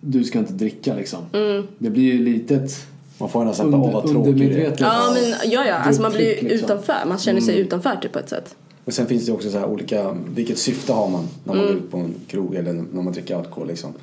du 0.01 0.23
ska 0.23 0.39
inte 0.39 0.53
dricka 0.53 0.95
liksom. 0.95 1.19
Mm. 1.33 1.67
Det 1.77 1.89
blir 1.89 2.03
ju 2.13 2.23
litet 2.23 2.87
Man 3.17 3.29
får 3.29 3.45
nästan 3.45 3.65
under, 3.73 3.91
vad 3.91 4.03
tråkig 4.07 4.29
är. 4.29 4.33
undermedvetet. 4.33 4.79
ja 4.79 5.13
men 5.13 5.51
ja 5.51 5.65
ja, 5.65 5.75
alltså 5.75 6.01
man 6.01 6.11
blir 6.11 6.25
ju 6.25 6.47
liksom. 6.49 6.65
utanför. 6.65 7.05
Man 7.07 7.17
känner 7.17 7.41
sig 7.41 7.59
utanför 7.59 7.95
typ 8.01 8.11
på 8.11 8.19
ett 8.19 8.29
sätt. 8.29 8.55
Men 8.85 8.93
sen 8.93 9.05
finns 9.07 9.25
det 9.25 9.31
också 9.31 9.49
så 9.51 9.57
här 9.57 9.67
olika, 9.67 10.17
vilket 10.35 10.57
syfte 10.57 10.93
har 10.93 11.09
man 11.09 11.27
när 11.43 11.55
man 11.55 11.65
går 11.65 11.75
ut 11.75 11.91
på 11.91 11.97
en 11.97 12.13
krog 12.27 12.55
eller 12.55 12.73
när 12.73 13.01
man 13.01 13.13
dricker 13.13 13.35
alkohol 13.35 13.67
liksom. 13.67 13.93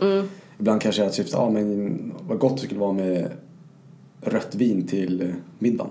Ibland 0.58 0.80
kanske 0.80 1.02
är 1.02 1.06
ett 1.06 1.14
syfte, 1.14 1.36
ja 1.36 1.50
men 1.50 1.98
vad 2.28 2.38
gott 2.38 2.56
det 2.56 2.62
skulle 2.62 2.80
vara 2.80 2.92
med 2.92 3.30
rött 4.20 4.54
vin 4.54 4.86
till 4.86 5.34
middagen. 5.58 5.90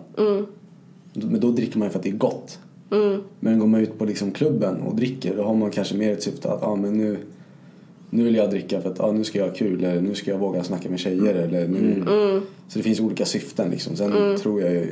Men 1.13 1.39
då 1.39 1.51
dricker 1.51 1.79
man 1.79 1.87
ju 1.87 1.91
för 1.91 1.99
att 1.99 2.03
det 2.03 2.09
är 2.09 2.13
gott. 2.13 2.59
Men 3.39 3.60
går 3.60 3.67
man 3.67 3.82
ut 3.82 3.97
på 3.99 4.06
liksom 4.06 4.32
klubben 4.32 4.82
och 4.82 4.95
dricker 4.95 5.36
då 5.36 5.43
har 5.43 5.54
man 5.54 5.71
kanske 5.71 5.95
mer 5.95 6.12
ett 6.13 6.23
syfte 6.23 6.51
att, 6.51 6.60
ja 6.62 6.75
men 6.75 6.97
nu 6.97 7.17
nu 8.10 8.23
vill 8.23 8.36
jag 8.36 8.49
dricka 8.49 8.82
för 8.82 8.89
att 8.91 8.99
ja, 8.99 9.12
nu 9.12 9.23
ska 9.23 9.39
jag 9.39 9.45
ha 9.45 9.54
kul 9.54 9.84
eller 9.84 10.01
nu 10.01 10.15
ska 10.15 10.32
jag 10.32 10.38
våga 10.38 10.63
snacka 10.63 10.89
med 10.89 10.99
tjejer 10.99 11.34
eller 11.36 11.67
nu. 11.67 12.04
Så 12.67 12.77
det 12.80 12.84
finns 12.84 12.99
olika 12.99 13.25
syften 13.25 13.69
liksom. 13.69 13.95
Sen 13.95 14.38
tror 14.38 14.62
jag 14.62 14.71
ju 14.71 14.88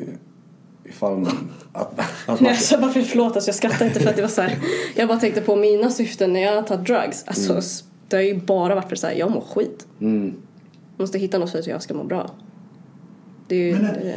ifall 0.86 1.18
man, 1.18 1.50
att, 1.74 2.00
att 2.00 2.28
man 2.28 2.38
Nej, 2.40 2.50
alltså, 2.52 2.78
varför, 2.82 3.02
förlåt, 3.02 3.36
alltså, 3.36 3.50
jag 3.50 3.56
skrattar 3.56 3.86
inte 3.86 4.00
för 4.00 4.10
att 4.10 4.16
det 4.16 4.22
var 4.22 4.30
så 4.30 4.42
här. 4.42 4.58
Jag 4.96 5.08
bara 5.08 5.20
tänkte 5.20 5.42
på 5.42 5.56
mina 5.56 5.90
syften 5.90 6.34
när 6.34 6.40
jag 6.42 6.56
har 6.56 6.62
tagit 6.62 6.86
drugs. 6.88 7.24
Alltså, 7.28 7.58
s- 7.58 7.84
Det 8.08 8.16
har 8.16 8.24
ju 8.24 8.36
bara 8.40 8.76
varit 8.76 8.90
för 8.90 8.96
så 8.96 9.08
här, 9.08 9.14
jag 9.16 9.32
mår 9.32 9.42
skit. 9.42 9.88
Mm. 10.02 10.34
Måste 10.98 11.20
hitta 11.20 11.38
något 11.40 11.52
för 11.52 11.60
att 11.60 11.68
jag 11.68 11.82
ska 11.84 11.94
må 11.94 12.04
bra. 12.04 12.32
Det 13.48 13.56
är 13.56 13.60
ju... 13.60 13.74
Men, 13.74 13.84
det, 13.84 14.16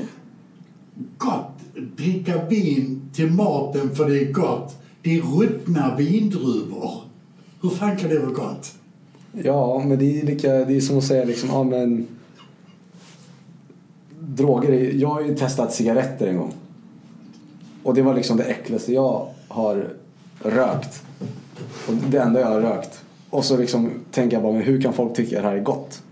Gott. 1.18 1.52
Dricka 1.96 2.44
vin 2.44 3.00
till 3.12 3.30
maten 3.32 3.94
för 3.94 4.08
det 4.10 4.18
är 4.18 4.32
gott. 4.32 4.76
Det 5.02 5.18
är 5.18 5.22
ruttna 5.22 5.96
vindruvor. 5.96 7.02
Hur 7.62 7.70
fan 7.70 7.96
kan 7.96 8.10
det 8.10 8.18
vara 8.18 8.32
gott? 8.32 8.74
Ja, 9.32 9.84
men 9.86 9.98
det 9.98 10.20
är, 10.20 10.26
lika, 10.26 10.48
det 10.48 10.76
är 10.76 10.80
som 10.80 10.98
att 10.98 11.04
säga 11.04 11.24
liksom, 11.24 11.48
ja 11.48 11.62
men... 11.62 12.06
Droger, 14.20 14.92
jag 14.94 15.08
har 15.08 15.22
ju 15.22 15.34
testat 15.34 15.74
cigaretter 15.74 16.26
en 16.26 16.36
gång. 16.36 16.52
Och 17.82 17.94
det 17.94 18.02
var 18.02 18.14
liksom 18.14 18.36
det 18.36 18.44
äckligaste 18.44 18.92
jag 18.92 19.28
har 19.48 19.88
rökt. 20.38 21.02
Och 21.88 21.94
det 21.94 22.18
enda 22.18 22.40
jag 22.40 22.48
har 22.48 22.60
rökt. 22.60 23.04
Och 23.30 23.44
så 23.44 23.56
liksom 23.56 23.90
tänker 24.10 24.36
jag 24.36 24.42
bara, 24.42 24.52
men 24.52 24.62
hur 24.62 24.80
kan 24.80 24.92
folk 24.92 25.14
tycka 25.14 25.36
att 25.36 25.42
det 25.42 25.48
här 25.48 25.56
är 25.56 25.62
gott? 25.62 26.02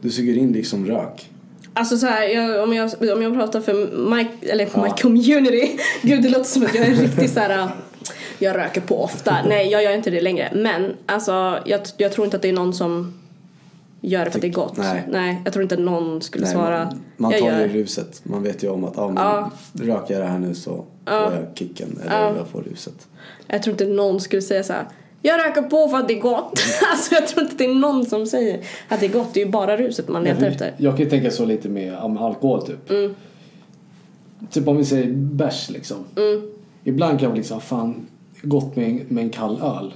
Du 0.00 0.10
suger 0.10 0.36
in 0.36 0.52
liksom 0.52 0.86
rök. 0.86 1.30
Alltså 1.78 1.98
så 1.98 2.06
här, 2.06 2.22
jag, 2.28 2.62
om, 2.62 2.72
jag, 2.72 2.90
om 3.16 3.22
jag 3.22 3.34
pratar 3.34 3.60
för 3.60 3.74
my, 4.10 4.26
eller 4.50 4.66
för 4.66 4.78
Ja. 4.78 4.84
my 4.84 4.90
community. 5.02 5.78
Gud 6.02 6.22
det 6.22 6.28
låter 6.28 6.44
som 6.44 6.62
att 6.66 6.74
jag 6.74 6.86
är 6.86 6.94
riktigt 6.94 7.30
så 7.32 7.40
här. 7.40 7.68
Jag 8.38 8.56
röker 8.56 8.80
på 8.80 9.02
ofta. 9.04 9.36
Nej 9.48 9.68
jag 9.68 9.82
gör 9.84 9.92
inte 9.92 10.10
det 10.10 10.20
längre. 10.20 10.52
Men 10.54 10.96
alltså 11.06 11.58
jag, 11.64 11.80
jag 11.96 12.12
tror 12.12 12.24
inte 12.24 12.36
att 12.36 12.42
det 12.42 12.48
är 12.48 12.52
någon 12.52 12.74
som 12.74 13.14
gör 14.00 14.24
det 14.24 14.30
för 14.30 14.38
att 14.38 14.42
det 14.42 14.48
är 14.48 14.52
gott. 14.52 14.76
Nej. 15.08 15.40
jag 15.44 15.52
tror 15.52 15.62
inte 15.62 15.76
någon 15.76 16.22
skulle 16.22 16.44
Nej, 16.44 16.54
svara. 16.54 16.84
man, 16.84 16.98
man 17.16 17.32
tar 17.32 17.38
ju 17.60 17.68
ruset. 17.68 18.20
Man 18.22 18.42
vet 18.42 18.62
ju 18.62 18.68
om 18.70 18.84
att, 18.84 18.92
ja 18.96 19.08
men 19.08 19.16
Ja. 19.24 19.50
röker 19.72 20.14
jag 20.14 20.22
det 20.22 20.28
här 20.28 20.38
nu 20.38 20.54
så 20.54 20.84
Ja. 21.04 21.30
får 21.30 21.40
jag 21.40 21.46
kicken 21.56 21.98
eller 22.02 22.20
Ja. 22.20 22.34
jag 22.36 22.48
får 22.48 22.62
ruset. 22.62 23.08
Jag 23.46 23.62
tror 23.62 23.72
inte 23.72 23.86
någon 23.86 24.20
skulle 24.20 24.42
säga 24.42 24.62
så 24.62 24.72
här. 24.72 24.84
Jag 25.22 25.40
röker 25.46 25.62
på 25.62 25.88
för 25.88 25.96
att 25.96 26.08
det 26.08 26.18
är 26.18 26.20
gott. 26.20 26.60
alltså 26.92 27.14
jag 27.14 27.26
tror 27.26 27.42
inte 27.42 27.56
det 27.56 27.64
är 27.64 27.74
någon 27.74 28.06
som 28.06 28.26
säger 28.26 28.60
att 28.88 29.00
det 29.00 29.06
är 29.06 29.12
gott. 29.12 29.34
Det 29.34 29.40
är 29.40 29.44
ju 29.44 29.50
bara 29.50 29.76
ruset 29.76 30.08
man 30.08 30.24
letar 30.24 30.46
efter. 30.46 30.74
Jag 30.78 30.96
kan 30.96 31.04
ju 31.04 31.10
tänka 31.10 31.30
så 31.30 31.44
lite 31.44 31.68
med, 31.68 31.94
alkohol 31.94 32.66
typ. 32.66 32.90
Mm. 32.90 33.14
Typ 34.50 34.68
om 34.68 34.76
vi 34.76 34.84
säger 34.84 35.12
bärs 35.12 35.70
liksom. 35.70 35.96
Mm. 36.16 36.50
Ibland 36.84 37.20
kan 37.20 37.28
man 37.28 37.36
liksom, 37.36 37.60
fan, 37.60 38.06
gott 38.42 38.76
med 38.76 38.90
en, 38.90 39.00
med 39.08 39.24
en 39.24 39.30
kall 39.30 39.60
öl. 39.62 39.94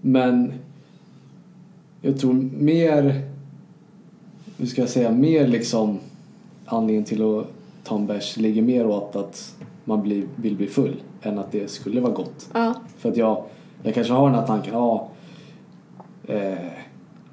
Men 0.00 0.52
jag 2.00 2.20
tror 2.20 2.32
mer, 2.58 3.22
hur 4.58 4.66
ska 4.66 4.82
jag 4.82 4.90
säga, 4.90 5.10
mer 5.10 5.46
liksom 5.46 5.98
anledningen 6.64 7.04
till 7.04 7.22
att 7.22 7.46
ta 7.84 7.96
en 7.96 8.06
bärs 8.06 8.36
ligger 8.36 8.62
mer 8.62 8.86
åt 8.86 9.16
att 9.16 9.54
man 9.84 10.02
blir, 10.02 10.24
vill 10.36 10.56
bli 10.56 10.66
full 10.66 11.02
än 11.22 11.38
att 11.38 11.52
det 11.52 11.70
skulle 11.70 12.00
vara 12.00 12.12
gott. 12.12 12.48
Ja. 12.52 12.74
För 12.98 13.08
att 13.08 13.16
jag, 13.16 13.44
jag 13.82 13.94
kanske 13.94 14.12
har 14.12 14.30
den 14.30 14.38
här 14.38 14.46
tanken, 14.46 14.74
ja, 14.74 15.08
eh, 16.26 16.52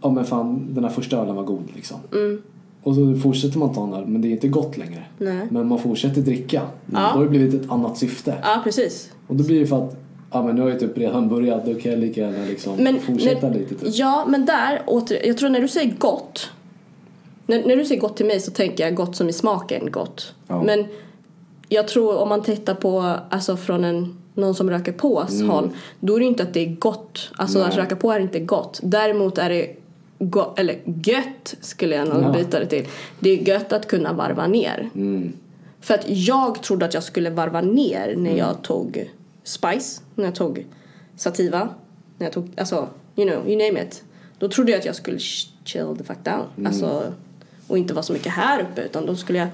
ja 0.02 0.10
men 0.10 0.26
fan 0.26 0.68
den 0.70 0.84
här 0.84 0.92
första 0.92 1.18
ölen 1.18 1.36
var 1.36 1.44
god 1.44 1.64
liksom. 1.76 1.98
Mm. 2.12 2.42
Och 2.84 2.96
så 2.96 3.16
fortsätter 3.16 3.60
man 3.60 3.74
ta 3.74 3.84
en 3.84 3.94
öl 3.94 4.06
men 4.06 4.22
det 4.22 4.28
är 4.28 4.32
inte 4.32 4.48
gott 4.48 4.78
längre. 4.78 5.04
Nej. 5.18 5.48
Men 5.50 5.68
man 5.68 5.80
fortsätter 5.80 6.22
dricka. 6.22 6.62
Ja. 6.86 7.00
Då 7.00 7.00
har 7.18 7.24
det 7.24 7.30
blivit 7.30 7.54
ett 7.54 7.72
annat 7.72 7.98
syfte. 7.98 8.38
Ja 8.44 8.62
precis. 8.64 9.12
Och 9.28 9.36
då 9.36 9.44
blir 9.44 9.60
det 9.60 9.68
för 9.68 9.86
att, 9.86 9.98
ja 10.32 10.44
men 10.44 10.56
nu 10.56 10.62
har 10.62 10.70
jag 10.70 10.80
typ 10.80 10.98
redan 10.98 11.30
börjat, 11.30 11.66
då 11.66 11.76
kan 11.76 11.92
jag 11.92 12.00
lika 12.00 12.22
gärna 12.22 12.46
liksom 12.46 12.76
Men 12.78 13.00
fortsätta 13.00 13.50
när, 13.50 13.60
lite 13.60 13.76
typ. 13.76 13.96
Ja, 13.96 14.26
men 14.28 14.46
där 14.46 14.82
åter, 14.88 15.28
jag 15.28 15.38
tror 15.38 15.50
när 15.50 15.62
du 15.62 15.68
säger 15.68 15.96
gott. 15.98 16.52
När, 17.46 17.68
när 17.68 17.76
du 17.76 17.86
säger 17.86 18.02
gott 18.02 18.18
till 18.18 18.26
mig 18.26 18.40
så 18.40 18.52
tänker 18.52 18.84
jag 18.84 18.96
gott 18.96 19.16
som 19.16 19.30
i 19.30 19.34
smaken 19.34 19.92
gott. 19.92 20.34
Ja. 20.48 20.64
Men 20.64 20.86
jag 21.70 21.88
tror 21.88 22.18
om 22.18 22.30
man 22.30 22.42
tittar 22.42 22.76
på, 22.76 23.16
alltså 23.30 23.58
från 23.58 23.84
en, 23.84 24.18
någon 24.34 24.56
som 24.56 24.70
röker 24.70 24.92
pås 24.92 25.42
håll. 25.42 25.70
Då 26.00 26.15
är 26.15 26.20
det 26.20 26.26
inte 26.26 26.44
att 26.44 26.54
det 26.54 26.60
är 26.60 26.76
gott. 26.76 27.32
Alltså 27.36 27.60
Nej. 27.60 27.68
att 27.68 27.76
röka 27.76 27.96
på 27.96 28.12
är 28.12 28.20
inte 28.20 28.39
gott. 28.39 28.80
Däremot 28.84 29.38
är 29.38 29.50
det 29.50 29.76
go- 30.20 30.54
eller 30.58 30.80
gött 31.04 31.56
skulle 31.62 31.96
jag 31.96 32.08
nog 32.08 32.24
Ja. 32.24 32.32
byta 32.34 32.60
det 32.60 32.65
till. 32.65 32.86
Det 33.20 33.30
är 33.30 33.48
gött 33.48 33.74
att 33.74 33.88
kunna 33.88 34.13
varva 34.13 34.48
ner. 34.48 34.89
Mm. 34.96 35.34
För 35.82 35.94
att 35.94 36.04
jag 36.10 36.62
trodde 36.63 36.86
att 36.86 36.94
jag 36.94 37.04
skulle 37.04 37.30
varva 37.30 37.62
ner 37.62 38.15
när 38.18 38.38
jag 38.38 38.62
tog 38.62 39.12
Spice, 39.44 40.02
när 40.15 40.26
jag 40.26 40.36
tog 40.36 40.65
Sativa, 41.18 41.70
när 42.18 42.26
jag 42.26 42.34
tog, 42.34 42.52
alltså, 42.58 42.88
you 43.15 43.30
know, 43.30 43.50
you 43.50 43.68
name 43.68 43.84
it. 43.88 44.04
Då 44.39 44.50
trodde 44.50 44.72
jag 44.72 44.80
att 44.80 44.86
jag 44.86 44.96
skulle 44.96 45.20
chill 45.20 45.96
the 45.98 46.04
fuck 46.04 46.18
down. 46.24 46.68
Alltså, 46.68 47.13
och 47.68 47.78
inte 47.78 47.94
vara 47.94 48.04
så 48.04 48.13
mycket 48.13 48.32
här 48.32 48.62
uppe 48.62 48.82
utan 48.82 49.06
då 49.06 49.15
skulle 49.15 49.39
jag 49.39 49.48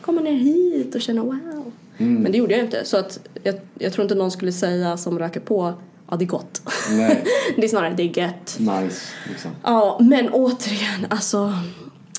komma 0.00 0.20
ner 0.20 0.32
hit 0.32 0.94
och 0.94 1.00
känna 1.00 1.22
wow. 1.22 1.61
Men 1.96 2.32
det 2.32 2.38
gjorde 2.38 2.54
jag 2.54 2.64
inte. 2.64 2.84
Så 2.84 2.96
att 2.96 3.20
jag, 3.42 3.54
jag 3.78 3.92
tror 3.92 4.02
inte 4.02 4.14
någon 4.14 4.30
skulle 4.30 4.52
säga 4.52 4.96
som 4.96 5.18
röker 5.18 5.40
på, 5.40 5.74
ja 6.10 6.16
det 6.16 6.24
är 6.24 6.26
gott. 6.26 6.62
Nej, 6.90 7.24
det 7.56 7.64
är 7.64 7.68
snarare 7.68 7.94
det 7.94 8.02
är 8.02 8.18
gött. 8.18 8.56
nice 8.58 9.12
liksom. 9.28 9.50
Ja, 9.62 9.98
men 10.00 10.28
återigen, 10.28 11.06
alltså 11.08 11.52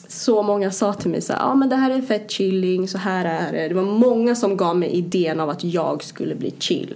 så 0.07 0.43
många 0.43 0.71
sa 0.71 0.93
till 0.93 1.12
mig 1.12 1.21
så 1.21 1.33
här, 1.33 1.39
ja 1.39 1.55
men 1.55 1.69
det 1.69 1.75
här 1.75 1.91
är 1.91 2.01
fett 2.01 2.31
chilling, 2.31 2.88
så 2.88 2.97
här 2.97 3.25
är 3.25 3.53
det. 3.53 3.67
Det 3.67 3.73
var 3.73 3.83
många 3.83 4.36
som 4.36 4.57
gav 4.57 4.77
mig 4.77 4.89
idén 4.89 5.39
av 5.39 5.49
att 5.49 5.63
jag 5.63 6.03
skulle 6.03 6.36
bli 6.36 6.53
chill. 6.59 6.95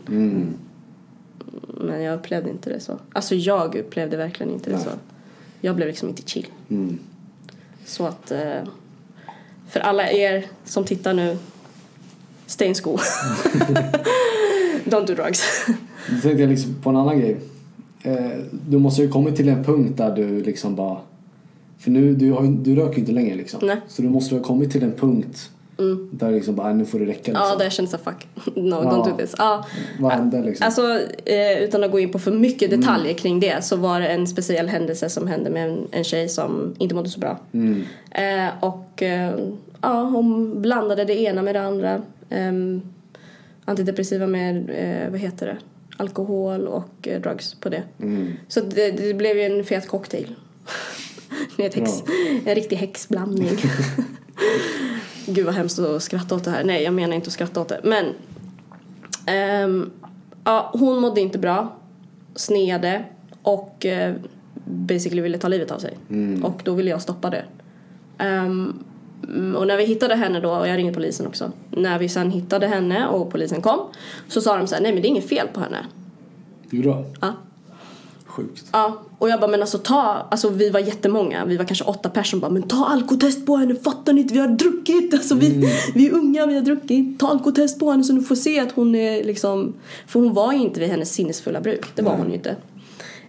Men 1.68 2.02
jag 2.02 2.20
upplevde 2.20 2.50
inte 2.50 2.70
det 2.70 2.80
så. 2.80 3.00
Alltså 3.14 3.36
jag 3.36 3.76
upplevde 3.76 4.18
verkligen 4.18 4.54
inte 4.54 4.70
det 4.70 4.76
Nej. 4.76 4.86
så. 4.86 4.92
Jag 5.62 5.76
blev 5.76 5.88
liksom 5.88 6.10
inte 6.10 6.22
chill. 6.22 6.48
Mm. 6.70 7.00
Så 7.86 8.06
att 8.06 8.32
eh, 8.32 8.64
för 9.70 9.80
alla 9.80 10.12
er 10.12 10.46
som 10.66 10.84
tittar 10.84 11.14
nu, 11.14 11.38
stay 12.48 12.68
in 12.68 12.76
school. 12.76 13.00
Don't 14.86 15.08
do 15.08 15.14
drugs. 15.14 15.42
Då 16.10 16.22
tänkte 16.22 16.42
jag 16.42 16.50
liksom 16.50 16.76
på 16.84 16.90
en 16.90 16.96
annan 16.96 17.20
grej. 17.20 17.38
Eh, 18.04 18.16
du 18.70 18.78
måste 18.78 19.02
ju 19.02 19.10
kommit 19.10 19.36
till 19.36 19.50
en 19.50 19.64
punkt 19.64 19.98
där 19.98 20.16
du 20.16 20.44
liksom 20.44 20.76
bara... 20.76 20.98
För 21.80 21.92
nu, 21.92 22.14
du, 22.14 22.32
har, 22.32 22.44
du 22.44 22.76
röker 22.76 22.94
ju 22.94 23.00
inte 23.00 23.12
längre 23.12 23.36
liksom. 23.36 23.60
Nej. 23.64 23.78
Så 23.88 24.02
du 24.02 24.10
måste 24.10 24.36
ha 24.36 24.44
kommit 24.44 24.72
till 24.72 24.84
en 24.84 24.92
punkt 24.92 25.50
där 26.12 26.32
liksom 26.32 26.56
bara, 26.56 26.74
nu 26.74 26.86
får 26.86 27.00
det 27.00 27.06
räcka 27.06 27.32
liksom. 27.32 27.48
Ja, 27.50 27.56
där 27.56 27.66
jag 27.66 27.90
så 27.90 27.98
fuck, 27.98 28.28
no 28.56 28.76
Ja. 28.76 28.82
don't 28.84 29.10
do 29.10 29.18
this. 29.18 29.36
Ja. 29.38 29.66
Vad 30.00 30.12
hände 30.12 30.42
liksom? 30.42 30.66
Alltså, 30.66 31.00
eh, 31.26 31.64
utan 31.64 31.84
att 31.84 31.92
gå 31.92 32.00
in 32.00 32.12
på 32.12 32.20
för 32.20 32.32
mycket 32.32 32.70
detaljer 32.70 33.14
kring 33.14 33.40
det 33.40 33.64
så 33.64 33.76
var 33.76 34.00
det 34.00 34.08
en 34.08 34.28
speciell 34.28 34.68
händelse 34.68 35.10
som 35.10 35.28
hände 35.28 35.50
med 35.50 35.70
en, 35.70 35.88
en 35.92 36.04
tjej 36.04 36.30
som 36.30 36.76
inte 36.78 36.96
mådde 36.96 37.10
så 37.10 37.20
bra. 37.20 37.40
Mm. 37.52 37.84
Eh, 38.12 38.54
och 38.60 39.04
eh, 39.04 39.36
ja, 39.82 40.02
hon 40.02 40.62
blandade 40.62 41.06
det 41.06 41.20
ena 41.20 41.42
med 41.42 41.56
det 41.56 41.62
andra. 41.62 42.02
Ehm, 42.30 42.82
antidepressiva 43.66 44.28
med, 44.28 44.70
eh, 44.70 45.12
vad 45.12 45.20
heter 45.20 45.46
det, 45.46 45.58
alkohol 45.98 46.68
och 46.68 47.08
eh, 47.08 47.22
drugs 47.22 47.54
på 47.54 47.70
det. 47.70 47.84
Mm. 48.02 48.34
Så 48.48 48.62
det, 48.62 48.92
det 48.92 49.14
blev 49.14 49.38
ju 49.38 49.44
en 49.44 49.64
fet 49.64 49.88
cocktail. 49.88 50.36
Ett 51.58 51.74
häx, 51.74 51.92
en 52.46 52.56
riktig 52.56 52.76
häxblandning. 52.76 53.58
Gud 55.26 55.46
vad 55.46 55.56
hemskt 55.56 55.80
att 55.80 56.04
skratta 56.04 56.36
åt 56.36 56.44
det 56.44 56.52
här. 56.52 56.64
Nej, 56.64 56.84
jag 56.84 56.94
menar 56.94 57.16
inte 57.16 57.28
att 57.28 57.34
skratta 57.34 57.62
åt 57.62 57.70
det. 57.70 57.82
Men 57.84 58.06
ehm, 59.26 59.92
ja, 60.44 60.72
hon 60.74 61.02
mådde 61.02 61.22
inte 61.22 61.38
bra, 61.38 61.78
sneade 62.36 63.06
och 63.42 63.86
eh, 63.86 64.16
basically 64.66 65.22
ville 65.22 65.38
ta 65.38 65.48
livet 65.48 65.72
av 65.72 65.80
sig. 65.80 65.98
Och 66.44 66.62
då 66.64 66.74
ville 66.74 66.90
jag 66.90 67.02
stoppa 67.02 67.30
det. 67.30 67.46
Mm, 68.18 68.84
och 69.56 69.68
när 69.68 69.78
vi 69.78 69.86
hittade 69.86 70.16
henne 70.16 70.40
då, 70.40 70.52
och 70.52 70.68
jag 70.68 70.78
ringde 70.78 70.94
polisen 70.94 71.28
också. 71.28 71.52
När 71.72 72.00
vi 72.00 72.10
sen 72.10 72.32
hittade 72.32 72.68
henne 72.68 73.08
och 73.08 73.32
polisen 73.32 73.62
kom 73.62 73.80
så 74.28 74.42
sa 74.42 74.58
de 74.58 74.68
så 74.68 74.76
här, 74.76 74.82
nej 74.82 74.94
men 74.94 75.02
det 75.02 75.08
är 75.08 75.10
inget 75.10 75.30
fel 75.30 75.48
på 75.54 75.60
henne. 75.60 75.86
Jo 76.70 76.82
då. 76.82 77.06
Ja. 77.22 77.34
Sjukt. 78.26 78.66
Ja, 78.72 79.02
och 79.18 79.30
jag 79.30 79.40
bara 79.40 79.52
men 79.52 79.62
alltså 79.62 79.78
ta, 79.78 80.28
alltså 80.32 80.50
vi 80.50 80.70
var 80.70 80.80
jättemånga, 80.80 81.46
vi 81.46 81.58
var 81.58 81.66
kanske 81.66 81.86
åtta 81.86 82.10
personer 82.10 82.42
bara 82.42 82.52
men 82.52 82.64
ta 82.64 82.86
alkotest 82.86 83.46
på 83.46 83.56
henne, 83.56 83.76
fattar 83.76 84.14
ni 84.14 84.22
inte, 84.22 84.34
vi 84.34 84.40
har 84.40 84.48
druckit, 84.48 85.14
alltså 85.14 85.36
vi, 85.36 85.70
vi 85.96 86.08
är 86.08 86.14
unga, 86.14 86.46
vi 86.46 86.56
har 86.56 86.62
druckit, 86.62 87.20
ta 87.20 87.28
alkotest 87.28 87.80
på 87.80 87.92
henne 87.92 88.04
så 88.04 88.14
du 88.14 88.22
får 88.22 88.36
se 88.36 88.60
att 88.60 88.72
hon 88.72 88.96
är 88.96 89.24
liksom, 89.24 89.74
för 90.08 90.20
hon 90.20 90.34
var 90.34 90.54
ju 90.54 90.60
inte 90.60 90.80
vid 90.80 90.90
hennes 90.90 91.14
sinnesfulla 91.14 91.62
bruk, 91.62 91.86
det 91.96 92.02
var 92.02 92.16
hon 92.16 92.28
ju 92.30 92.34
inte. 92.34 92.56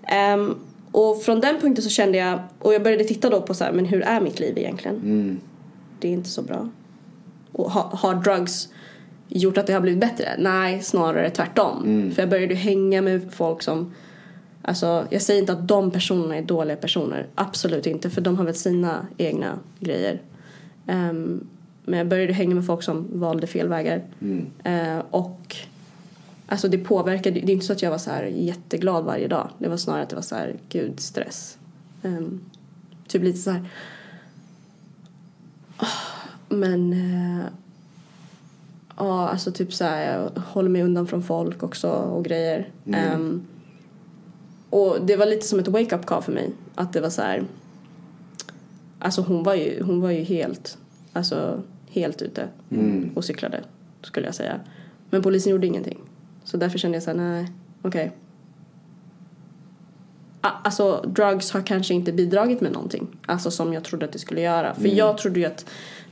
Ehm, 0.03 0.55
och 0.93 1.23
från 1.23 1.41
den 1.41 1.61
punkten 1.61 1.85
så 1.85 1.91
kände 1.91 2.19
jag, 2.19 2.41
och 2.59 2.75
jag 2.75 2.83
började 2.83 3.05
titta 3.05 3.31
då 3.31 3.41
på 3.41 3.55
så 3.55 3.65
här, 3.65 3.73
men 3.73 3.85
hur 3.85 4.03
är 4.03 4.21
mitt 4.21 4.41
liv 4.41 4.59
egentligen? 4.59 4.97
Mm. 4.97 5.39
Det 5.99 6.09
är 6.09 6.13
inte 6.13 6.29
så 6.29 6.43
bra. 6.43 6.69
Och 7.53 7.71
har, 7.71 7.83
har 7.83 8.15
drugs 8.15 8.69
gjort 9.29 9.59
att 9.59 9.67
det 9.67 9.73
har 9.73 9.81
blivit 9.81 10.01
bättre? 10.01 10.35
Nej, 10.39 10.83
snarare 10.83 11.31
tvärtom. 11.31 11.83
För 12.15 12.23
jag 12.23 12.31
började 12.31 12.55
hänga 12.55 13.03
med 13.03 13.33
folk 13.33 13.63
som 13.63 13.93
Alltså, 14.63 15.07
jag 15.11 15.23
säger 15.23 15.41
inte 15.41 15.53
att 15.53 15.69
de 15.69 15.91
personerna 15.91 16.37
är 16.37 16.43
dåliga 16.43 16.77
personer. 16.77 17.27
Absolut 17.35 17.87
inte, 17.87 18.11
för 18.11 18.21
de 18.21 18.37
har 18.37 18.45
väl 18.45 18.55
sina 18.55 19.07
egna 19.17 19.59
grejer. 19.81 20.23
Ehm, 20.87 21.47
men 21.85 21.99
jag 21.99 22.09
började 22.09 22.33
hänga 22.33 22.55
med 22.55 22.67
folk 22.67 22.83
som 22.83 23.21
valde 23.21 23.47
fel 23.47 23.69
vägar. 23.69 24.05
Eh, 24.65 24.99
och 25.11 25.57
alltså 26.47 26.69
det 26.69 26.79
påverkade, 26.79 27.41
det 27.41 27.53
är 27.53 27.55
inte 27.55 27.67
så 27.67 27.73
att 27.73 27.83
jag 27.83 27.91
var 27.91 27.99
så 27.99 28.11
här 28.11 28.25
jätteglad 28.25 29.05
varje 29.05 29.29
dag. 29.29 29.49
Det 29.59 29.69
var 29.69 29.77
snarare 29.77 30.03
att 30.03 30.09
det 30.09 30.17
var 30.17 30.23
så 30.23 30.35
här, 30.35 30.57
gud, 30.69 31.01
stress. 31.01 31.59
Ehm, 32.03 32.41
typ 33.09 33.23
lite 33.23 33.39
så 33.39 33.51
här. 33.51 33.69
Men 36.49 36.93
eh, 36.93 37.47
ja, 38.97 39.29
alltså 39.29 39.53
typ 39.53 39.73
så 39.75 39.85
här, 39.85 40.13
jag 40.13 40.43
håller 40.43 40.69
mig 40.71 40.83
undan 40.83 41.07
från 41.07 41.23
folk 41.23 41.63
också 41.63 41.89
och 41.91 42.25
grejer. 42.25 42.71
Ehm, 42.95 43.43
och 44.71 44.97
det 45.07 45.17
var 45.17 45.27
lite 45.27 45.47
som 45.47 45.59
ett 45.59 45.69
wake-up 45.69 46.07
call 46.07 46.23
för 46.23 46.33
mig. 46.33 46.51
Att 46.75 46.93
det 46.93 47.01
var 47.01 47.11
så 47.11 47.23
här. 47.23 47.45
Alltså 48.99 49.21
hon 49.23 49.43
var 49.43 49.55
ju, 49.55 49.83
hon 49.83 50.01
var 50.01 50.11
ju 50.11 50.23
helt, 50.23 50.79
alltså 51.13 51.63
helt 51.91 52.23
ute 52.23 52.49
och 53.15 53.25
cyklade, 53.25 53.61
skulle 54.03 54.27
jag 54.27 54.35
säga. 54.35 54.61
Men 55.11 55.23
polisen 55.23 55.53
gjorde 55.53 55.67
ingenting. 55.67 55.99
Så 56.45 56.57
därför 56.57 56.79
kände 56.79 56.97
jag 56.97 57.03
så 57.03 57.11
här, 57.11 57.17
nej, 57.17 57.53
okej. 57.83 58.07
A- 58.07 58.13
Alltså 60.41 61.05
drugs 61.07 61.51
har 61.51 61.63
kanske 61.63 61.95
inte 61.95 62.13
bidragit 62.13 62.61
med 62.61 62.73
någonting. 62.73 63.07
Alltså 63.27 63.51
som 63.51 63.73
jag 63.73 63.85
trodde 63.85 64.05
att 64.05 64.13
det 64.13 64.19
skulle 64.19 64.41
göra. 64.41 64.75
För 64.75 64.89
jag 64.89 65.19
trodde 65.19 65.41
ju 65.41 65.47
att 65.47 65.67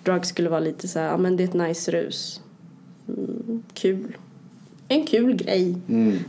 drugs 0.04 0.28
skulle 0.28 0.48
vara 0.48 0.60
lite 0.60 0.88
så 0.88 0.98
här, 0.98 1.06
ja 1.06 1.16
men 1.16 1.36
det 1.36 1.42
är 1.42 1.48
ett 1.48 1.54
nice 1.54 1.90
rus. 1.90 2.40
Mm, 3.08 3.62
kul. 3.74 4.16
En 4.88 5.06
kul 5.06 5.36
grej. 5.36 5.76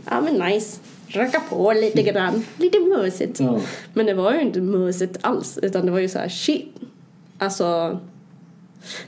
Ja 0.09 0.21
men 0.21 0.33
nice. 0.33 0.79
Röka 1.07 1.39
på 1.49 1.73
lite 1.73 2.01
grann. 2.01 2.43
Lite 2.57 2.79
mysigt. 2.79 3.39
Ja. 3.39 3.59
Men 3.93 4.05
det 4.05 4.13
var 4.13 4.33
ju 4.33 4.41
inte 4.41 4.61
mysigt 4.61 5.17
alls. 5.21 5.59
Utan 5.61 5.85
det 5.85 5.91
var 5.91 5.99
ju 5.99 6.09
så 6.09 6.19
här 6.19 6.29
shit. 6.29 6.75
Alltså. 7.37 7.99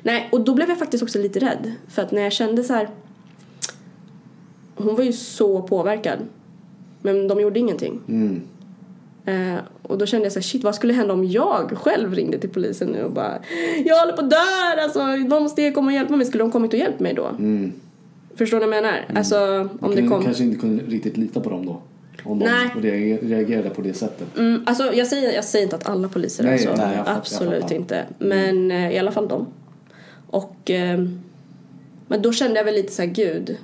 Nej, 0.02 0.30
och 0.32 0.42
då 0.42 0.54
blev 0.54 0.70
jag 0.70 0.80
faktiskt 0.80 1.04
också 1.04 1.20
lite 1.20 1.40
rädd. 1.40 1.72
För 1.88 2.02
att 2.02 2.12
när 2.12 2.22
jag 2.22 2.32
kände 2.32 2.64
så 2.64 2.74
här. 2.74 2.90
Hon 4.76 4.96
var 4.96 5.04
ju 5.04 5.14
så 5.14 5.62
påverkad. 5.62 6.20
Men 7.02 7.28
de 7.28 7.40
gjorde 7.40 7.60
ingenting. 7.60 8.02
Mm. 8.08 8.42
Eh, 9.30 9.60
och 9.82 9.98
då 9.98 10.06
kände 10.06 10.26
jag 10.26 10.34
så 10.34 10.40
här, 10.40 10.44
shit 10.44 10.64
vad 10.64 10.76
skulle 10.76 10.94
hända 10.94 11.14
om 11.14 11.26
jag 11.28 11.78
själv 11.78 12.14
ringde 12.14 12.38
till 12.40 12.50
polisen 12.50 12.88
nu 12.88 13.04
och 13.04 13.12
bara 13.12 13.40
Jag 13.86 14.00
håller 14.00 14.14
på 14.14 14.22
att 14.22 14.30
dö 14.30 14.82
alltså, 14.84 15.06
någon 15.06 15.44
måste 15.44 15.72
komma 15.72 15.88
och 15.88 15.94
hjälpa 15.94 16.16
mig. 16.16 16.26
Skulle 16.26 16.44
de 16.44 16.52
kommit 16.52 16.74
och 16.74 16.80
hjälpt 16.80 17.00
mig 17.00 17.14
då? 17.14 17.26
Mm. 17.26 17.72
Förstår 18.36 18.60
du 18.60 18.66
vad 18.66 18.76
jag 18.76 18.84
menar? 18.84 19.06
Alltså 19.16 19.70
om 19.80 19.96
det 19.96 20.08
kom... 20.08 20.24
kanske 20.24 20.44
inte 20.44 20.60
kunde 20.60 20.84
riktigt 20.84 21.18
lita 21.18 21.40
på 21.40 21.50
dem 21.50 21.66
då. 21.66 21.82
Om 22.24 22.40
Nej. 22.40 22.70
de 22.76 22.82
reager- 22.82 23.28
reagerade 23.28 23.70
på 23.70 23.82
det 23.82 23.94
sättet. 23.94 24.38
Mm, 24.38 24.64
alltså 24.66 24.94
jag 24.94 25.08
säger, 25.08 25.34
jag 25.34 25.44
säger 25.46 25.64
inte 25.64 25.76
att 25.76 25.90
alla 25.90 26.08
poliser 26.10 26.44
Nej, 26.44 26.54
är 26.54 26.58
så. 26.58 26.76
nej, 26.76 26.96
jag 26.96 27.16
Absolut 27.18 27.72
inte. 27.72 28.06
Men 28.20 28.72
eh, 28.72 28.92
i 28.92 29.00
alla 29.00 29.12
fall 29.12 29.28
de. 29.28 29.48
Och... 30.28 30.72
Eh, 30.72 31.06
men 32.08 32.22
då 32.22 32.32
kände 32.32 32.58
jag 32.58 32.64
väl 32.66 32.74
lite 32.76 32.94
så 32.94 33.02
här, 33.02 33.10
gud. 33.10 33.58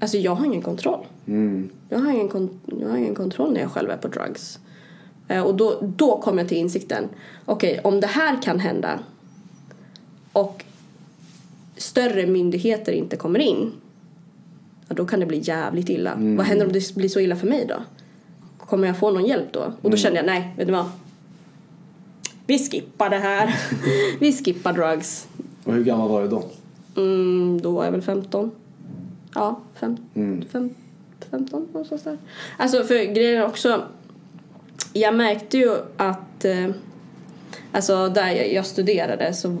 Alltså 0.00 0.16
jag 0.16 0.34
har 0.34 0.46
ingen 0.46 0.62
kontroll. 0.62 1.06
Mm. 1.26 1.68
Jag 1.88 1.98
har 1.98 2.10
ingen, 2.12 2.50
jag 2.80 2.88
har 2.88 2.96
ingen 2.96 3.14
kontroll 3.14 3.52
när 3.52 3.60
jag 3.60 3.70
själv 3.70 3.90
är 3.90 3.96
på 3.96 4.08
drugs. 4.08 4.58
Eh, 5.28 5.42
och 5.42 5.54
då, 5.54 5.78
då 5.96 6.20
kom 6.20 6.38
jag 6.38 6.48
till 6.48 6.56
insikten. 6.58 7.08
Okej, 7.44 7.80
om 7.84 8.00
det 8.00 8.06
här 8.06 8.42
kan 8.42 8.60
hända 8.60 8.98
och 10.32 10.64
större 11.76 12.26
myndigheter 12.26 12.92
inte 12.92 13.16
kommer 13.16 13.38
in. 13.38 13.72
Ja, 14.88 14.94
då 14.94 15.06
kan 15.06 15.20
det 15.20 15.26
bli 15.26 15.40
jävligt 15.44 15.88
illa. 15.88 16.14
Vad 16.16 16.46
händer 16.46 16.66
om 16.66 16.72
det 16.72 16.94
blir 16.94 17.08
så 17.08 17.20
illa 17.20 17.36
för 17.36 17.46
mig 17.46 17.66
då? 17.68 17.74
Kommer 18.58 18.86
jag 18.86 18.98
få 18.98 19.10
någon 19.10 19.26
hjälp 19.26 19.52
då? 19.52 19.72
Och 19.82 19.90
då 19.90 19.96
kände 19.96 20.16
jag, 20.18 20.26
nej, 20.26 20.54
vet 20.56 20.66
du 20.66 20.72
vad? 20.72 20.90
Vi 22.46 22.58
skippar 22.58 23.10
det 23.10 23.16
här. 23.18 23.54
Vi 24.20 24.32
skippar 24.32 24.72
drugs. 24.72 25.28
Och 25.64 25.74
hur 25.74 25.84
gammal 25.84 26.08
var 26.08 26.22
du 26.22 26.28
då? 26.28 26.44
Mm, 26.96 27.60
då 27.62 27.70
var 27.70 27.84
jag 27.84 27.92
väl 27.92 28.02
15. 28.02 28.50
Ja, 29.34 29.60
fem, 29.74 29.96
Mm. 30.14 30.44
fem, 30.52 30.70
15 31.30 31.68
någonstans 31.72 32.02
där. 32.02 32.18
Alltså 32.56 32.84
för 32.84 33.14
grejen 33.14 33.42
också, 33.42 33.82
jag 34.92 35.14
märkte 35.14 35.58
ju 35.58 35.74
att, 35.96 36.44
eh, 36.44 36.70
alltså 37.72 38.08
där 38.08 38.30
jag, 38.30 38.66
studerade 38.66 39.34
så, 39.34 39.56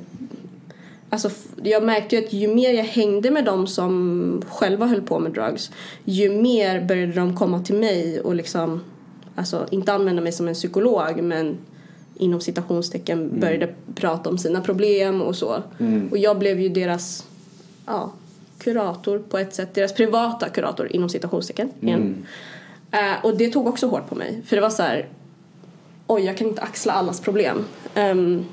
alltså 1.10 1.30
jag 1.62 1.82
märkte 1.82 2.16
ju 2.16 2.24
att 2.24 2.32
ju 2.32 2.54
mer 2.54 2.72
jag 2.72 2.84
hängde 2.84 3.30
med 3.30 3.44
dem 3.44 3.66
som 3.66 4.42
själva 4.48 4.86
höll 4.86 5.02
på 5.02 5.18
med 5.18 5.32
drugs, 5.32 5.70
ju 6.04 6.30
mer 6.30 6.84
började 6.84 7.12
de 7.12 7.36
komma 7.36 7.62
till 7.62 7.76
mig 7.76 8.20
och 8.20 8.34
liksom, 8.34 8.80
alltså 9.34 9.66
inte 9.70 9.92
använda 9.92 10.22
mig 10.22 10.32
som 10.32 10.48
en 10.48 10.54
psykolog 10.54 11.22
men 11.22 11.56
inom 12.18 12.40
citationstecken 12.40 13.40
började 13.40 13.74
prata 13.94 14.30
om 14.30 14.38
sina 14.38 14.60
problem 14.60 15.22
och 15.22 15.36
så. 15.36 15.62
Och 16.10 16.18
jag 16.18 16.38
blev 16.38 16.60
ju 16.60 16.68
deras 16.68 17.26
ja, 17.86 18.12
kurator 18.58 19.18
på 19.18 19.38
ett 19.38 19.54
sätt. 19.54 19.74
Deras 19.74 19.92
privata 19.92 20.48
kurator 20.48 20.92
inom 20.92 21.08
citationstecken 21.08 21.70
igen. 21.80 22.26
Eh, 22.90 23.24
och 23.24 23.36
det 23.36 23.48
tog 23.48 23.66
också 23.66 23.86
hårt 23.86 24.08
på 24.08 24.14
mig. 24.14 24.42
För 24.46 24.56
det 24.56 24.62
var 24.62 24.70
så 24.70 24.82
här, 24.82 25.08
oj 26.06 26.22
jag 26.22 26.36
kan 26.36 26.46
inte 26.46 26.62
axla 26.62 26.92
allas 26.92 27.20
problem. 27.20 27.64
Ehm, 27.94 28.44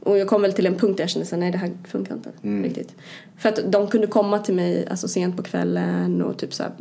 och 0.00 0.18
jag 0.18 0.28
kom 0.28 0.42
väl 0.42 0.52
till 0.52 0.66
en 0.66 0.78
punkt 0.78 0.96
där 0.96 1.04
jag 1.04 1.10
kände 1.10 1.26
så 1.26 1.34
här, 1.34 1.40
nej 1.40 1.50
det 1.50 1.58
här 1.58 1.70
funkar 1.88 2.14
inte 2.14 2.30
riktigt. 2.68 2.94
För 3.38 3.48
att 3.48 3.72
de 3.72 3.88
kunde 3.88 4.06
komma 4.06 4.38
till 4.38 4.54
mig 4.54 4.86
alltså, 4.90 5.08
sent 5.08 5.36
på 5.36 5.42
kvällen 5.42 6.22
och 6.22 6.38
typ 6.38 6.54
så 6.54 6.62
här, 6.62 6.72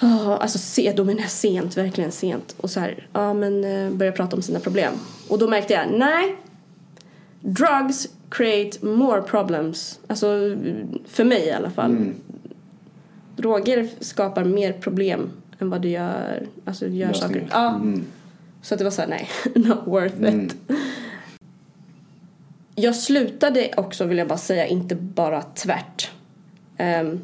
Ja, 0.00 0.36
alltså 0.36 0.58
se, 0.58 0.92
då 0.96 1.04
menar 1.04 1.20
jag 1.20 1.30
sent, 1.30 1.76
verkligen 1.76 2.12
sent. 2.12 2.54
Och 2.56 2.70
så 2.70 2.80
här, 2.80 3.08
ja 3.12 3.34
men 3.34 3.64
eh, 3.64 3.90
börja 3.90 4.12
prata 4.12 4.36
om 4.36 4.42
sina 4.42 4.60
problem. 4.60 4.92
Och 5.28 5.38
då 5.38 5.48
märkte 5.48 5.74
jag, 5.74 5.90
nej. 5.90 6.36
Drugs 7.40 8.08
create 8.28 8.86
more 8.86 9.22
problems. 9.22 10.00
Alltså 10.06 10.26
för 11.06 11.24
mig 11.24 11.46
i 11.46 11.50
alla 11.52 11.70
fall. 11.70 12.12
Droger 13.36 13.88
skapar 14.00 14.44
mer 14.44 14.72
problem 14.72 15.30
än 15.58 15.70
vad 15.70 15.82
det 15.82 15.88
gör, 15.88 16.46
alltså 16.64 16.86
gör 16.86 17.08
Lösningar. 17.08 17.28
saker. 17.28 17.48
Ja. 17.50 17.80
Så 18.62 18.74
att 18.74 18.78
det 18.78 18.84
var 18.84 18.90
så 18.90 19.02
här, 19.02 19.08
nej, 19.08 19.28
not 19.54 19.78
worth 19.84 20.22
it. 20.22 20.56
Jag 22.74 22.96
slutade 22.96 23.70
också, 23.76 24.04
vill 24.04 24.18
jag 24.18 24.28
bara 24.28 24.38
säga, 24.38 24.66
inte 24.66 24.94
bara 24.94 25.42
tvärt. 25.42 26.10
Ehm, 26.76 27.20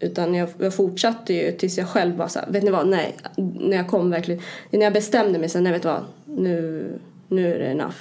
utan 0.00 0.34
jag, 0.34 0.48
jag 0.58 0.74
fortsatte 0.74 1.34
ju 1.34 1.52
tills 1.52 1.78
jag 1.78 1.88
själv 1.88 2.16
var 2.16 2.28
så 2.28 2.38
här, 2.38 2.50
vet 2.50 2.62
ni 2.64 2.70
vad, 2.70 2.88
nej. 2.88 3.16
När 3.36 3.76
jag 3.76 3.88
kom 3.88 4.10
verkligen, 4.10 4.40
när 4.70 4.80
jag 4.80 4.92
bestämde 4.92 5.38
mig 5.38 5.48
så 5.48 5.58
här, 5.58 5.62
nej 5.62 5.72
vet 5.72 5.82
du 5.82 5.88
vad, 5.88 6.04
nu, 6.24 6.88
nu 7.28 7.54
är 7.54 7.58
det 7.58 7.66
enough. 7.66 7.96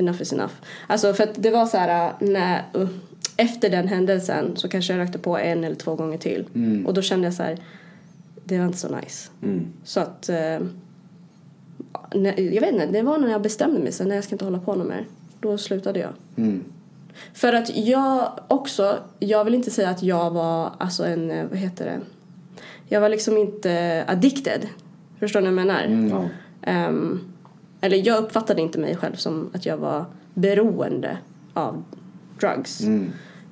Enough 0.00 0.22
is 0.22 0.32
enough. 0.32 0.52
Alltså 0.86 1.14
för 1.14 1.24
att 1.24 1.42
det 1.42 1.50
var 1.50 1.66
så 1.66 1.76
här, 1.76 2.12
när, 2.20 2.64
uh, 2.76 2.88
efter 3.36 3.70
den 3.70 3.88
händelsen 3.88 4.56
så 4.56 4.68
kanske 4.68 4.92
jag 4.92 5.00
rökte 5.00 5.18
på 5.18 5.38
en 5.38 5.64
eller 5.64 5.76
två 5.76 5.94
gånger 5.94 6.18
till. 6.18 6.44
Och 6.86 6.94
då 6.94 7.02
kände 7.02 7.26
jag 7.26 7.34
så 7.34 7.42
här, 7.42 7.58
det 8.44 8.58
var 8.58 8.66
inte 8.66 8.78
så 8.78 8.96
nice. 8.96 9.30
Så 9.84 10.00
att, 10.00 10.30
när, 12.14 12.40
jag 12.40 12.60
vet 12.60 12.72
inte, 12.72 12.86
det 12.86 13.02
var 13.02 13.18
när 13.18 13.30
jag 13.30 13.42
bestämde 13.42 13.80
mig 13.80 13.92
här, 13.98 14.06
nej 14.06 14.14
jag 14.14 14.24
ska 14.24 14.34
inte 14.34 14.44
hålla 14.44 14.58
på 14.58 14.74
något 14.74 14.88
mer. 14.88 15.06
Då 15.40 15.58
slutade 15.58 15.98
jag. 15.98 16.12
För 17.34 17.52
att 17.52 17.76
jag 17.76 18.40
också, 18.48 18.98
jag 19.18 19.44
vill 19.44 19.54
inte 19.54 19.70
säga 19.70 19.88
att 19.88 20.02
jag 20.02 20.30
var 20.30 20.70
alltså 20.78 21.06
en, 21.06 21.30
eh, 21.30 21.46
vad 21.50 21.58
heter 21.58 21.84
det? 21.84 22.00
Jag 22.88 23.00
var 23.00 23.08
liksom 23.08 23.36
inte 23.36 24.04
addicted. 24.06 24.68
Förstår 25.18 25.40
ni 25.40 25.50
vad 25.50 25.58
jag 25.58 25.66
menar? 25.66 26.08
Ja. 26.10 26.28
Ehm, 26.70 27.29
eller 27.80 28.06
jag 28.06 28.18
uppfattade 28.18 28.62
inte 28.62 28.78
mig 28.78 28.96
själv 28.96 29.14
som 29.14 29.50
att 29.54 29.66
jag 29.66 29.76
var 29.76 30.04
beroende 30.34 31.18
av 31.54 31.84
drugs. 32.40 32.82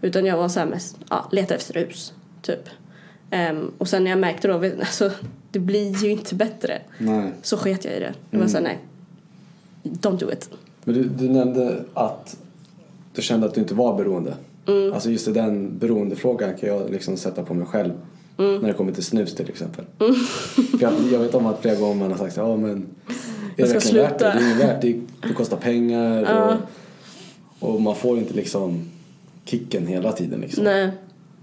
Utan 0.02 0.26
jag 0.26 0.36
var 0.36 0.48
så 0.48 0.60
här 0.60 0.66
mest, 0.66 0.96
ja, 1.10 1.28
leta 1.32 1.54
efter 1.54 1.74
rus, 1.74 2.12
typ. 2.42 2.68
Ehm, 3.30 3.72
och 3.78 3.88
sen 3.88 4.04
när 4.04 4.10
jag 4.10 4.20
märkte 4.20 4.48
då, 4.48 4.54
alltså 4.80 5.10
det 5.50 5.58
blir 5.58 6.04
ju 6.04 6.10
inte 6.10 6.34
bättre. 6.34 6.82
Nej. 6.98 7.32
Så 7.42 7.56
sket 7.56 7.84
jag 7.84 7.94
i 7.94 8.00
det. 8.00 8.14
Det 8.30 8.38
var 8.38 8.46
såhär, 8.46 8.64
nej. 8.64 8.78
Don't 9.82 10.18
do 10.18 10.32
it. 10.32 10.50
Men 10.84 10.94
du, 10.94 11.04
du 11.04 11.28
nämnde 11.28 11.84
att 11.94 12.36
du 13.14 13.22
kände 13.22 13.46
att 13.46 13.54
du 13.54 13.60
inte 13.60 13.74
var 13.74 13.96
beroende. 13.96 14.34
Mm. 14.66 14.92
Alltså 14.92 15.10
just 15.10 15.34
den 15.34 15.78
beroendefrågan 15.78 16.56
kan 16.56 16.68
jag 16.68 16.90
liksom 16.90 17.16
sätta 17.16 17.42
på 17.42 17.54
mig 17.54 17.66
själv. 17.66 17.92
Mm. 18.38 18.60
När 18.60 18.68
det 18.68 18.74
kommer 18.74 18.92
till 18.92 19.04
snus 19.04 19.34
till 19.34 19.48
exempel. 19.48 19.84
För 19.98 20.82
jag, 20.82 20.92
jag 21.12 21.18
vet 21.18 21.34
om 21.34 21.46
att 21.46 21.62
flera 21.62 21.74
gånger 21.74 21.94
man 21.94 22.10
har 22.10 22.18
sagt 22.18 22.34
så 22.34 22.42
här, 22.42 22.48
ja 22.48 22.56
men 22.56 22.86
är 23.62 23.66
Jag 23.66 23.68
det 23.68 23.74
verkligen 23.74 24.04
värt 24.04 24.18
det? 24.18 24.32
sluta." 24.32 24.38
Det 24.58 24.64
är 24.64 24.66
värt 24.68 24.82
det. 24.82 25.00
Det 25.28 25.34
kostar 25.34 25.56
pengar 25.56 26.58
och, 27.60 27.74
och 27.74 27.80
man 27.82 27.96
får 27.96 28.18
inte 28.18 28.34
liksom 28.34 28.84
kicken 29.44 29.86
hela 29.86 30.12
tiden 30.12 30.40
liksom. 30.40 30.64
Nej. 30.64 30.90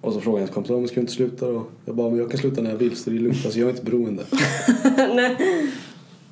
Och 0.01 0.13
så 0.13 0.21
frågar 0.21 0.37
ens 0.39 0.51
kompis, 0.53 0.69
"Ja, 0.69 0.77
men 0.77 0.87
ska 0.87 0.99
inte 0.99 1.11
sluta 1.11 1.45
då? 1.51 1.63
Jag 1.85 1.95
bara, 1.95 2.09
men 2.09 2.19
jag 2.19 2.31
kan 2.31 2.39
sluta 2.39 2.61
när 2.61 2.69
jag 2.69 2.77
vill 2.77 2.95
så 2.95 3.09
det 3.09 3.15
är 3.15 3.19
lugnt. 3.19 3.37
Alltså 3.45 3.59
jag 3.59 3.65
är 3.65 3.71
inte 3.71 3.85
beroende. 3.85 4.23
nej. 5.15 5.37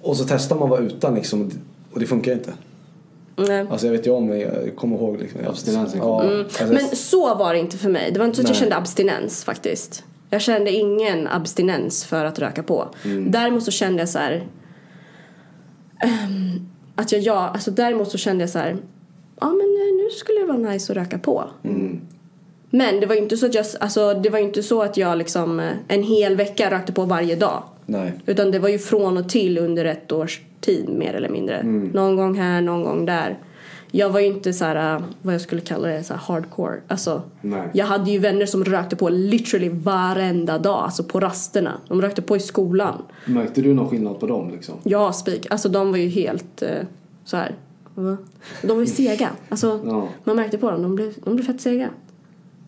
Och 0.01 0.17
så 0.17 0.23
testar 0.27 0.55
man 0.55 0.69
vara 0.69 0.79
utan 0.81 1.15
liksom 1.15 1.51
och 1.93 1.99
det- 1.99 2.05
funkar 2.05 2.31
inte. 2.33 2.53
nej. 3.35 3.65
Alltså 3.71 3.87
jag 3.87 3.91
vet 3.93 4.07
ju 4.07 4.11
om, 4.11 4.25
men 4.27 4.39
jag 4.39 4.75
kommer 4.75 4.95
ihåg 4.97 5.17
liksom. 5.19 5.39
jag- 5.41 5.49
Abstinensen 5.49 5.99
Ja, 5.99 6.19
kommer. 6.21 6.39
alltså, 6.39 6.65
Men 6.65 6.95
så 6.95 7.35
var 7.35 7.53
det 7.53 7.59
inte 7.59 7.77
för 7.77 7.89
mig. 7.89 8.11
Det 8.11 8.19
var 8.19 8.25
inte 8.25 8.35
så 8.35 8.41
att 8.41 8.47
jag 8.47 8.53
Nej. 8.55 8.59
kände 8.59 8.75
abstinens 8.75 9.43
faktiskt. 9.43 10.03
Jag 10.29 10.41
kände 10.41 10.71
ingen 10.71 11.27
abstinens 11.27 12.05
för 12.05 12.25
att 12.25 12.39
röka 12.39 12.63
på. 12.63 12.87
Däremot 13.27 13.63
så 13.63 13.71
kände 13.71 13.99
jag 14.01 14.09
så 14.09 14.19
här. 14.19 14.47
Ehm, 16.03 16.69
att 16.95 17.11
jag, 17.11 17.21
ja, 17.21 17.49
alltså 17.53 17.71
däremot 17.71 18.11
så 18.11 18.17
kände 18.17 18.43
jag 18.43 18.49
så 18.49 18.59
här. 18.59 18.77
Ja 19.39 19.47
men 19.47 19.59
eh, 19.59 20.03
nu 20.03 20.09
skulle 20.11 20.39
det 20.39 20.45
vara 20.45 20.71
nice 20.71 20.91
att 20.93 20.97
röka 20.97 21.17
på. 21.17 21.49
Men 22.69 22.99
det 22.99 23.05
var 23.05 23.15
ju 23.15 23.21
inte 23.21 23.37
så 23.37 23.45
att 23.45 23.53
jag, 23.53 23.65
alltså 23.79 24.13
det 24.13 24.29
var 24.29 24.39
inte 24.39 24.63
så 24.63 24.81
att 24.81 24.97
jag 24.97 25.17
liksom 25.17 25.59
eh, 25.59 25.71
en 25.87 26.03
hel 26.03 26.35
vecka 26.35 26.71
rökte 26.71 26.93
på 26.93 27.05
varje 27.05 27.35
dag. 27.35 27.63
Nej. 27.85 28.13
Utan 28.25 28.51
det 28.51 28.59
var 28.59 28.69
ju 28.69 28.79
från 28.79 29.17
och 29.17 29.29
till 29.29 29.57
under 29.57 29.85
ett 29.85 30.11
års 30.11 30.41
tid 30.61 30.89
mer 30.89 31.13
eller 31.13 31.29
mindre. 31.29 31.63
Någon 31.93 32.15
gång 32.15 32.37
här, 32.37 32.61
någon 32.61 32.83
gång 32.83 33.05
där. 33.05 33.37
Jag 33.95 34.09
var 34.09 34.19
ju 34.19 34.25
inte 34.25 34.53
så 34.53 34.65
här, 34.65 34.95
äh, 34.95 35.01
vad 35.21 35.33
jag 35.33 35.41
skulle 35.41 35.61
kalla 35.61 35.87
det, 35.87 36.03
så 36.03 36.13
här 36.13 36.21
hardcore. 36.21 36.79
Alltså, 36.87 37.21
Nej. 37.41 37.69
jag 37.73 37.85
hade 37.85 38.11
ju 38.11 38.19
vänner 38.19 38.45
som 38.45 38.63
rökte 38.65 38.95
på 38.95 39.09
literally 39.09 39.69
varenda 39.69 40.57
dag, 40.57 40.83
alltså 40.83 41.03
på 41.03 41.19
rasterna. 41.19 41.73
De 41.87 42.01
rökte 42.01 42.21
på 42.21 42.35
i 42.37 42.39
skolan. 42.39 43.01
Märkte 43.25 43.61
du 43.61 43.73
någon 43.73 43.89
skillnad 43.89 44.19
på 44.19 44.27
dem 44.27 44.51
liksom? 44.51 44.75
Ja, 44.83 45.13
spik. 45.13 45.47
Alltså 45.49 45.69
de 45.69 45.91
var 45.91 45.97
ju 45.97 46.07
helt 46.09 46.61
eh, 46.61 46.69
så 47.25 47.37
här. 47.37 47.55
De 48.61 48.67
var 48.67 48.79
ju 48.79 48.85
sega. 48.85 49.29
Alltså, 49.49 49.79
Ja. 49.85 50.07
Man 50.23 50.35
märkte 50.35 50.57
på 50.57 50.71
dem, 50.71 50.81
de 50.81 50.95
blev, 50.95 51.13
de 51.23 51.35
blev 51.35 51.45
fett 51.45 51.61
sega. 51.61 51.89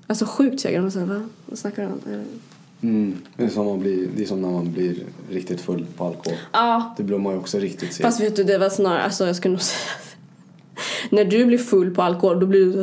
Alltså 0.07 0.26
sjukt 0.26 0.59
sega. 0.61 0.78
De 0.78 0.84
var 0.84 0.89
såhär, 0.91 1.05
va? 1.05 1.21
Vad 1.45 1.57
snackar 1.59 1.84
du 1.84 1.88
om? 1.89 2.13
Eh, 2.13 2.21
Mm. 2.82 3.15
Det 3.38 3.43
är, 3.43 3.49
som 3.49 3.65
man 3.65 3.80
blir, 3.80 4.07
det 4.15 4.23
är 4.23 4.28
som 4.28 4.41
när 4.41 4.49
man 4.51 4.71
blir 4.71 4.95
riktigt 5.30 5.61
full 5.61 5.86
på 5.97 6.05
alkohol. 6.05 6.38
Ja, 6.51 6.93
Det 6.97 7.03
blir 7.03 7.17
man 7.17 7.34
ju 7.34 7.39
också 7.39 7.57
riktigt 7.59 7.93
seg. 7.93 8.05
fast 8.05 8.19
vet 8.21 8.36
du, 8.36 8.43
det 8.43 8.57
var 8.57 8.69
snarare, 8.69 9.01
alltså 9.01 9.28
jag 9.28 9.36
skulle 9.36 9.51
nog 9.51 9.61
säga 9.61 9.80
när 11.09 11.26
du 11.26 11.45
blir 11.45 11.57
full 11.57 11.95
på 11.95 12.01
alkohol 12.01 12.39
då 12.39 12.45
blir 12.45 12.65
du. 12.65 12.73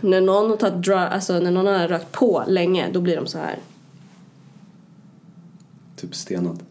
När 0.00 0.20
någon 0.20 0.50
har 0.50 0.56
tagit 0.56 0.84
dra, 0.84 0.98
alltså 0.98 1.38
när 1.40 1.50
någon 1.50 1.66
har 1.66 1.88
rökt 1.88 2.12
på 2.12 2.44
länge 2.46 2.88
då 2.92 3.00
blir 3.00 3.16
de 3.16 3.26
så 3.26 3.38
här. 3.38 3.56
Typ 5.96 6.14
stenad. 6.14 6.62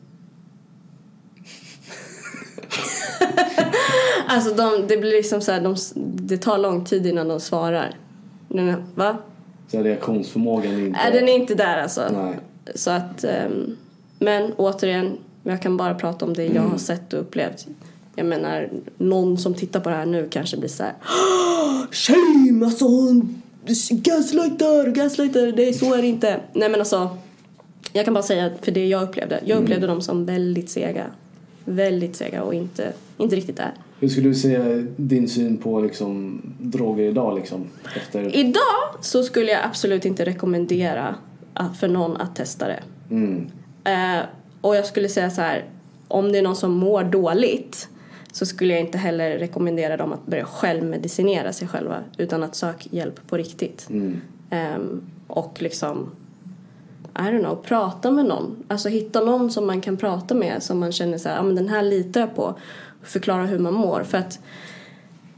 Alltså 4.32 4.54
de, 4.54 4.88
det 4.88 4.98
blir 4.98 5.12
liksom 5.12 5.42
så 5.42 5.52
här, 5.52 5.62
de, 5.62 5.76
det 5.96 6.38
tar 6.38 6.58
lång 6.58 6.86
tid 6.86 7.06
innan 7.06 7.28
de 7.28 7.40
svarar. 7.40 7.96
Den, 8.48 8.84
va? 8.96 9.18
Så 9.68 9.84
reaktionsförmågan 9.84 10.74
är 10.74 10.86
inte... 10.86 11.00
Nej, 11.04 11.12
den 11.14 11.30
är 11.30 11.34
inte 11.34 11.56
där 11.56 11.78
alltså. 11.78 12.10
Nej. 12.14 12.40
Så 12.76 12.92
att, 12.92 13.24
ehm, 13.24 13.78
men 14.20 14.54
återigen, 14.54 15.18
jag 15.44 15.62
kan 15.62 15.78
bara 15.78 15.96
prata 15.96 16.26
om 16.26 16.34
det 16.34 16.46
jag 16.46 16.62
har 16.62 16.78
sett 16.78 17.14
och 17.14 17.20
upplevt. 17.20 17.68
Jag 18.20 18.26
menar, 18.28 18.70
någon 18.98 19.38
som 19.38 19.54
tittar 19.54 19.80
på 19.80 19.90
det 19.90 19.96
här 19.96 20.06
nu 20.06 20.28
kanske 20.32 20.58
blir 20.58 20.70
så 20.70 20.84
här. 20.84 20.94
"Åh, 21.04 21.84
Shame! 21.92 22.66
Alltså 22.66 22.86
hon 22.86 23.42
gaslightar, 23.92 24.92
gaslightar, 24.92 25.52
det 25.52 25.68
är 25.70 25.74
så 25.74 25.94
är 25.94 26.02
det 26.02 26.08
inte. 26.08 26.40
Nej 26.54 26.70
men 26.70 26.80
alltså, 26.80 27.18
jag 27.94 28.06
kan 28.06 28.14
bara 28.14 28.24
säga 28.24 28.50
för 28.62 28.72
det 28.72 28.86
jag 28.88 29.04
upplevde. 29.04 29.40
Jag 29.46 29.62
upplevde 29.62 29.88
dem 29.88 30.02
som 30.02 30.26
väldigt 30.26 30.70
sega. 30.70 31.06
Väldigt 31.66 32.16
sega 32.16 32.44
och 32.44 32.54
inte, 32.54 32.94
inte 33.18 33.36
riktigt 33.36 33.58
där. 33.58 33.72
Hur 34.00 34.08
skulle 34.10 34.28
du 34.30 34.36
säga 34.36 34.64
din 34.98 35.30
syn 35.30 35.58
på 35.58 35.82
liksom, 35.82 36.42
droger 36.60 37.04
idag? 37.10 37.36
Liksom, 37.38 37.66
efter... 37.96 38.36
Idag 38.36 38.96
så 39.02 39.24
skulle 39.24 39.52
jag 39.52 39.66
absolut 39.66 40.06
inte 40.06 40.26
rekommendera 40.26 41.16
att- 41.54 41.78
för 41.78 41.88
någon 41.88 42.18
att 42.18 42.36
testa 42.36 42.68
det. 42.68 42.80
Mm. 43.12 43.48
Eh, 43.84 44.24
och 44.62 44.76
jag 44.76 44.86
skulle 44.86 45.10
säga 45.10 45.30
så 45.30 45.42
här, 45.42 45.66
om 46.08 46.32
det 46.32 46.38
är 46.38 46.42
någon 46.42 46.56
som 46.56 46.72
mår 46.72 47.04
dåligt 47.04 47.88
så 48.32 48.46
skulle 48.46 48.74
jag 48.74 48.82
inte 48.82 48.98
heller 48.98 49.38
rekommendera 49.38 49.98
dem 49.98 50.14
att 50.14 50.26
börja 50.26 50.46
självmedicinera 50.46 51.54
sig 51.54 51.68
själva 51.68 52.04
utan 52.18 52.44
att 52.44 52.56
söka 52.56 52.90
hjälp 52.92 53.28
på 53.28 53.38
riktigt. 53.38 53.88
Mm. 53.90 54.22
Ehm, 54.50 55.02
och 55.28 55.62
liksom, 55.62 56.12
I 57.16 57.20
don't 57.22 57.40
know, 57.40 57.56
prata 57.56 58.12
med 58.12 58.26
någon. 58.26 58.64
Alltså 58.68 58.90
hitta 58.90 59.22
någon 59.22 59.52
som 59.52 59.68
man 59.68 59.82
kan 59.82 59.98
prata 59.98 60.36
med 60.36 60.64
som 60.64 60.80
man 60.80 60.92
känner 60.92 61.18
så 61.18 61.30
här, 61.30 61.36
ja 61.36 61.44
men 61.44 61.56
den 61.56 61.70
här 61.70 61.82
litar 61.82 62.22
jag 62.22 62.36
på. 62.36 62.56
Förklara 63.04 63.46
hur 63.46 63.60
man 63.60 63.74
mår. 63.74 64.04
För 64.04 64.18
att 64.18 64.40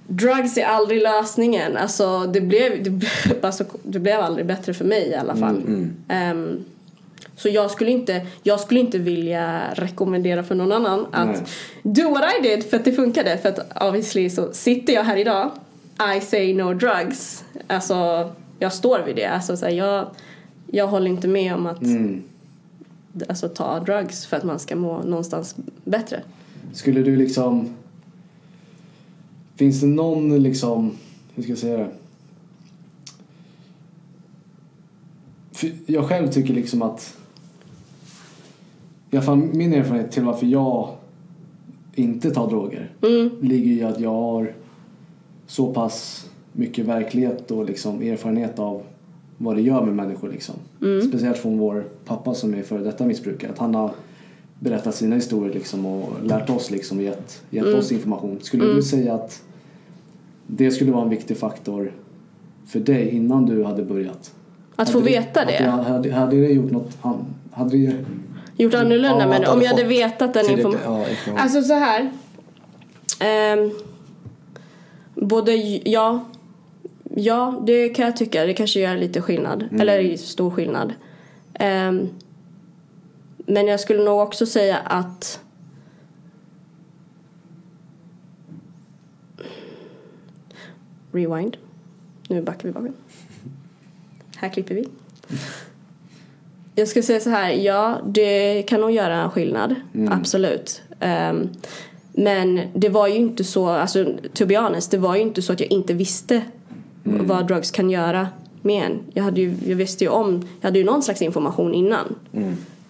drugs 0.07 0.57
är 0.57 0.65
aldrig 0.65 1.01
lösningen. 1.01 1.77
Alltså 1.77 2.19
det 2.19 2.41
blev, 2.41 2.83
det, 2.83 2.89
blev- 2.89 3.11
alltså, 3.45 3.63
det 3.83 3.99
blev 3.99 4.19
aldrig 4.19 4.45
bättre 4.45 4.73
för 4.73 4.85
mig 4.85 5.07
i 5.07 5.15
alla 5.15 5.35
fall. 5.35 5.55
Ehm, 6.07 6.65
så 7.35 7.49
jag 7.49 7.71
skulle, 7.71 7.91
inte, 7.91 8.27
jag 8.43 8.59
skulle 8.59 8.79
inte 8.79 8.97
vilja 8.97 9.73
rekommendera 9.73 10.43
för 10.43 10.55
någon 10.55 10.71
annan 10.71 11.05
att 11.11 11.27
Nej. 11.27 11.43
do 11.83 12.09
what 12.09 12.23
I 12.39 12.41
did 12.47 12.63
för 12.63 12.77
att 12.77 12.85
det 12.85 12.91
funkade. 12.93 13.37
För 13.37 13.49
att 13.49 13.83
obviously 13.83 14.29
så 14.29 14.53
sitter 14.53 14.93
jag 14.93 15.03
här 15.03 15.17
idag, 15.17 15.51
I 16.17 16.21
say 16.21 16.53
no 16.53 16.73
drugs. 16.73 17.43
Alltså 17.67 18.29
jag 18.59 18.73
står 18.73 18.99
vid 19.05 19.15
det. 19.15 19.25
Alltså, 19.25 19.57
så 19.57 19.65
här, 19.65 19.73
jag, 19.73 20.07
jag 20.67 20.87
håller 20.87 21.07
inte 21.07 21.27
med 21.27 21.55
om 21.55 21.65
att 21.65 21.81
Mm. 21.81 22.23
alltså, 23.29 23.49
ta 23.49 23.79
drugs 23.79 24.25
för 24.25 24.37
att 24.37 24.43
man 24.43 24.59
ska 24.59 24.75
må 24.75 25.03
någonstans 25.03 25.55
bättre. 25.83 26.23
Skulle 26.73 27.01
du 27.01 27.15
liksom... 27.15 27.69
Finns 29.55 29.81
det 29.81 29.87
någon 29.87 30.43
liksom... 30.43 30.97
Hur 31.35 31.43
ska 31.43 31.51
jag 31.51 31.59
säga 31.59 31.77
det? 31.77 31.89
För 35.51 35.71
jag 35.85 36.07
själv 36.09 36.27
tycker 36.31 36.53
liksom 36.53 36.81
att... 36.81 37.17
I 39.11 39.17
alla 39.17 39.25
fall 39.25 39.37
min 39.37 39.73
erfarenhet 39.73 40.11
till 40.11 40.23
varför 40.23 40.45
jag 40.45 40.89
inte 41.95 42.31
tar 42.31 42.49
droger 42.49 42.91
ligger 43.41 43.71
i 43.71 43.83
att 43.83 43.99
jag 43.99 44.09
har 44.13 44.53
så 45.47 45.73
pass 45.73 46.29
mycket 46.53 46.85
verklighet 46.85 47.51
och 47.51 47.65
liksom 47.65 48.01
erfarenhet 48.01 48.59
av 48.59 48.81
vad 49.37 49.55
det 49.55 49.61
gör 49.61 49.85
med 49.85 49.95
människor. 49.95 50.29
Liksom. 50.29 50.55
Speciellt 51.09 51.37
från 51.37 51.57
vår 51.57 51.85
pappa 52.05 52.33
som 52.33 52.53
är 52.53 52.63
före 52.63 52.83
detta 52.83 53.05
missbrukare. 53.05 53.51
Att 53.51 53.57
han 53.57 53.75
har 53.75 53.91
berättat 54.59 54.95
sina 54.95 55.15
historier 55.15 55.53
liksom 55.53 55.85
och 55.85 56.09
lärt 56.23 56.49
oss 56.49 56.71
liksom 56.71 56.97
och 56.97 57.03
gett, 57.03 57.43
gett 57.49 57.65
oss 57.65 57.91
information. 57.91 58.37
Skulle 58.41 58.65
du 58.65 58.81
säga 58.83 59.13
att 59.13 59.43
det 60.47 60.71
skulle 60.71 60.91
vara 60.91 61.03
en 61.03 61.09
viktig 61.09 61.37
faktor 61.37 61.91
för 62.65 62.79
dig 62.79 63.09
innan 63.09 63.45
du 63.45 63.63
hade 63.63 63.83
börjat? 63.83 64.33
Att 64.75 64.89
få 64.89 64.99
Hade 64.99 65.09
det- 65.11 65.19
veta 65.19 65.39
hade- 65.39 65.51
det. 65.57 65.69
Hade, 65.69 66.13
hade 66.13 66.35
det 66.41 66.47
gjort 66.53 66.71
något 66.71 66.97
an- 67.01 67.25
hade 67.51 67.77
det, 67.77 67.95
Gjort 68.61 68.73
annorlunda 68.73 69.19
Ja, 69.19 69.27
men 69.27 69.45
om 69.45 69.61
jag 69.61 69.69
hade 69.69 69.83
vetat 69.83 70.33
den 70.33 70.49
informationen. 70.49 71.01
ja, 71.01 71.09
information. 71.09 71.37
Alltså 71.37 71.61
så 71.61 71.73
här. 71.73 72.11
Ehm, 73.19 73.71
både 75.15 75.55
ja. 75.85 76.25
Ja, 77.15 77.61
det 77.65 77.89
kan 77.89 78.05
jag 78.05 78.17
tycka. 78.17 78.45
Det 78.45 78.53
kanske 78.53 78.79
gör 78.79 78.97
lite 78.97 79.21
skillnad. 79.21 79.69
Eller 79.79 80.17
stor 80.17 80.51
skillnad. 80.51 80.93
Ehm, 81.53 82.09
men 83.37 83.67
jag 83.67 83.79
skulle 83.79 84.03
nog 84.03 84.19
också 84.19 84.45
säga 84.45 84.77
att 84.77 85.39
Rewind. 91.11 91.57
Nu 92.27 92.41
backar 92.41 92.67
vi 92.67 92.71
bakåt. 92.73 92.95
Här 94.35 94.49
klipper 94.49 94.75
vi. 94.75 94.87
Jag 96.81 96.87
skulle 96.87 97.03
säga 97.03 97.19
så 97.19 97.29
här, 97.29 97.51
ja 97.51 97.99
det 98.05 98.63
kan 98.63 98.81
nog 98.81 98.91
göra 98.91 99.15
en 99.15 99.29
skillnad. 99.29 99.75
Absolut. 100.09 100.81
Ehm, 100.99 101.49
men 102.13 102.61
det 102.73 102.89
var 102.89 103.07
ju 103.07 103.15
inte 103.15 103.43
så, 103.43 103.69
alltså 103.69 104.05
to 104.33 104.45
be 104.45 104.57
honest, 104.57 104.91
det 104.91 104.97
var 104.97 105.15
ju 105.15 105.21
inte 105.21 105.41
så 105.41 105.53
att 105.53 105.59
jag 105.59 105.71
inte 105.71 105.93
visste 105.93 106.41
vad 107.03 107.47
drugs 107.47 107.71
kan 107.71 107.89
göra 107.89 108.27
med 108.61 108.85
en. 108.85 108.99
Jag, 109.13 109.23
hade 109.23 109.41
ju, 109.41 109.55
jag 109.65 109.75
visste 109.75 110.03
ju 110.03 110.09
om, 110.09 110.47
jag 110.61 110.67
hade 110.67 110.79
ju 110.79 110.85
någon 110.85 111.03
slags 111.03 111.21
information 111.21 111.73
innan. 111.73 112.15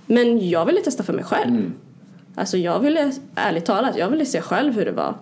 Men 0.06 0.50
jag 0.50 0.66
ville 0.66 0.82
testa 0.82 1.04
för 1.04 1.14
mig 1.14 1.24
själv. 1.24 1.72
Alltså 2.36 2.58
jag 2.58 2.80
ville, 2.80 3.12
ärligt 3.36 3.66
talat, 3.66 3.98
jag 3.98 4.10
ville 4.10 4.26
se 4.26 4.42
själv 4.42 4.74
hur 4.74 4.86
det 4.86 4.92
var. 4.92 5.16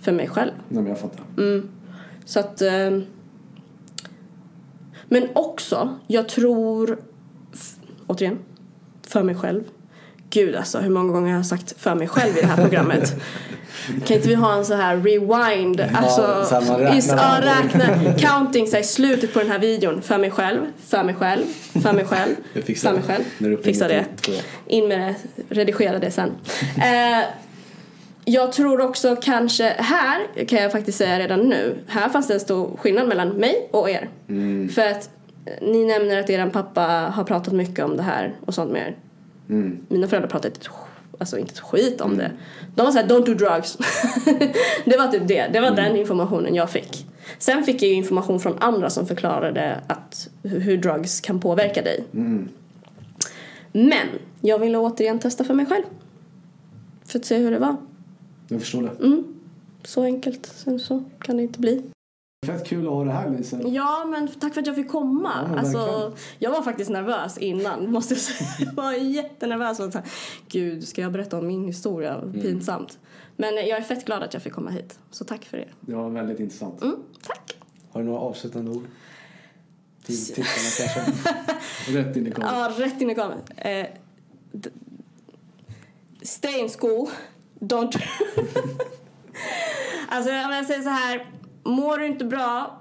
För 0.00 0.12
mig 0.12 0.28
själv. 0.28 0.52
nej 0.68 0.82
men 0.82 0.86
jag 0.86 1.00
fattar. 1.00 1.24
Så 2.24 2.40
att... 2.40 2.62
ehm, 2.62 3.04
men 5.12 5.28
också, 5.32 5.98
jag 6.06 6.28
tror... 6.28 6.98
Återigen, 8.10 8.38
för 9.08 9.22
mig 9.22 9.34
själv. 9.34 9.62
Gud 10.30 10.54
alltså, 10.54 10.78
hur 10.78 10.90
många 10.90 11.12
gånger 11.12 11.30
har 11.30 11.36
jag 11.36 11.46
sagt 11.46 11.74
för 11.80 11.94
mig 11.94 12.08
själv 12.08 12.38
i 12.38 12.40
det 12.40 12.46
här 12.46 12.56
programmet? 12.56 13.14
kan 14.06 14.16
inte 14.16 14.28
vi 14.28 14.34
ha 14.34 14.54
en 14.54 14.64
så 14.64 14.74
här 14.74 14.96
rewind? 14.96 15.80
Alltså, 15.94 16.46
ja, 16.50 16.60
varandra. 17.16 17.40
räkna, 17.40 18.14
counting 18.18 18.66
så 18.66 18.72
här, 18.72 18.80
i 18.80 18.86
slutet 18.86 19.32
på 19.32 19.38
den 19.38 19.50
här 19.50 19.58
videon. 19.58 20.02
För 20.02 20.18
mig 20.18 20.30
själv, 20.30 20.60
för 20.86 21.02
mig 21.02 21.14
själv, 21.14 21.44
för 21.82 21.92
mig 21.92 22.04
själv, 22.04 22.34
för 22.54 22.92
mig 22.92 23.02
det. 23.06 23.12
själv. 23.38 23.52
Uppe 23.52 23.64
Fixa 23.64 23.88
det. 23.88 24.04
In 24.66 24.88
med 24.88 24.98
det, 25.00 25.14
redigera 25.54 25.98
det 25.98 26.10
sen. 26.10 26.30
Eh, 26.76 27.24
jag 28.24 28.52
tror 28.52 28.80
också 28.80 29.16
kanske, 29.16 29.74
här 29.78 30.44
kan 30.46 30.62
jag 30.62 30.72
faktiskt 30.72 30.98
säga 30.98 31.18
redan 31.18 31.40
nu, 31.40 31.78
här 31.86 32.08
fanns 32.08 32.28
det 32.28 32.34
en 32.34 32.40
stor 32.40 32.76
skillnad 32.76 33.08
mellan 33.08 33.28
mig 33.28 33.68
och 33.70 33.90
er. 33.90 34.08
För 34.74 34.86
att 34.86 35.10
ni 35.60 35.84
nämner 35.84 36.20
att 36.20 36.30
er 36.30 36.50
pappa 36.50 36.82
har 37.14 37.24
pratat 37.24 37.54
mycket 37.54 37.84
om 37.84 37.96
det 37.96 38.02
här 38.02 38.34
och 38.46 38.54
sånt 38.54 38.72
med 38.72 38.82
er. 38.82 38.96
Mina 39.88 40.08
föräldrar 40.08 40.28
pratade 40.28 40.54
ett 40.54 40.68
alltså 41.20 41.38
inte 41.38 41.52
ett 41.52 41.60
skit 41.60 42.00
om 42.00 42.16
det. 42.16 42.30
De 42.74 42.82
var 42.82 42.92
såhär, 42.92 43.06
don't 43.06 43.26
do 43.26 43.34
drugs. 43.34 43.76
det 44.84 44.96
var 44.96 45.08
typ 45.08 45.28
det, 45.28 45.48
det 45.52 45.60
var 45.60 45.70
den 45.70 45.96
informationen 45.96 46.54
jag 46.54 46.70
fick. 46.70 47.06
Sen 47.38 47.64
fick 47.64 47.82
jag 47.82 47.88
ju 47.88 47.94
information 47.94 48.40
från 48.40 48.58
andra 48.58 48.90
som 48.90 49.06
förklarade 49.06 49.80
att, 49.86 50.28
hur 50.42 50.76
drugs 50.76 51.20
kan 51.20 51.40
påverka 51.40 51.82
dig. 51.82 52.04
Men 53.72 54.08
jag 54.40 54.58
ville 54.58 54.78
återigen 54.78 55.18
testa 55.18 55.44
för 55.44 55.54
mig 55.54 55.66
själv. 55.66 55.84
För 57.04 57.18
att 57.18 57.24
se 57.24 57.36
hur 57.36 57.50
det 57.50 57.58
var. 57.58 57.76
Jag 58.48 58.60
förstår 58.60 58.82
det. 58.82 59.04
Mm. 59.04 59.24
Så 59.84 60.02
enkelt. 60.02 60.46
Sen 60.46 60.78
så 60.78 61.04
kan 61.22 61.36
det 61.36 61.42
inte 61.42 61.60
bli. 61.60 61.82
Fett 62.46 62.66
kul 62.66 62.86
att 62.86 62.92
ha 62.92 63.04
det 63.04 63.12
här 63.12 63.30
Lisa. 63.30 63.60
Ja, 63.62 64.04
men 64.04 64.28
tack 64.28 64.54
för 64.54 64.60
att 64.60 64.66
jag 64.66 64.76
fick 64.76 64.88
komma. 64.88 65.48
Ja, 65.52 65.58
alltså, 65.58 66.12
jag 66.38 66.50
var 66.50 66.62
faktiskt 66.62 66.90
nervös 66.90 67.38
innan, 67.38 67.92
måste 67.92 68.14
jag 68.14 68.20
säga. 68.20 68.50
Jag 68.58 68.72
var 68.72 68.92
jättenervös. 68.92 69.80
Och 69.80 69.92
så 69.92 69.98
här, 69.98 70.08
Gud, 70.48 70.88
ska 70.88 71.02
jag 71.02 71.12
berätta 71.12 71.38
om 71.38 71.46
min 71.46 71.64
historia? 71.64 72.14
Mm. 72.14 72.40
Pinsamt. 72.40 72.98
Men 73.36 73.54
jag 73.54 73.68
är 73.78 73.82
fett 73.82 74.04
glad 74.04 74.22
att 74.22 74.34
jag 74.34 74.42
fick 74.42 74.52
komma 74.52 74.70
hit. 74.70 74.98
Så 75.10 75.24
tack 75.24 75.44
för 75.44 75.56
det. 75.56 75.68
Det 75.80 75.94
var 75.94 76.10
väldigt 76.10 76.40
intressant. 76.40 76.82
Mm, 76.82 76.96
tack. 77.22 77.56
Har 77.92 78.00
du 78.00 78.06
några 78.06 78.20
avslutande 78.20 78.70
ord? 78.70 78.84
Till 80.06 80.26
tittarna 80.34 80.92
kanske? 80.94 81.12
Rätt 81.98 82.16
in 82.16 82.26
i 82.26 82.30
kameran. 82.30 82.54
Ja, 82.54 82.84
rätt 82.84 83.00
in 83.00 83.10
i 83.10 83.14
kameran. 83.14 83.40
Eh, 83.56 83.86
stay 86.22 86.60
in 86.60 86.68
school. 86.68 87.08
Don't... 87.58 88.02
Alltså 90.12 90.30
om 90.30 90.52
jag 90.52 90.66
säger 90.66 90.82
så 90.82 90.88
här. 90.88 91.26
Mår 91.64 91.98
du 91.98 92.06
inte 92.06 92.24
bra, 92.24 92.80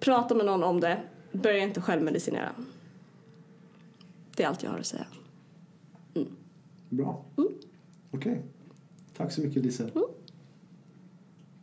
prata 0.00 0.34
med 0.34 0.46
någon 0.46 0.62
om 0.64 0.80
det. 0.80 1.02
Börja 1.32 1.58
inte 1.58 1.80
självmedicinera. 1.80 2.52
Det 4.36 4.42
är 4.42 4.48
allt 4.48 4.62
jag 4.62 4.70
har 4.70 4.78
att 4.78 4.86
säga. 4.86 5.06
Bra. 6.88 7.24
Okej. 8.10 8.42
Tack 9.16 9.32
så 9.32 9.40
mycket 9.40 9.62
Lise. 9.62 9.90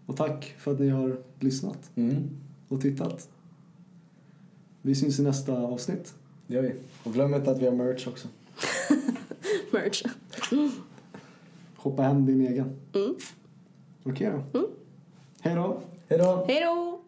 Och 0.05 0.17
tack 0.17 0.55
för 0.59 0.71
att 0.73 0.79
ni 0.79 0.89
har 0.89 1.17
lyssnat 1.39 1.91
Mm, 1.95 2.29
och 2.67 2.81
tittat. 2.81 3.29
Vi 4.81 4.95
syns 4.95 5.19
i 5.19 5.23
nästa 5.23 5.53
avsnitt. 5.57 6.13
det 6.47 6.53
gör 6.55 6.61
vi. 6.61 6.73
Och 7.03 7.13
glöm 7.13 7.33
inte 7.33 7.51
att 7.51 7.59
vi 7.61 7.65
har 7.65 7.73
merch 7.73 8.07
också. 8.07 8.27
Merch. 9.71 10.03
Hoppa 11.75 12.03
hem 12.03 12.25
din 12.25 12.41
egen. 12.47 12.79
Okej 14.03 14.31
då. 14.51 14.67
Hej 15.41 15.55
då. 15.55 15.81
Hej 16.13 16.19
då! 16.19 16.45
Hej 16.47 16.59
då! 16.61 17.02